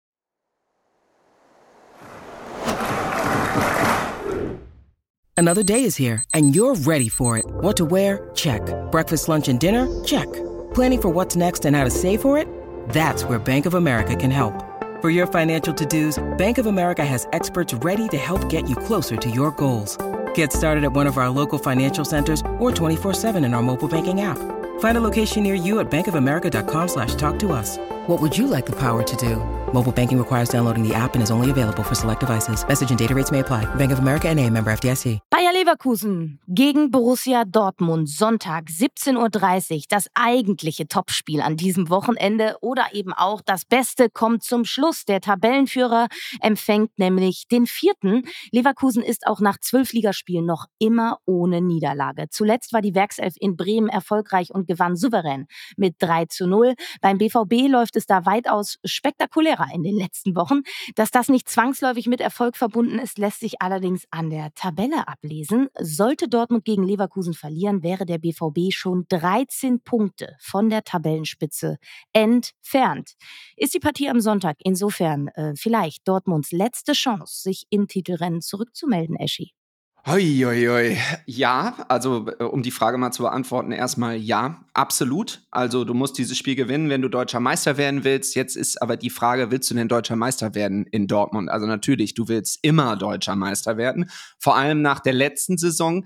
Another 5.37 5.65
day 5.65 5.83
is 5.83 5.97
here 5.99 6.23
and 6.33 6.55
you're 6.55 6.77
ready 6.87 7.09
for 7.09 7.37
it. 7.37 7.45
What 7.61 7.77
to 7.79 7.85
wear? 7.85 8.31
Check. 8.35 8.63
Breakfast, 8.93 9.29
lunch 9.29 9.49
and 9.49 9.61
dinner? 9.61 9.89
Check. 10.05 10.29
Planning 10.75 11.03
for 11.03 11.09
what's 11.11 11.37
next 11.37 11.65
and 11.65 11.77
how 11.77 11.85
to 11.85 11.91
save 11.91 12.21
for 12.21 12.39
it? 12.39 12.49
That's 12.89 13.25
where 13.25 13.39
Bank 13.39 13.67
of 13.67 13.75
America 13.75 14.15
can 14.17 14.31
help. 14.31 14.55
For 15.01 15.11
your 15.11 15.27
financial 15.27 15.75
to-dos, 15.75 16.23
Bank 16.37 16.59
of 16.59 16.67
America 16.67 17.05
has 17.05 17.27
experts 17.33 17.75
ready 17.75 18.09
to 18.09 18.17
help 18.17 18.49
get 18.49 18.69
you 18.69 18.77
closer 18.77 19.17
to 19.17 19.31
your 19.31 19.51
goals. 19.53 19.99
Get 20.35 20.53
started 20.53 20.85
at 20.85 20.93
one 20.93 21.07
of 21.07 21.19
our 21.19 21.31
local 21.31 21.59
financial 21.59 22.05
centers 22.05 22.41
or 22.59 22.71
24-7 22.71 23.45
in 23.45 23.55
our 23.55 23.63
mobile 23.63 23.89
banking 23.89 24.21
app. 24.21 24.39
Find 24.81 24.99
a 24.99 25.01
location 25.01 25.43
near 25.43 25.55
you 25.55 25.79
at 25.81 25.91
bankofamerica.com 25.91 26.89
slash 26.89 27.15
talk 27.17 27.39
to 27.41 27.53
us. 27.53 27.79
What 28.07 28.21
would 28.21 28.37
you 28.37 28.47
like 28.47 28.67
the 28.67 28.77
power 28.77 29.03
to 29.03 29.17
do? 29.17 29.43
Mobile 29.73 29.91
banking 29.91 30.19
requires 30.19 30.51
downloading 30.51 30.87
the 30.87 30.95
app 30.95 31.15
and 31.15 31.23
is 31.23 31.31
only 31.31 31.51
available 31.51 31.83
for 31.83 31.95
select 31.95 32.21
devices. 32.21 32.65
Message 32.69 32.91
and 32.91 32.99
data 32.99 33.15
rates 33.15 33.33
may 33.33 33.41
apply. 33.41 33.65
Bank 33.77 33.93
of 33.93 33.99
America 33.99 34.33
NA, 34.33 34.49
member 34.51 34.71
FDIC. 34.71 35.19
Bayer 35.31 35.53
Leverkusen 35.53 36.39
gegen 36.47 36.91
Borussia 36.91 37.45
Dortmund. 37.45 38.09
Sonntag 38.09 38.69
17.30 38.69 39.75
Uhr. 39.75 39.83
Das 39.89 40.07
eigentliche 40.15 40.87
Topspiel 40.87 41.41
an 41.41 41.57
diesem 41.57 41.89
Wochenende 41.89 42.57
oder 42.61 42.89
eben 42.93 43.13
auch 43.13 43.41
das 43.41 43.65
Beste 43.65 44.11
kommt 44.11 44.45
zum 44.45 44.65
Schluss. 44.65 45.07
Der 45.07 45.21
Tabellenführer 45.21 46.07
empfängt 46.41 46.97
nämlich 46.99 47.49
den 47.51 47.67
vierten. 47.67 48.23
Leverkusen 48.53 49.03
ist 49.03 49.27
auch 49.27 49.41
nach 49.41 49.59
zwölf 49.59 49.93
Ligaspielen 49.93 50.47
noch 50.47 50.67
immer 50.79 51.19
ohne 51.25 51.61
Niederlage. 51.61 52.27
Zuletzt 52.31 52.73
war 52.73 52.81
die 52.83 52.95
Werkself 52.95 53.35
in 53.41 53.57
Bremen 53.57 53.89
erfolgreich 53.89 54.51
und 54.53 54.69
gewann 54.69 54.95
souverän 54.95 55.47
mit 55.77 55.97
3 55.99 56.27
zu 56.27 56.47
0. 56.47 56.75
Beim 57.01 57.19
BVB 57.19 57.67
läuft 57.69 57.94
es 57.97 58.07
da 58.07 58.27
weitaus 58.27 58.79
spektakulärer 58.85 59.69
in 59.73 59.83
den 59.83 59.97
letzten 59.97 60.37
Wochen. 60.37 60.63
Dass 60.95 61.11
das 61.11 61.29
nicht 61.29 61.49
zwangsläufig 61.49 62.07
mit 62.07 62.21
Erfolg 62.21 62.57
verbunden 62.57 62.99
ist, 62.99 63.19
lässt 63.19 63.41
sich 63.41 63.61
allerdings 63.61 64.05
an 64.11 64.31
der 64.31 64.53
Tabelle 64.55 65.09
ablesen. 65.09 65.69
Sollte 65.79 66.29
Dortmund 66.29 66.65
gegen 66.65 66.85
Leverkusen 66.85 67.35
verlieren, 67.35 67.83
wäre 67.83 68.07
der 68.07 68.19
BVB 68.19 68.73
schon 68.73 69.07
13 69.09 69.81
Punkte 69.81 70.37
von 70.41 70.71
der 70.71 70.85
Tabellenspitze 70.85 71.79
entfernt. 72.13 73.15
Ist 73.57 73.75
die 73.75 73.81
Partie 73.81 74.09
am 74.09 74.21
Sonntag 74.21 74.57
insofern 74.61 75.29
äh, 75.29 75.55
vielleicht 75.57 76.07
Dortmunds 76.09 76.53
letzte 76.53 76.93
Chance, 76.93 77.43
sich 77.43 77.67
im 77.71 77.89
Titelrennen 77.89 78.41
zurückzumelden, 78.41 79.17
Eschi? 79.17 79.53
Hoi, 80.07 80.43
hoi, 80.45 80.67
hoi. 80.67 80.99
Ja, 81.25 81.87
also 81.89 82.27
äh, 82.39 82.45
um 82.45 82.63
die 82.63 82.71
Frage 82.71 82.99
mal 82.99 83.11
zu 83.11 83.23
beantworten, 83.23 83.73
erstmal 83.73 84.19
ja, 84.19 84.63
absolut. 84.75 85.41
Also 85.51 85.87
du 85.87 85.95
musst 85.95 86.19
dieses 86.19 86.37
Spiel 86.37 86.57
gewinnen, 86.57 86.91
wenn 86.91 87.01
du 87.01 87.09
deutscher 87.09 87.41
Meister 87.41 87.79
werden 87.79 88.05
willst. 88.05 88.35
Jetzt 88.35 88.55
ist 88.55 88.83
aber 88.83 88.99
die 88.99 89.09
Frage, 89.09 89.51
willst 89.51 89.71
du 89.71 89.75
denn 89.75 89.89
deutscher 89.89 90.17
Meister 90.17 90.55
werden 90.55 90.85
in 90.85 91.07
Dortmund? 91.07 91.49
Also 91.51 91.67
natürlich, 91.67 92.13
du 92.13 92.29
willst 92.29 92.59
immer 92.61 92.97
deutscher 92.97 93.35
Meister 93.35 93.79
werden, 93.79 94.11
vor 94.39 94.57
allem 94.57 94.83
nach 94.83 95.01
der 95.01 95.15
letzten 95.15 95.57
Saison 95.57 96.05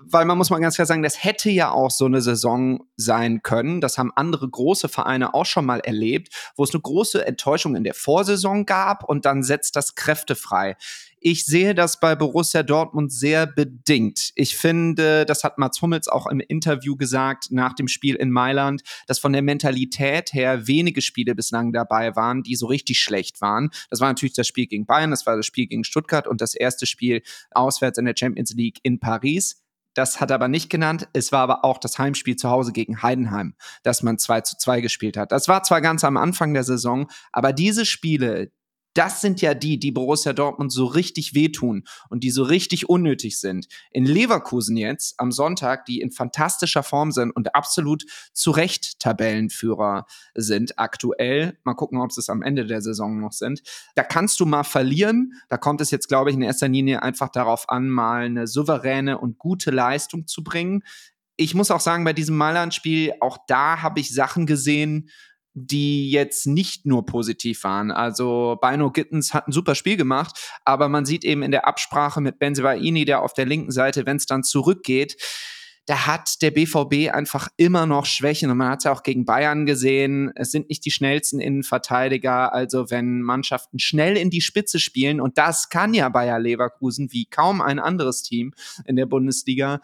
weil 0.00 0.24
man 0.24 0.36
muss 0.36 0.50
mal 0.50 0.58
ganz 0.58 0.74
klar 0.74 0.86
sagen, 0.86 1.02
das 1.02 1.22
hätte 1.22 1.50
ja 1.50 1.70
auch 1.70 1.90
so 1.90 2.06
eine 2.06 2.20
Saison 2.20 2.86
sein 2.96 3.42
können. 3.42 3.80
Das 3.80 3.98
haben 3.98 4.12
andere 4.14 4.48
große 4.48 4.88
Vereine 4.88 5.34
auch 5.34 5.46
schon 5.46 5.66
mal 5.66 5.80
erlebt, 5.80 6.52
wo 6.56 6.64
es 6.64 6.74
eine 6.74 6.80
große 6.80 7.24
Enttäuschung 7.24 7.76
in 7.76 7.84
der 7.84 7.94
Vorsaison 7.94 8.66
gab 8.66 9.04
und 9.04 9.24
dann 9.24 9.42
setzt 9.42 9.76
das 9.76 9.94
Kräfte 9.94 10.34
frei 10.34 10.76
Ich 11.26 11.46
sehe 11.46 11.74
das 11.74 12.00
bei 12.00 12.14
Borussia 12.14 12.62
Dortmund 12.62 13.10
sehr 13.10 13.46
bedingt. 13.46 14.32
Ich 14.34 14.58
finde, 14.58 15.24
das 15.24 15.42
hat 15.42 15.56
Mats 15.56 15.80
Hummels 15.80 16.06
auch 16.06 16.26
im 16.26 16.38
Interview 16.38 16.96
gesagt 16.96 17.46
nach 17.50 17.72
dem 17.72 17.88
Spiel 17.88 18.14
in 18.16 18.30
Mailand, 18.30 18.82
dass 19.06 19.20
von 19.20 19.32
der 19.32 19.40
Mentalität 19.40 20.34
her 20.34 20.66
wenige 20.66 21.00
Spiele 21.00 21.34
bislang 21.34 21.72
dabei 21.72 22.14
waren, 22.14 22.42
die 22.42 22.56
so 22.56 22.66
richtig 22.66 23.00
schlecht 23.00 23.40
waren. 23.40 23.70
Das 23.88 24.00
war 24.00 24.08
natürlich 24.08 24.34
das 24.34 24.46
Spiel 24.46 24.66
gegen 24.66 24.84
Bayern, 24.84 25.12
das 25.12 25.24
war 25.24 25.34
das 25.34 25.46
Spiel 25.46 25.66
gegen 25.66 25.84
Stuttgart 25.84 26.28
und 26.28 26.42
das 26.42 26.54
erste 26.54 26.84
Spiel 26.84 27.22
auswärts 27.52 27.96
in 27.96 28.04
der 28.04 28.14
Champions 28.18 28.52
League 28.52 28.80
in 28.82 29.00
Paris. 29.00 29.62
Das 29.94 30.20
hat 30.20 30.30
er 30.30 30.34
aber 30.34 30.48
nicht 30.48 30.68
genannt. 30.68 31.08
Es 31.14 31.32
war 31.32 31.40
aber 31.40 31.64
auch 31.64 31.78
das 31.78 31.98
Heimspiel 31.98 32.36
zu 32.36 32.50
Hause 32.50 32.72
gegen 32.72 33.02
Heidenheim, 33.02 33.54
dass 33.82 34.02
man 34.02 34.18
2 34.18 34.42
zu 34.42 34.58
2 34.58 34.82
gespielt 34.82 35.16
hat. 35.16 35.32
Das 35.32 35.48
war 35.48 35.62
zwar 35.62 35.80
ganz 35.80 36.04
am 36.04 36.18
Anfang 36.18 36.52
der 36.52 36.64
Saison, 36.64 37.08
aber 37.32 37.54
diese 37.54 37.86
Spiele, 37.86 38.50
das 38.94 39.20
sind 39.20 39.40
ja 39.40 39.54
die, 39.54 39.78
die 39.78 39.90
Borussia 39.90 40.32
Dortmund 40.32 40.72
so 40.72 40.86
richtig 40.86 41.34
wehtun 41.34 41.84
und 42.08 42.24
die 42.24 42.30
so 42.30 42.44
richtig 42.44 42.88
unnötig 42.88 43.38
sind. 43.38 43.66
In 43.90 44.04
Leverkusen 44.04 44.76
jetzt 44.76 45.18
am 45.18 45.32
Sonntag, 45.32 45.84
die 45.84 46.00
in 46.00 46.12
fantastischer 46.12 46.82
Form 46.82 47.10
sind 47.10 47.32
und 47.32 47.54
absolut 47.54 48.04
zu 48.32 48.52
Recht 48.52 49.00
Tabellenführer 49.00 50.06
sind 50.34 50.78
aktuell. 50.78 51.58
Mal 51.64 51.74
gucken, 51.74 52.00
ob 52.00 52.10
es 52.10 52.28
am 52.28 52.42
Ende 52.42 52.66
der 52.66 52.80
Saison 52.80 53.20
noch 53.20 53.32
sind. 53.32 53.62
Da 53.96 54.04
kannst 54.04 54.38
du 54.38 54.46
mal 54.46 54.64
verlieren. 54.64 55.32
Da 55.48 55.56
kommt 55.56 55.80
es 55.80 55.90
jetzt, 55.90 56.08
glaube 56.08 56.30
ich, 56.30 56.36
in 56.36 56.42
erster 56.42 56.68
Linie 56.68 57.02
einfach 57.02 57.28
darauf 57.28 57.68
an, 57.68 57.88
mal 57.88 58.24
eine 58.24 58.46
souveräne 58.46 59.18
und 59.18 59.38
gute 59.38 59.70
Leistung 59.70 60.26
zu 60.26 60.44
bringen. 60.44 60.84
Ich 61.36 61.54
muss 61.54 61.72
auch 61.72 61.80
sagen, 61.80 62.04
bei 62.04 62.12
diesem 62.12 62.36
Mailand-Spiel, 62.36 63.14
auch 63.20 63.38
da 63.48 63.82
habe 63.82 63.98
ich 63.98 64.14
Sachen 64.14 64.46
gesehen, 64.46 65.10
die 65.54 66.10
jetzt 66.10 66.46
nicht 66.46 66.84
nur 66.84 67.06
positiv 67.06 67.62
waren. 67.64 67.92
Also 67.92 68.58
Bino 68.60 68.90
Gittens 68.90 69.32
hat 69.32 69.48
ein 69.48 69.52
super 69.52 69.74
Spiel 69.74 69.96
gemacht, 69.96 70.52
aber 70.64 70.88
man 70.88 71.06
sieht 71.06 71.24
eben 71.24 71.42
in 71.42 71.52
der 71.52 71.66
Absprache 71.66 72.20
mit 72.20 72.38
Benzebaini, 72.38 73.04
der 73.04 73.22
auf 73.22 73.32
der 73.32 73.46
linken 73.46 73.70
Seite, 73.70 74.04
wenn 74.04 74.16
es 74.16 74.26
dann 74.26 74.42
zurückgeht, 74.42 75.16
da 75.86 76.06
hat 76.06 76.40
der 76.40 76.50
BVB 76.50 77.12
einfach 77.12 77.48
immer 77.56 77.84
noch 77.86 78.06
Schwächen. 78.06 78.50
Und 78.50 78.56
man 78.56 78.70
hat 78.70 78.78
es 78.78 78.84
ja 78.84 78.92
auch 78.92 79.02
gegen 79.02 79.26
Bayern 79.26 79.66
gesehen. 79.66 80.32
Es 80.34 80.50
sind 80.50 80.70
nicht 80.70 80.84
die 80.84 80.90
schnellsten 80.90 81.40
Innenverteidiger. 81.40 82.52
Also 82.52 82.90
wenn 82.90 83.20
Mannschaften 83.20 83.78
schnell 83.78 84.16
in 84.16 84.30
die 84.30 84.40
Spitze 84.40 84.78
spielen, 84.78 85.20
und 85.20 85.36
das 85.36 85.68
kann 85.68 85.92
ja 85.92 86.08
Bayer 86.08 86.38
Leverkusen 86.38 87.12
wie 87.12 87.26
kaum 87.26 87.60
ein 87.60 87.78
anderes 87.78 88.22
Team 88.22 88.54
in 88.86 88.96
der 88.96 89.06
Bundesliga, 89.06 89.80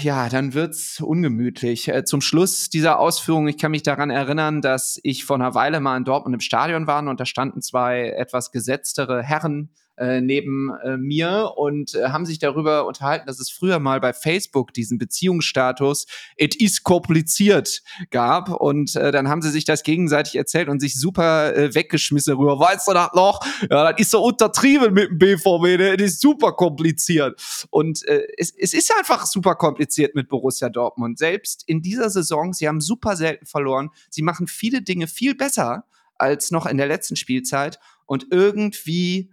ja, 0.00 0.28
dann 0.28 0.54
wird's 0.54 1.00
ungemütlich. 1.00 1.88
Äh, 1.88 2.04
zum 2.04 2.20
Schluss 2.20 2.70
dieser 2.70 2.98
Ausführung, 2.98 3.48
ich 3.48 3.58
kann 3.58 3.70
mich 3.70 3.82
daran 3.82 4.10
erinnern, 4.10 4.62
dass 4.62 4.98
ich 5.02 5.24
vor 5.24 5.36
einer 5.36 5.54
Weile 5.54 5.80
mal 5.80 5.96
in 5.96 6.04
Dortmund 6.04 6.34
im 6.34 6.40
Stadion 6.40 6.86
war 6.86 7.06
und 7.06 7.20
da 7.20 7.26
standen 7.26 7.60
zwei 7.60 8.08
etwas 8.08 8.52
gesetztere 8.52 9.22
Herren 9.22 9.70
äh, 10.00 10.22
neben 10.22 10.70
äh, 10.82 10.96
mir 10.96 11.52
und 11.56 11.94
äh, 11.94 12.08
haben 12.08 12.24
sich 12.24 12.38
darüber 12.38 12.86
unterhalten, 12.86 13.26
dass 13.26 13.38
es 13.38 13.50
früher 13.50 13.78
mal 13.78 14.00
bei 14.00 14.14
Facebook 14.14 14.72
diesen 14.72 14.96
Beziehungsstatus 14.96 16.06
it 16.36 16.56
is 16.56 16.82
kompliziert 16.82 17.82
gab 18.10 18.48
und 18.48 18.96
äh, 18.96 19.12
dann 19.12 19.28
haben 19.28 19.42
sie 19.42 19.50
sich 19.50 19.66
das 19.66 19.82
gegenseitig 19.82 20.36
erzählt 20.36 20.70
und 20.70 20.80
sich 20.80 20.98
super 20.98 21.54
äh, 21.54 21.74
weggeschmissen 21.74 22.34
rüber. 22.34 22.58
Weißt 22.58 22.88
du 22.88 22.94
das 22.94 23.10
noch? 23.14 23.44
Ja, 23.70 23.92
das 23.92 24.00
ist 24.00 24.10
so 24.10 24.24
untertrieben 24.24 24.94
mit 24.94 25.10
dem 25.10 25.18
BVB, 25.18 25.78
ne? 25.78 25.96
das 25.98 26.12
ist 26.12 26.22
super 26.22 26.52
kompliziert. 26.52 27.38
Und 27.68 28.02
äh, 28.06 28.26
es, 28.38 28.54
es 28.56 28.72
ist 28.72 28.90
einfach 28.96 29.26
super 29.26 29.54
kompliziert 29.54 30.14
mit 30.14 30.28
Borussia 30.28 30.70
Dortmund. 30.70 31.18
Selbst 31.18 31.62
in 31.66 31.82
dieser 31.82 32.08
Saison, 32.08 32.54
sie 32.54 32.66
haben 32.66 32.80
super 32.80 33.16
selten 33.16 33.44
verloren. 33.44 33.90
Sie 34.08 34.22
machen 34.22 34.46
viele 34.46 34.80
Dinge 34.80 35.06
viel 35.06 35.34
besser 35.34 35.84
als 36.16 36.50
noch 36.50 36.64
in 36.64 36.78
der 36.78 36.86
letzten 36.86 37.16
Spielzeit. 37.16 37.78
Und 38.06 38.28
irgendwie 38.30 39.30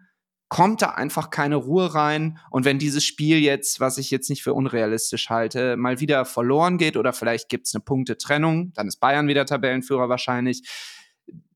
kommt 0.50 0.82
da 0.82 0.92
einfach 0.92 1.30
keine 1.30 1.58
Ruhe 1.58 1.94
rein. 1.94 2.40
Und 2.50 2.66
wenn 2.66 2.80
dieses 2.80 3.04
Spiel 3.04 3.40
jetzt, 3.40 3.80
was 3.80 3.98
ich 3.98 4.12
jetzt 4.12 4.30
nicht 4.30 4.44
für 4.44 4.54
unrealistisch 4.54 5.30
halte, 5.30 5.76
mal 5.78 6.00
wieder 6.00 6.26
verloren 6.26 6.78
geht 6.78 6.98
oder 6.98 7.14
vielleicht 7.14 7.50
gibt 7.50 7.68
es 7.68 7.76
eine 7.76 7.84
Punktetrennung, 7.84 8.72
dann 8.74 8.88
ist 8.88 9.00
Bayern 9.00 9.28
wieder 9.28 9.46
Tabellenführer 9.46 10.10
wahrscheinlich, 10.10 10.64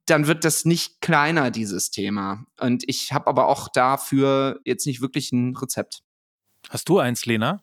dann 0.06 0.28
wird 0.28 0.44
das 0.44 0.66
nicht 0.66 1.00
kleiner, 1.00 1.52
dieses 1.52 1.92
Thema. 1.92 2.44
Und 2.60 2.84
ich 2.88 3.14
habe 3.14 3.28
aber 3.28 3.48
auch 3.48 3.70
dafür 3.70 4.60
jetzt 4.66 4.86
nicht 4.86 5.02
wirklich 5.02 5.32
ein 5.32 5.56
Rezept. 5.56 6.02
Hast 6.70 6.90
du 6.90 7.00
eins, 7.00 7.26
Lena? 7.26 7.62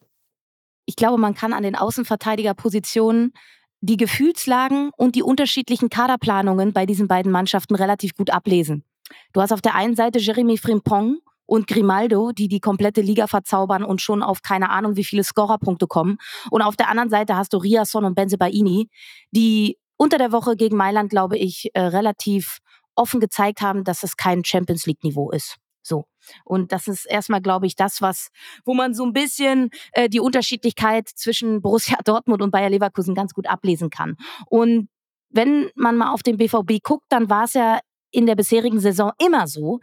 Ich 0.87 0.97
glaube, 0.97 1.19
man 1.19 1.35
kann 1.35 1.53
an 1.53 1.62
den 1.62 1.77
Außenverteidigerpositionen 1.77 3.35
die 3.81 3.97
Gefühlslagen 3.97 4.91
und 4.97 5.14
die 5.14 5.23
unterschiedlichen 5.23 5.91
Kaderplanungen 5.91 6.73
bei 6.73 6.87
diesen 6.87 7.07
beiden 7.07 7.31
Mannschaften 7.31 7.75
relativ 7.75 8.14
gut 8.14 8.31
ablesen. 8.31 8.85
Du 9.33 9.40
hast 9.40 9.53
auf 9.53 9.61
der 9.61 9.75
einen 9.75 9.97
Seite 9.97 10.18
Jeremy 10.18 10.59
Frimpong 10.59 11.18
und 11.47 11.66
Grimaldo, 11.66 12.33
die 12.33 12.49
die 12.49 12.61
komplette 12.61 13.01
Liga 13.01 13.27
verzaubern 13.27 13.83
und 13.83 14.03
schon 14.03 14.23
auf 14.23 14.42
keine 14.42 14.71
Ahnung 14.71 14.97
wie 14.97 15.05
viele 15.05 15.25
Scorerpunkte 15.25 15.87
kommen. 15.87 16.18
Und 16.51 16.62
auf 16.62 16.77
der 16.77 16.88
anderen 16.90 17.09
Seite 17.09 17.37
hast 17.37 17.53
du 17.55 17.57
Riasson 17.57 18.05
und 18.05 18.14
Benzebaini, 18.14 18.90
die 19.31 19.79
unter 19.97 20.18
der 20.18 20.31
Woche 20.31 20.57
gegen 20.57 20.77
Mailand, 20.77 21.11
glaube 21.11 21.38
ich, 21.38 21.71
äh, 21.75 21.81
relativ 21.81 22.59
offen 22.94 23.21
gezeigt 23.21 23.62
haben, 23.62 23.85
dass 23.85 24.03
es 24.03 24.16
kein 24.16 24.44
Champions 24.44 24.87
League 24.87 25.03
Niveau 25.03 25.31
ist. 25.31 25.57
So. 25.83 26.05
Und 26.44 26.73
das 26.73 26.87
ist 26.87 27.07
erstmal, 27.07 27.40
glaube 27.40 27.66
ich, 27.66 27.75
das, 27.75 28.03
was, 28.03 28.29
wo 28.64 28.75
man 28.75 28.92
so 28.92 29.05
ein 29.07 29.14
bisschen 29.14 29.71
äh, 29.92 30.09
die 30.09 30.21
Unterschiedlichkeit 30.21 31.09
zwischen 31.09 31.62
Borussia 31.62 31.99
Dortmund 32.05 32.42
und 32.42 32.51
Bayer 32.51 32.68
Leverkusen 32.68 33.14
ganz 33.14 33.33
gut 33.33 33.47
ablesen 33.47 33.88
kann. 33.88 34.16
Und 34.47 34.88
wenn 35.31 35.71
man 35.75 35.97
mal 35.97 36.12
auf 36.12 36.23
den 36.23 36.37
BVB 36.37 36.83
guckt, 36.83 37.07
dann 37.09 37.31
war 37.31 37.44
es 37.44 37.55
ja 37.55 37.81
in 38.11 38.27
der 38.27 38.37
bisherigen 38.37 38.81
Saison 38.81 39.12
immer 39.18 39.47
so, 39.47 39.81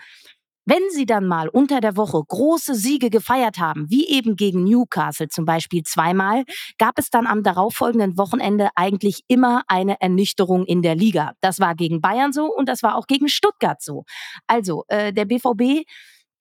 wenn 0.67 0.81
sie 0.89 1.05
dann 1.05 1.27
mal 1.27 1.47
unter 1.47 1.79
der 1.79 1.95
Woche 1.95 2.19
große 2.27 2.73
Siege 2.73 3.11
gefeiert 3.11 3.59
haben, 3.59 3.85
wie 3.89 4.07
eben 4.09 4.35
gegen 4.35 4.63
Newcastle 4.63 5.27
zum 5.27 5.45
Beispiel 5.45 5.83
zweimal, 5.83 6.43
gab 6.79 6.97
es 6.97 7.11
dann 7.11 7.27
am 7.27 7.43
darauffolgenden 7.43 8.17
Wochenende 8.17 8.69
eigentlich 8.75 9.21
immer 9.27 9.61
eine 9.67 10.01
Ernüchterung 10.01 10.65
in 10.65 10.81
der 10.81 10.95
Liga. 10.95 11.33
Das 11.41 11.59
war 11.59 11.75
gegen 11.75 12.01
Bayern 12.01 12.33
so 12.33 12.45
und 12.45 12.67
das 12.67 12.81
war 12.81 12.95
auch 12.95 13.05
gegen 13.05 13.27
Stuttgart 13.27 13.79
so. 13.81 14.05
Also 14.47 14.85
äh, 14.87 15.13
der 15.13 15.25
BVB 15.25 15.85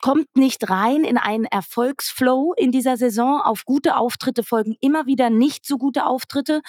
kommt 0.04 0.36
nicht 0.36 0.68
rein 0.68 1.02
in 1.02 1.16
einen 1.16 1.46
Erfolgsflow 1.46 2.52
in 2.58 2.70
dieser 2.72 2.98
Saison. 2.98 3.40
Auf 3.40 3.64
gute 3.64 3.96
Auftritte 3.96 4.42
folgen 4.42 4.76
immer 4.82 5.06
wieder 5.06 5.30
nicht 5.30 5.64
so 5.64 5.78
gute 5.78 6.04
Auftritte. 6.04 6.60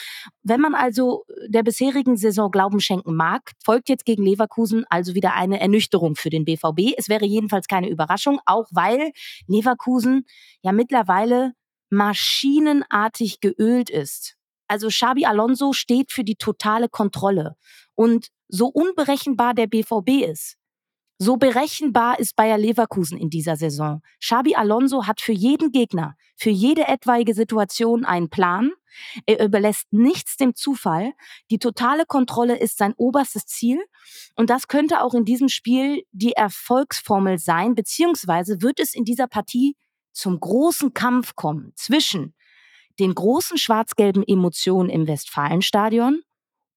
Wenn 0.43 0.62
man 0.62 0.74
also 0.74 1.26
der 1.50 1.62
bisherigen 1.62 2.15
Saison 2.15 2.50
Glauben 2.50 2.80
schenken 2.80 3.13
mag, 3.13 3.52
folgt 3.62 3.89
jetzt 3.89 4.06
gegen 4.06 4.24
Leverkusen 4.24 4.86
also 4.89 5.15
wieder 5.15 5.34
eine 5.34 5.60
Ernüchterung 5.60 6.15
für 6.15 6.30
den 6.30 6.45
BVB. 6.45 6.93
Es 6.95 7.10
wäre 7.10 7.26
jedenfalls 7.26 7.67
keine 7.67 7.89
Überraschung, 7.89 8.39
auch 8.45 8.67
weil 8.71 9.12
Leverkusen 9.48 10.26
ja 10.62 10.71
mittlerweile 10.71 11.52
maschinenartig 11.89 13.41
geölt 13.41 13.89
ist. 13.89 14.38
Also 14.69 14.88
Xabi 14.88 15.26
Alonso 15.26 15.74
steht 15.74 16.13
für 16.13 16.24
die 16.24 16.38
totale 16.38 16.88
Kontrolle. 16.88 17.58
Und 17.95 18.30
so 18.48 18.67
unberechenbar 18.67 19.54
der 19.54 19.67
BVB 19.67 20.24
ist, 20.26 20.56
so 21.17 21.38
berechenbar 21.38 22.19
ist 22.19 22.36
Bayer 22.36 22.58
Leverkusen 22.58 23.17
in 23.17 23.30
dieser 23.30 23.56
Saison. 23.56 24.01
Xabi 24.19 24.56
Alonso 24.56 25.08
hat 25.08 25.21
für 25.21 25.32
jeden 25.32 25.71
Gegner, 25.71 26.15
für 26.36 26.49
jede 26.49 26.88
etwaige 26.88 27.34
Situation 27.34 28.04
einen 28.04 28.30
Plan. 28.30 28.71
Er 29.25 29.43
überlässt 29.43 29.91
nichts 29.91 30.36
dem 30.36 30.56
Zufall. 30.56 31.13
Die 31.51 31.60
totale 31.60 32.06
Kontrolle 32.06 32.58
ist 32.58 32.78
sein 32.78 32.93
oberstes 32.97 33.45
Ziel. 33.45 33.80
Und 34.36 34.49
das 34.49 34.67
könnte 34.67 35.01
auch 35.01 35.13
in 35.13 35.25
diesem 35.25 35.47
Spiel 35.47 36.04
die 36.12 36.34
Erfolgsformel 36.34 37.38
sein, 37.38 37.75
beziehungsweise 37.75 38.62
wird 38.62 38.80
es 38.80 38.93
in 38.93 39.06
dieser 39.06 39.28
Partie 39.28 39.78
zum 40.12 40.39
großen 40.39 40.93
Kampf 40.93 41.36
kommen 41.36 41.71
zwischen 41.75 42.34
den 42.99 43.13
großen 43.13 43.58
schwarz-gelben 43.58 44.23
Emotionen 44.25 44.89
im 44.89 45.08
Westfalenstadion 45.08 46.21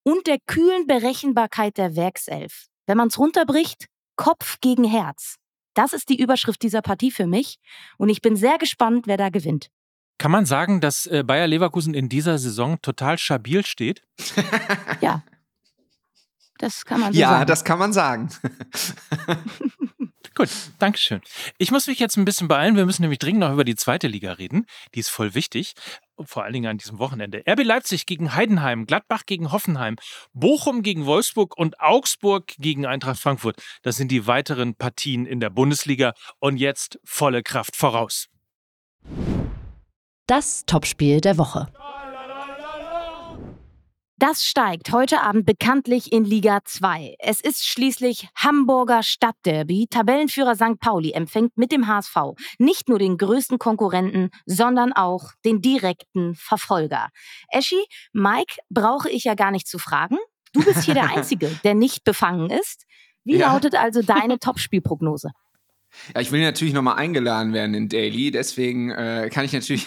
und 0.02 0.26
der 0.26 0.38
kühlen 0.46 0.86
Berechenbarkeit 0.86 1.78
der 1.78 1.96
Werkself. 1.96 2.66
Wenn 2.86 2.96
man 2.96 3.08
es 3.08 3.18
runterbricht, 3.18 3.86
Kopf 4.18 4.58
gegen 4.60 4.84
Herz. 4.84 5.36
Das 5.72 5.94
ist 5.94 6.10
die 6.10 6.20
Überschrift 6.20 6.62
dieser 6.62 6.82
Partie 6.82 7.10
für 7.10 7.26
mich 7.26 7.58
und 7.96 8.10
ich 8.10 8.20
bin 8.20 8.36
sehr 8.36 8.58
gespannt, 8.58 9.06
wer 9.06 9.16
da 9.16 9.30
gewinnt. 9.30 9.70
Kann 10.18 10.32
man 10.32 10.44
sagen, 10.44 10.80
dass 10.80 11.06
äh, 11.06 11.22
Bayer 11.24 11.46
Leverkusen 11.46 11.94
in 11.94 12.10
dieser 12.10 12.38
Saison 12.38 12.82
total 12.82 13.16
stabil 13.18 13.64
steht? 13.64 14.02
ja. 15.00 15.22
Das 16.58 16.84
kann 16.84 17.00
man 17.00 17.12
so 17.12 17.18
ja, 17.20 17.28
sagen. 17.28 17.40
Ja, 17.40 17.44
das 17.44 17.64
kann 17.64 17.78
man 17.78 17.92
sagen. 17.92 18.28
Gut, 20.38 20.50
Dankeschön. 20.78 21.20
Ich 21.58 21.72
muss 21.72 21.88
mich 21.88 21.98
jetzt 21.98 22.16
ein 22.16 22.24
bisschen 22.24 22.46
beeilen. 22.46 22.76
Wir 22.76 22.86
müssen 22.86 23.02
nämlich 23.02 23.18
dringend 23.18 23.40
noch 23.40 23.52
über 23.52 23.64
die 23.64 23.74
zweite 23.74 24.06
Liga 24.06 24.34
reden. 24.34 24.66
Die 24.94 25.00
ist 25.00 25.08
voll 25.08 25.34
wichtig. 25.34 25.72
Vor 26.20 26.44
allen 26.44 26.52
Dingen 26.52 26.70
an 26.70 26.78
diesem 26.78 27.00
Wochenende. 27.00 27.42
RB 27.44 27.64
Leipzig 27.64 28.06
gegen 28.06 28.36
Heidenheim, 28.36 28.86
Gladbach 28.86 29.26
gegen 29.26 29.50
Hoffenheim, 29.50 29.96
Bochum 30.34 30.82
gegen 30.82 31.06
Wolfsburg 31.06 31.58
und 31.58 31.80
Augsburg 31.80 32.54
gegen 32.58 32.86
Eintracht 32.86 33.18
Frankfurt. 33.18 33.60
Das 33.82 33.96
sind 33.96 34.12
die 34.12 34.28
weiteren 34.28 34.76
Partien 34.76 35.26
in 35.26 35.40
der 35.40 35.50
Bundesliga. 35.50 36.14
Und 36.38 36.58
jetzt 36.58 37.00
volle 37.02 37.42
Kraft 37.42 37.74
voraus. 37.74 38.28
Das 40.28 40.66
Topspiel 40.66 41.20
der 41.20 41.36
Woche. 41.36 41.66
Das 44.20 44.44
steigt 44.44 44.90
heute 44.90 45.20
Abend 45.20 45.46
bekanntlich 45.46 46.10
in 46.10 46.24
Liga 46.24 46.58
2. 46.64 47.14
Es 47.20 47.40
ist 47.40 47.64
schließlich 47.64 48.26
Hamburger 48.34 49.04
Stadtderby. 49.04 49.86
Tabellenführer 49.88 50.56
St. 50.56 50.80
Pauli 50.80 51.12
empfängt 51.12 51.56
mit 51.56 51.70
dem 51.70 51.86
HSV 51.86 52.16
nicht 52.58 52.88
nur 52.88 52.98
den 52.98 53.16
größten 53.16 53.60
Konkurrenten, 53.60 54.30
sondern 54.44 54.92
auch 54.92 55.30
den 55.44 55.60
direkten 55.62 56.34
Verfolger. 56.34 57.10
Eschi, 57.52 57.80
Mike 58.12 58.56
brauche 58.70 59.08
ich 59.08 59.22
ja 59.22 59.34
gar 59.34 59.52
nicht 59.52 59.68
zu 59.68 59.78
fragen. 59.78 60.18
Du 60.52 60.64
bist 60.64 60.82
hier 60.82 60.94
der 60.94 61.10
Einzige, 61.16 61.56
der 61.62 61.76
nicht 61.76 62.02
befangen 62.02 62.50
ist. 62.50 62.86
Wie 63.22 63.36
ja. 63.36 63.52
lautet 63.52 63.76
also 63.76 64.02
deine 64.02 64.38
Topspielprognose? 64.40 65.30
Ja, 66.14 66.20
ich 66.20 66.32
will 66.32 66.40
natürlich 66.40 66.74
nochmal 66.74 66.96
eingeladen 66.96 67.52
werden 67.52 67.74
in 67.74 67.88
Daily, 67.88 68.30
deswegen 68.30 68.90
äh, 68.90 69.30
kann 69.32 69.44
ich 69.44 69.52
natürlich 69.52 69.86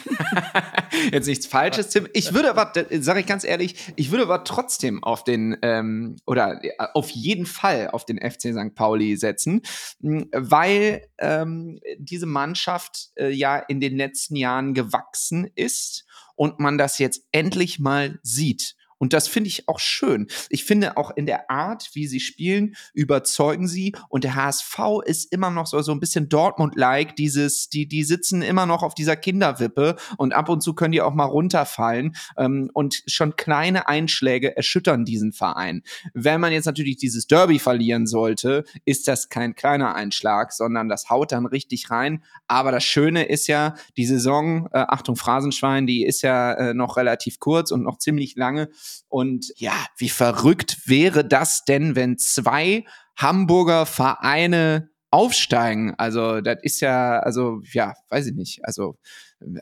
jetzt 1.12 1.28
nichts 1.28 1.46
Falsches 1.46 1.90
tippen. 1.90 2.10
Ich 2.14 2.34
würde 2.34 2.50
aber, 2.50 2.74
sage 3.00 3.20
ich 3.20 3.26
ganz 3.26 3.44
ehrlich, 3.44 3.76
ich 3.96 4.12
würde 4.12 4.24
aber 4.24 4.44
trotzdem 4.44 5.04
auf 5.04 5.24
den, 5.24 5.58
ähm, 5.62 6.18
oder 6.26 6.64
äh, 6.64 6.72
auf 6.94 7.10
jeden 7.10 7.46
Fall 7.46 7.90
auf 7.90 8.06
den 8.06 8.18
FC 8.18 8.54
St. 8.54 8.76
Pauli 8.76 9.16
setzen, 9.16 9.62
weil 10.00 11.08
ähm, 11.20 11.80
diese 11.98 12.26
Mannschaft 12.26 13.10
äh, 13.16 13.30
ja 13.30 13.58
in 13.58 13.80
den 13.80 13.96
letzten 13.96 14.36
Jahren 14.36 14.74
gewachsen 14.74 15.50
ist 15.56 16.06
und 16.36 16.60
man 16.60 16.78
das 16.78 16.98
jetzt 16.98 17.24
endlich 17.32 17.80
mal 17.80 18.20
sieht. 18.24 18.76
Und 19.02 19.14
das 19.14 19.28
finde 19.28 19.48
ich 19.48 19.68
auch 19.68 19.80
schön. 19.80 20.28
Ich 20.50 20.64
finde 20.64 20.96
auch 20.96 21.10
in 21.16 21.26
der 21.26 21.50
Art, 21.50 21.90
wie 21.94 22.06
sie 22.06 22.20
spielen, 22.20 22.76
überzeugen 22.94 23.68
sie. 23.68 23.96
Und 24.10 24.24
der 24.24 24.36
HSV 24.36 24.78
ist 25.04 25.34
immer 25.34 25.50
noch 25.50 25.66
so, 25.66 25.82
so 25.82 25.92
ein 25.92 26.00
bisschen 26.00 26.30
Dortmund-like. 26.30 27.16
Dieses, 27.16 27.68
die, 27.68 27.88
die 27.88 28.04
sitzen 28.04 28.44
immer 28.44 28.68
noch 28.68 28.84
auf 28.84 28.94
dieser 28.94 29.16
Kinderwippe 29.16 29.96
und 30.18 30.34
ab 30.34 30.50
und 30.50 30.62
zu 30.62 30.76
können 30.76 30.92
die 30.92 31.02
auch 31.02 31.16
mal 31.16 31.26
runterfallen. 31.26 32.16
Ähm, 32.38 32.70
und 32.76 33.02
schon 33.08 33.36
kleine 33.36 33.88
Einschläge 33.88 34.56
erschüttern 34.56 35.04
diesen 35.04 35.34
Verein. 35.34 35.82
Wenn 36.14 36.40
man 36.40 36.54
jetzt 36.54 36.66
natürlich 36.66 36.98
dieses 36.98 37.26
Derby 37.26 37.58
verlieren 37.58 38.06
sollte, 38.06 38.66
ist 38.86 39.08
das 39.08 39.30
kein 39.30 39.56
kleiner 39.56 39.96
Einschlag, 39.96 40.54
sondern 40.54 40.90
das 40.90 41.10
haut 41.10 41.32
dann 41.32 41.48
richtig 41.48 41.90
rein. 41.90 42.24
Aber 42.48 42.72
das 42.72 42.84
Schöne 42.84 43.24
ist 43.24 43.48
ja, 43.48 43.74
die 43.98 44.06
Saison, 44.06 44.70
äh, 44.74 44.86
Achtung, 44.88 45.16
Phrasenschwein, 45.16 45.88
die 45.88 46.06
ist 46.06 46.22
ja 46.22 46.54
äh, 46.54 46.74
noch 46.76 46.98
relativ 46.98 47.40
kurz 47.40 47.72
und 47.72 47.82
noch 47.82 47.98
ziemlich 47.98 48.36
lange. 48.36 48.70
Und 49.08 49.51
ja, 49.58 49.73
wie 49.97 50.10
verrückt 50.10 50.88
wäre 50.88 51.25
das 51.25 51.63
denn, 51.65 51.95
wenn 51.95 52.17
zwei 52.17 52.86
Hamburger 53.17 53.86
Vereine 53.86 54.89
aufsteigen? 55.10 55.93
Also, 55.97 56.41
das 56.41 56.58
ist 56.62 56.80
ja, 56.82 57.19
also, 57.19 57.62
ja, 57.73 57.93
weiß 58.10 58.27
ich 58.27 58.36
nicht. 58.36 58.60
Also, 58.63 58.97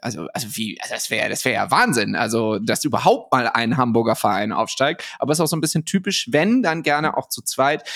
also, 0.01 0.27
also 0.33 0.47
wie, 0.55 0.79
also 0.81 0.93
das 0.93 1.09
wäre, 1.09 1.29
das 1.29 1.45
wäre 1.45 1.55
ja 1.55 1.71
Wahnsinn. 1.71 2.15
Also, 2.15 2.59
dass 2.59 2.83
überhaupt 2.83 3.31
mal 3.31 3.47
ein 3.47 3.77
Hamburger 3.77 4.15
Verein 4.15 4.51
aufsteigt. 4.51 5.03
Aber 5.19 5.31
es 5.31 5.39
ist 5.39 5.41
auch 5.41 5.47
so 5.47 5.55
ein 5.55 5.61
bisschen 5.61 5.85
typisch, 5.85 6.27
wenn, 6.31 6.61
dann 6.61 6.83
gerne 6.83 7.17
auch 7.17 7.29
zu 7.29 7.41
zweit. 7.41 7.87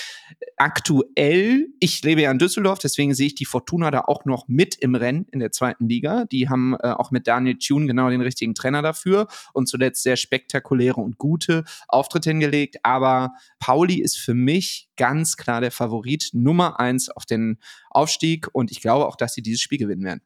Aktuell, 0.56 1.68
ich 1.80 2.02
lebe 2.02 2.22
ja 2.22 2.30
in 2.30 2.38
Düsseldorf, 2.38 2.78
deswegen 2.78 3.14
sehe 3.14 3.26
ich 3.26 3.34
die 3.34 3.44
Fortuna 3.44 3.90
da 3.90 4.02
auch 4.02 4.24
noch 4.24 4.48
mit 4.48 4.76
im 4.76 4.94
Rennen 4.94 5.26
in 5.32 5.40
der 5.40 5.52
zweiten 5.52 5.88
Liga. 5.88 6.24
Die 6.26 6.48
haben 6.48 6.74
äh, 6.80 6.90
auch 6.90 7.10
mit 7.10 7.26
Daniel 7.26 7.58
Thune 7.58 7.86
genau 7.86 8.08
den 8.10 8.20
richtigen 8.20 8.54
Trainer 8.54 8.82
dafür 8.82 9.28
und 9.52 9.68
zuletzt 9.68 10.02
sehr 10.02 10.16
spektakuläre 10.16 11.00
und 11.00 11.18
gute 11.18 11.64
Auftritte 11.88 12.30
hingelegt. 12.30 12.76
Aber 12.82 13.34
Pauli 13.58 14.00
ist 14.00 14.18
für 14.18 14.34
mich 14.34 14.88
ganz 14.96 15.36
klar 15.36 15.60
der 15.60 15.70
Favorit 15.70 16.30
Nummer 16.32 16.80
eins 16.80 17.08
auf 17.08 17.26
den 17.26 17.58
Aufstieg 17.90 18.48
und 18.52 18.70
ich 18.70 18.80
glaube 18.80 19.06
auch, 19.06 19.16
dass 19.16 19.34
sie 19.34 19.42
dieses 19.42 19.60
Spiel 19.60 19.78
gewinnen 19.78 20.04
werden. 20.04 20.22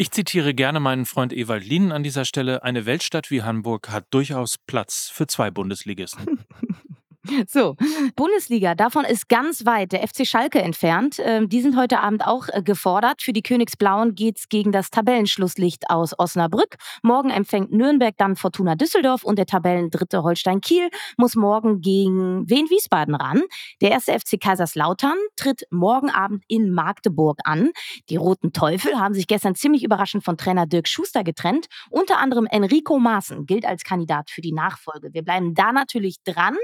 Ich 0.00 0.12
zitiere 0.12 0.54
gerne 0.54 0.78
meinen 0.78 1.06
Freund 1.06 1.32
Ewald 1.32 1.64
Lienen 1.64 1.90
an 1.90 2.04
dieser 2.04 2.24
Stelle. 2.24 2.62
Eine 2.62 2.86
Weltstadt 2.86 3.32
wie 3.32 3.42
Hamburg 3.42 3.90
hat 3.90 4.06
durchaus 4.10 4.56
Platz 4.56 5.10
für 5.12 5.26
zwei 5.26 5.50
Bundesligisten. 5.50 6.44
So, 7.48 7.76
Bundesliga, 8.16 8.74
davon 8.74 9.04
ist 9.04 9.28
ganz 9.28 9.64
weit 9.64 9.92
der 9.92 10.06
FC 10.06 10.26
Schalke 10.26 10.60
entfernt. 10.60 11.16
Ähm, 11.22 11.48
die 11.48 11.60
sind 11.60 11.76
heute 11.76 12.00
Abend 12.00 12.26
auch 12.26 12.48
äh, 12.48 12.62
gefordert. 12.62 13.22
Für 13.22 13.32
die 13.32 13.42
Königsblauen 13.42 14.14
geht 14.14 14.38
es 14.38 14.48
gegen 14.48 14.72
das 14.72 14.90
Tabellenschlusslicht 14.90 15.90
aus 15.90 16.18
Osnabrück. 16.18 16.76
Morgen 17.02 17.30
empfängt 17.30 17.72
Nürnberg 17.72 18.14
dann 18.16 18.36
Fortuna 18.36 18.74
Düsseldorf 18.74 19.24
und 19.24 19.38
der 19.38 19.46
Tabellendritte 19.46 20.22
Holstein 20.22 20.60
Kiel 20.60 20.88
muss 21.16 21.36
morgen 21.36 21.80
gegen 21.80 22.48
Wien 22.48 22.68
Wiesbaden 22.70 23.14
ran. 23.14 23.42
Der 23.80 23.90
erste 23.90 24.18
FC 24.18 24.40
Kaiserslautern 24.40 25.16
tritt 25.36 25.62
morgen 25.70 26.10
Abend 26.10 26.44
in 26.48 26.72
Magdeburg 26.72 27.40
an. 27.44 27.70
Die 28.10 28.16
Roten 28.16 28.52
Teufel 28.52 28.98
haben 28.98 29.14
sich 29.14 29.26
gestern 29.26 29.54
ziemlich 29.54 29.84
überraschend 29.84 30.24
von 30.24 30.36
Trainer 30.36 30.66
Dirk 30.66 30.88
Schuster 30.88 31.24
getrennt. 31.24 31.66
Unter 31.90 32.18
anderem 32.18 32.46
Enrico 32.46 32.98
Maaßen 32.98 33.46
gilt 33.46 33.64
als 33.64 33.84
Kandidat 33.84 34.30
für 34.30 34.40
die 34.40 34.52
Nachfolge. 34.52 35.12
Wir 35.12 35.22
bleiben 35.22 35.54
da 35.54 35.72
natürlich 35.72 36.22
dran. 36.24 36.56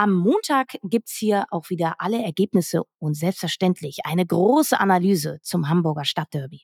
Am 0.00 0.12
Montag 0.14 0.76
gibt 0.84 1.08
es 1.08 1.16
hier 1.16 1.46
auch 1.50 1.70
wieder 1.70 1.96
alle 1.98 2.22
Ergebnisse 2.22 2.82
und 3.00 3.14
selbstverständlich 3.14 3.98
eine 4.04 4.24
große 4.24 4.78
Analyse 4.78 5.40
zum 5.42 5.68
Hamburger 5.68 6.04
Stadtderby. 6.04 6.62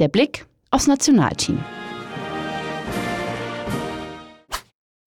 Der 0.00 0.08
Blick 0.08 0.44
aufs 0.72 0.88
Nationalteam. 0.88 1.64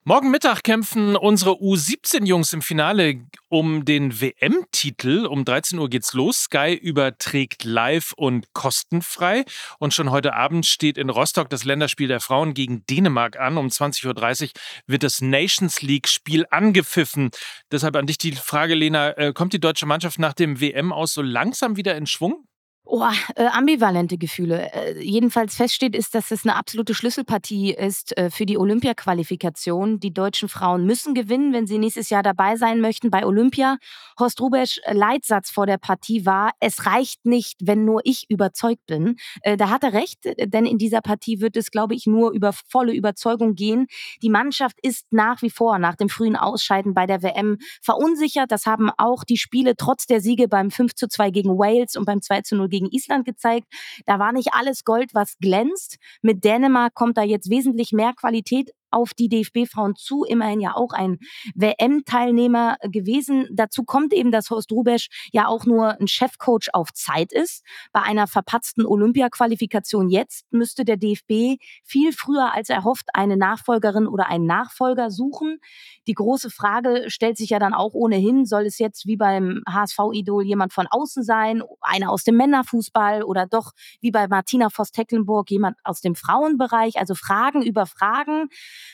Morgen 0.05 0.31
Mittag 0.31 0.63
kämpfen 0.63 1.17
unsere 1.17 1.51
U17-Jungs 1.51 2.53
im 2.53 2.61
Finale 2.61 3.27
um 3.49 3.83
den 3.83 4.21
WM-Titel. 4.21 5.25
Um 5.25 5.43
13 5.43 5.77
Uhr 5.77 5.89
geht's 5.89 6.13
los. 6.13 6.43
Sky 6.43 6.73
überträgt 6.73 7.65
live 7.65 8.13
und 8.13 8.53
kostenfrei. 8.53 9.43
Und 9.77 9.93
schon 9.93 10.09
heute 10.09 10.33
Abend 10.33 10.65
steht 10.65 10.97
in 10.97 11.09
Rostock 11.09 11.49
das 11.49 11.65
Länderspiel 11.65 12.07
der 12.07 12.21
Frauen 12.21 12.53
gegen 12.53 12.85
Dänemark 12.87 13.37
an. 13.37 13.57
Um 13.57 13.67
20.30 13.67 14.43
Uhr 14.43 14.49
wird 14.87 15.03
das 15.03 15.21
Nations 15.21 15.81
League-Spiel 15.81 16.45
angepfiffen. 16.49 17.31
Deshalb 17.69 17.97
an 17.97 18.07
dich 18.07 18.17
die 18.17 18.31
Frage, 18.31 18.75
Lena, 18.75 19.11
äh, 19.17 19.33
kommt 19.33 19.51
die 19.51 19.59
deutsche 19.59 19.85
Mannschaft 19.85 20.17
nach 20.17 20.33
dem 20.33 20.61
WM 20.61 20.93
aus 20.93 21.13
so 21.13 21.21
langsam 21.21 21.75
wieder 21.75 21.95
in 21.97 22.07
Schwung? 22.07 22.48
Oh, 22.91 23.05
äh, 23.35 23.45
ambivalente 23.45 24.17
Gefühle. 24.17 24.73
Äh, 24.73 24.99
jedenfalls 25.03 25.55
feststeht 25.55 25.95
ist, 25.95 26.15
dass 26.15 26.31
es 26.31 26.43
eine 26.43 26.55
absolute 26.55 26.95
Schlüsselpartie 26.95 27.71
ist 27.71 28.17
äh, 28.17 28.31
für 28.31 28.47
die 28.47 28.57
Olympiaqualifikation. 28.57 29.99
Die 29.99 30.11
deutschen 30.11 30.49
Frauen 30.49 30.87
müssen 30.87 31.13
gewinnen, 31.13 31.53
wenn 31.53 31.67
sie 31.67 31.77
nächstes 31.77 32.09
Jahr 32.09 32.23
dabei 32.23 32.55
sein 32.55 32.81
möchten 32.81 33.11
bei 33.11 33.27
Olympia. 33.27 33.77
Horst 34.19 34.41
Rubesch 34.41 34.79
äh, 34.85 34.93
Leitsatz 34.93 35.51
vor 35.51 35.67
der 35.67 35.77
Partie 35.77 36.25
war, 36.25 36.49
es 36.59 36.87
reicht 36.87 37.27
nicht, 37.27 37.59
wenn 37.61 37.85
nur 37.85 38.01
ich 38.05 38.25
überzeugt 38.27 38.87
bin. 38.87 39.17
Äh, 39.43 39.55
da 39.55 39.69
hat 39.69 39.83
er 39.83 39.93
recht, 39.93 40.25
äh, 40.25 40.47
denn 40.47 40.65
in 40.65 40.79
dieser 40.79 41.01
Partie 41.01 41.41
wird 41.41 41.57
es, 41.57 41.69
glaube 41.69 41.93
ich, 41.93 42.07
nur 42.07 42.31
über 42.31 42.53
volle 42.53 42.95
Überzeugung 42.95 43.53
gehen. 43.53 43.85
Die 44.23 44.31
Mannschaft 44.31 44.77
ist 44.81 45.05
nach 45.11 45.43
wie 45.43 45.51
vor 45.51 45.77
nach 45.77 45.95
dem 45.95 46.09
frühen 46.09 46.35
Ausscheiden 46.35 46.95
bei 46.95 47.05
der 47.05 47.21
WM 47.21 47.59
verunsichert. 47.83 48.51
Das 48.51 48.65
haben 48.65 48.89
auch 48.97 49.23
die 49.25 49.37
Spiele 49.37 49.75
trotz 49.77 50.07
der 50.07 50.21
Siege 50.21 50.47
beim 50.47 50.71
5 50.71 50.95
zu 50.95 51.07
2 51.07 51.29
gegen 51.29 51.59
Wales 51.59 51.95
und 51.95 52.05
beim 52.05 52.23
2 52.23 52.41
zu 52.41 52.55
0 52.55 52.67
gegen 52.67 52.78
gegen 52.79 52.91
Island 52.91 53.25
gezeigt. 53.25 53.67
Da 54.05 54.19
war 54.19 54.31
nicht 54.31 54.49
alles 54.53 54.83
Gold, 54.83 55.13
was 55.13 55.37
glänzt. 55.39 55.97
Mit 56.21 56.43
Dänemark 56.43 56.93
kommt 56.93 57.17
da 57.17 57.23
jetzt 57.23 57.49
wesentlich 57.49 57.91
mehr 57.91 58.13
Qualität 58.13 58.71
auf 58.91 59.13
die 59.13 59.29
DFB-Frauen 59.29 59.95
zu, 59.95 60.23
immerhin 60.23 60.59
ja 60.59 60.75
auch 60.75 60.93
ein 60.93 61.19
WM-Teilnehmer 61.55 62.77
gewesen. 62.83 63.47
Dazu 63.51 63.83
kommt 63.83 64.13
eben, 64.13 64.31
dass 64.31 64.49
Horst 64.49 64.71
Rubesch 64.71 65.09
ja 65.31 65.47
auch 65.47 65.65
nur 65.65 65.99
ein 65.99 66.07
Chefcoach 66.07 66.69
auf 66.73 66.93
Zeit 66.93 67.31
ist. 67.31 67.63
Bei 67.91 68.01
einer 68.01 68.27
verpatzten 68.27 68.85
Olympia-Qualifikation 68.85 70.09
jetzt 70.09 70.45
müsste 70.51 70.85
der 70.85 70.97
DFB 70.97 71.61
viel 71.83 72.13
früher 72.13 72.53
als 72.53 72.69
erhofft 72.69 73.07
eine 73.13 73.37
Nachfolgerin 73.37 74.07
oder 74.07 74.27
einen 74.27 74.45
Nachfolger 74.45 75.11
suchen. 75.11 75.59
Die 76.07 76.13
große 76.13 76.49
Frage 76.49 77.05
stellt 77.07 77.37
sich 77.37 77.51
ja 77.51 77.59
dann 77.59 77.73
auch 77.73 77.93
ohnehin, 77.93 78.45
soll 78.45 78.65
es 78.65 78.79
jetzt 78.79 79.05
wie 79.05 79.17
beim 79.17 79.63
HSV-Idol 79.67 80.43
jemand 80.43 80.73
von 80.73 80.87
außen 80.87 81.23
sein, 81.23 81.61
einer 81.81 82.11
aus 82.11 82.23
dem 82.23 82.35
Männerfußball 82.37 83.23
oder 83.23 83.45
doch 83.45 83.71
wie 84.01 84.11
bei 84.11 84.27
Martina 84.27 84.69
Voss-Tecklenburg 84.69 85.49
jemand 85.51 85.77
aus 85.83 86.01
dem 86.01 86.15
Frauenbereich? 86.15 86.97
Also 86.97 87.15
Fragen 87.15 87.61
über 87.61 87.85
Fragen. 87.85 88.49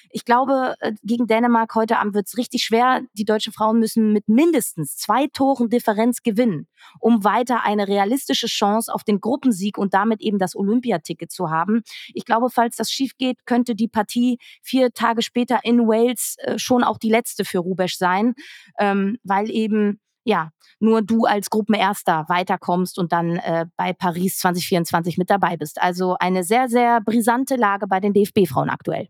Ich 0.10 0.26
glaube, 0.26 0.76
äh, 0.80 0.93
gegen 1.04 1.28
Dänemark 1.28 1.76
heute 1.76 2.00
Abend 2.00 2.13
wird 2.13 2.28
es 2.28 2.38
richtig 2.38 2.63
schwer. 2.63 3.02
Die 3.13 3.26
deutschen 3.26 3.54
Frauen 3.54 3.80
müssen 3.80 4.13
mit 4.13 4.28
mindestens 4.28 4.98
zwei 4.98 5.28
Toren 5.28 5.69
Differenz 5.69 6.24
gewinnen, 6.24 6.67
um 7.00 7.24
weiter 7.24 7.63
eine 7.63 7.88
realistische 7.88 8.48
Chance 8.48 8.93
auf 8.93 9.04
den 9.04 9.19
Gruppensieg 9.19 9.78
und 9.78 9.93
damit 9.93 10.21
eben 10.21 10.39
das 10.39 10.56
Olympiaticket 10.56 11.32
zu 11.32 11.50
haben. 11.50 11.84
Ich 12.13 12.26
glaube, 12.26 12.50
falls 12.50 12.76
das 12.78 12.91
schief 12.91 13.17
geht, 13.17 13.45
könnte 13.45 13.76
die 13.76 13.88
Partie 13.88 14.38
vier 14.62 14.91
Tage 14.93 15.21
später 15.21 15.60
in 15.63 15.88
Wales 15.88 16.36
äh, 16.39 16.58
schon 16.58 16.84
auch 16.84 16.98
die 16.98 17.10
letzte 17.10 17.45
für 17.45 17.60
Rubesch 17.60 17.98
sein, 17.98 18.36
ähm, 18.80 19.17
weil 19.24 19.50
eben 19.50 20.00
ja, 20.26 20.50
nur 20.80 21.02
du 21.04 21.26
als 21.26 21.50
Gruppenerster 21.50 22.26
weiterkommst 22.28 22.98
und 22.98 23.12
dann 23.12 23.38
äh, 23.38 23.67
bei 23.78 23.93
Paris 23.93 24.39
2024 24.39 25.17
mit 25.17 25.30
dabei 25.30 25.56
bist. 25.56 25.82
Also 25.82 26.15
eine 26.19 26.43
sehr, 26.43 26.67
sehr 26.67 27.00
brisante 27.00 27.56
Lage 27.56 27.88
bei 27.88 28.00
den 28.00 28.13
DFB-Frauen 28.13 28.69
aktuell. 28.69 29.08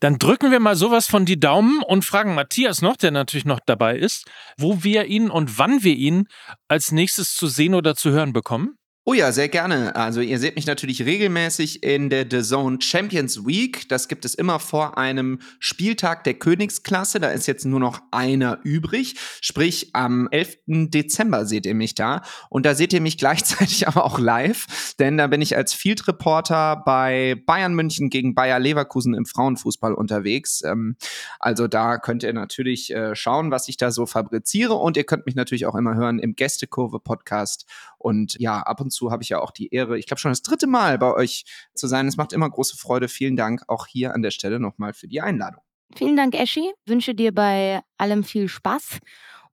Dann 0.00 0.18
drücken 0.18 0.50
wir 0.50 0.60
mal 0.60 0.76
sowas 0.76 1.06
von 1.06 1.24
die 1.24 1.40
Daumen 1.40 1.82
und 1.82 2.04
fragen 2.04 2.34
Matthias 2.34 2.82
noch, 2.82 2.96
der 2.96 3.10
natürlich 3.10 3.44
noch 3.44 3.60
dabei 3.64 3.96
ist, 3.96 4.30
wo 4.58 4.82
wir 4.82 5.06
ihn 5.06 5.30
und 5.30 5.58
wann 5.58 5.82
wir 5.82 5.94
ihn 5.94 6.26
als 6.68 6.92
nächstes 6.92 7.34
zu 7.34 7.46
sehen 7.46 7.74
oder 7.74 7.94
zu 7.94 8.10
hören 8.10 8.32
bekommen. 8.32 8.76
Oh 9.06 9.12
ja, 9.12 9.32
sehr 9.32 9.50
gerne. 9.50 9.94
Also 9.96 10.22
ihr 10.22 10.38
seht 10.38 10.56
mich 10.56 10.64
natürlich 10.64 11.04
regelmäßig 11.04 11.82
in 11.82 12.08
der 12.08 12.24
The 12.30 12.40
Zone 12.40 12.78
Champions 12.80 13.44
Week. 13.44 13.86
Das 13.90 14.08
gibt 14.08 14.24
es 14.24 14.34
immer 14.34 14.58
vor 14.58 14.96
einem 14.96 15.40
Spieltag 15.58 16.24
der 16.24 16.32
Königsklasse. 16.32 17.20
Da 17.20 17.28
ist 17.28 17.46
jetzt 17.46 17.66
nur 17.66 17.80
noch 17.80 18.00
einer 18.12 18.60
übrig. 18.62 19.16
Sprich, 19.42 19.90
am 19.92 20.26
11. 20.30 20.56
Dezember 20.88 21.44
seht 21.44 21.66
ihr 21.66 21.74
mich 21.74 21.94
da. 21.94 22.22
Und 22.48 22.64
da 22.64 22.74
seht 22.74 22.94
ihr 22.94 23.02
mich 23.02 23.18
gleichzeitig 23.24 23.86
aber 23.86 24.06
auch 24.06 24.18
live. 24.18 24.94
Denn 24.98 25.18
da 25.18 25.26
bin 25.26 25.42
ich 25.42 25.54
als 25.54 25.74
Field 25.74 26.08
Reporter 26.08 26.82
bei 26.82 27.36
Bayern 27.44 27.74
München 27.74 28.08
gegen 28.08 28.34
Bayer 28.34 28.58
Leverkusen 28.58 29.12
im 29.12 29.26
Frauenfußball 29.26 29.92
unterwegs. 29.92 30.62
Ähm, 30.64 30.96
also 31.40 31.68
da 31.68 31.98
könnt 31.98 32.22
ihr 32.22 32.32
natürlich 32.32 32.90
äh, 32.90 33.14
schauen, 33.14 33.50
was 33.50 33.68
ich 33.68 33.76
da 33.76 33.90
so 33.90 34.06
fabriziere. 34.06 34.72
Und 34.72 34.96
ihr 34.96 35.04
könnt 35.04 35.26
mich 35.26 35.34
natürlich 35.34 35.66
auch 35.66 35.74
immer 35.74 35.94
hören 35.94 36.18
im 36.18 36.36
Gästekurve 36.36 37.00
Podcast. 37.00 37.66
Und 38.04 38.38
ja, 38.38 38.60
ab 38.60 38.82
und 38.82 38.90
zu 38.90 39.10
habe 39.10 39.22
ich 39.22 39.30
ja 39.30 39.40
auch 39.40 39.50
die 39.50 39.72
Ehre, 39.72 39.98
ich 39.98 40.04
glaube 40.04 40.20
schon 40.20 40.30
das 40.30 40.42
dritte 40.42 40.66
Mal 40.66 40.98
bei 40.98 41.14
euch 41.14 41.46
zu 41.74 41.86
sein. 41.86 42.06
Es 42.06 42.18
macht 42.18 42.34
immer 42.34 42.50
große 42.50 42.76
Freude. 42.76 43.08
Vielen 43.08 43.34
Dank 43.34 43.62
auch 43.66 43.86
hier 43.86 44.12
an 44.12 44.20
der 44.20 44.30
Stelle 44.30 44.60
nochmal 44.60 44.92
für 44.92 45.08
die 45.08 45.22
Einladung. 45.22 45.62
Vielen 45.96 46.14
Dank, 46.14 46.34
Eschi. 46.34 46.70
Wünsche 46.84 47.14
dir 47.14 47.32
bei 47.32 47.80
allem 47.96 48.22
viel 48.22 48.48
Spaß. 48.48 48.98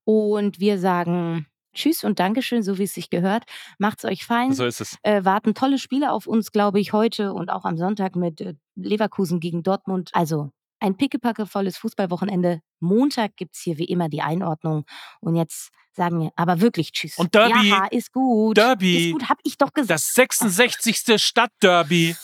Und 0.04 0.60
wir 0.60 0.80
sagen 0.80 1.48
Tschüss 1.74 2.04
und 2.04 2.20
Dankeschön, 2.20 2.62
so 2.62 2.78
wie 2.78 2.84
es 2.84 2.94
sich 2.94 3.10
gehört. 3.10 3.46
Macht's 3.78 4.04
euch 4.04 4.26
fein. 4.26 4.52
So 4.52 4.66
ist 4.66 4.82
es. 4.82 4.98
Äh, 5.04 5.24
warten 5.24 5.54
tolle 5.54 5.78
Spiele 5.78 6.12
auf 6.12 6.28
uns, 6.28 6.52
glaube 6.52 6.82
ich, 6.82 6.92
heute 6.92 7.32
und 7.32 7.50
auch 7.50 7.64
am 7.64 7.78
Sonntag 7.78 8.18
mit 8.18 8.42
äh, 8.42 8.56
Leverkusen 8.76 9.40
gegen 9.40 9.64
Dortmund. 9.64 10.10
Also 10.12 10.52
ein 10.82 10.98
pickepackevolles 10.98 11.78
Fußballwochenende. 11.78 12.62
Montag 12.80 13.36
gibt 13.38 13.56
es 13.56 13.62
hier 13.62 13.78
wie 13.78 13.86
immer 13.86 14.10
die 14.10 14.22
Einordnung. 14.22 14.86
Und 15.20 15.36
jetzt 15.36 15.70
sagen 15.94 16.20
wir 16.20 16.32
aber 16.36 16.62
wirklich 16.62 16.92
Tschüss. 16.92 17.18
Und 17.18 17.34
Derby. 17.34 17.70
Ja, 17.70 17.86
ist 17.90 18.12
gut. 18.12 18.58
Derby. 18.58 19.08
Ist 19.10 19.14
gut, 19.14 19.30
hab 19.30 19.38
ich 19.44 19.58
doch 19.58 19.74
gesagt. 19.74 19.92
Das 19.92 20.14
66. 20.14 21.22
Stadtderby. 21.22 22.16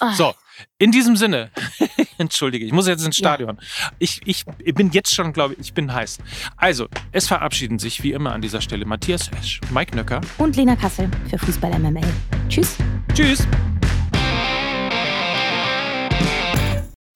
Ah. 0.00 0.12
So, 0.12 0.34
in 0.78 0.90
diesem 0.90 1.16
Sinne, 1.16 1.50
entschuldige, 2.18 2.66
ich 2.66 2.72
muss 2.72 2.86
jetzt 2.86 3.04
ins 3.06 3.16
Stadion. 3.16 3.58
Ich, 3.98 4.20
ich 4.26 4.44
bin 4.74 4.90
jetzt 4.90 5.14
schon, 5.14 5.32
glaube 5.32 5.54
ich, 5.54 5.60
ich 5.60 5.74
bin 5.74 5.92
heiß. 5.92 6.18
Also, 6.56 6.88
es 7.12 7.28
verabschieden 7.28 7.78
sich 7.78 8.02
wie 8.02 8.12
immer 8.12 8.32
an 8.32 8.40
dieser 8.40 8.60
Stelle 8.60 8.84
Matthias 8.84 9.30
Esch, 9.40 9.60
Mike 9.70 9.96
Nöcker 9.96 10.20
Und 10.38 10.56
Lena 10.56 10.76
Kassel 10.76 11.08
für 11.30 11.38
Fußball 11.38 11.78
MML. 11.78 12.02
Tschüss. 12.48 12.76
Tschüss. 13.14 13.46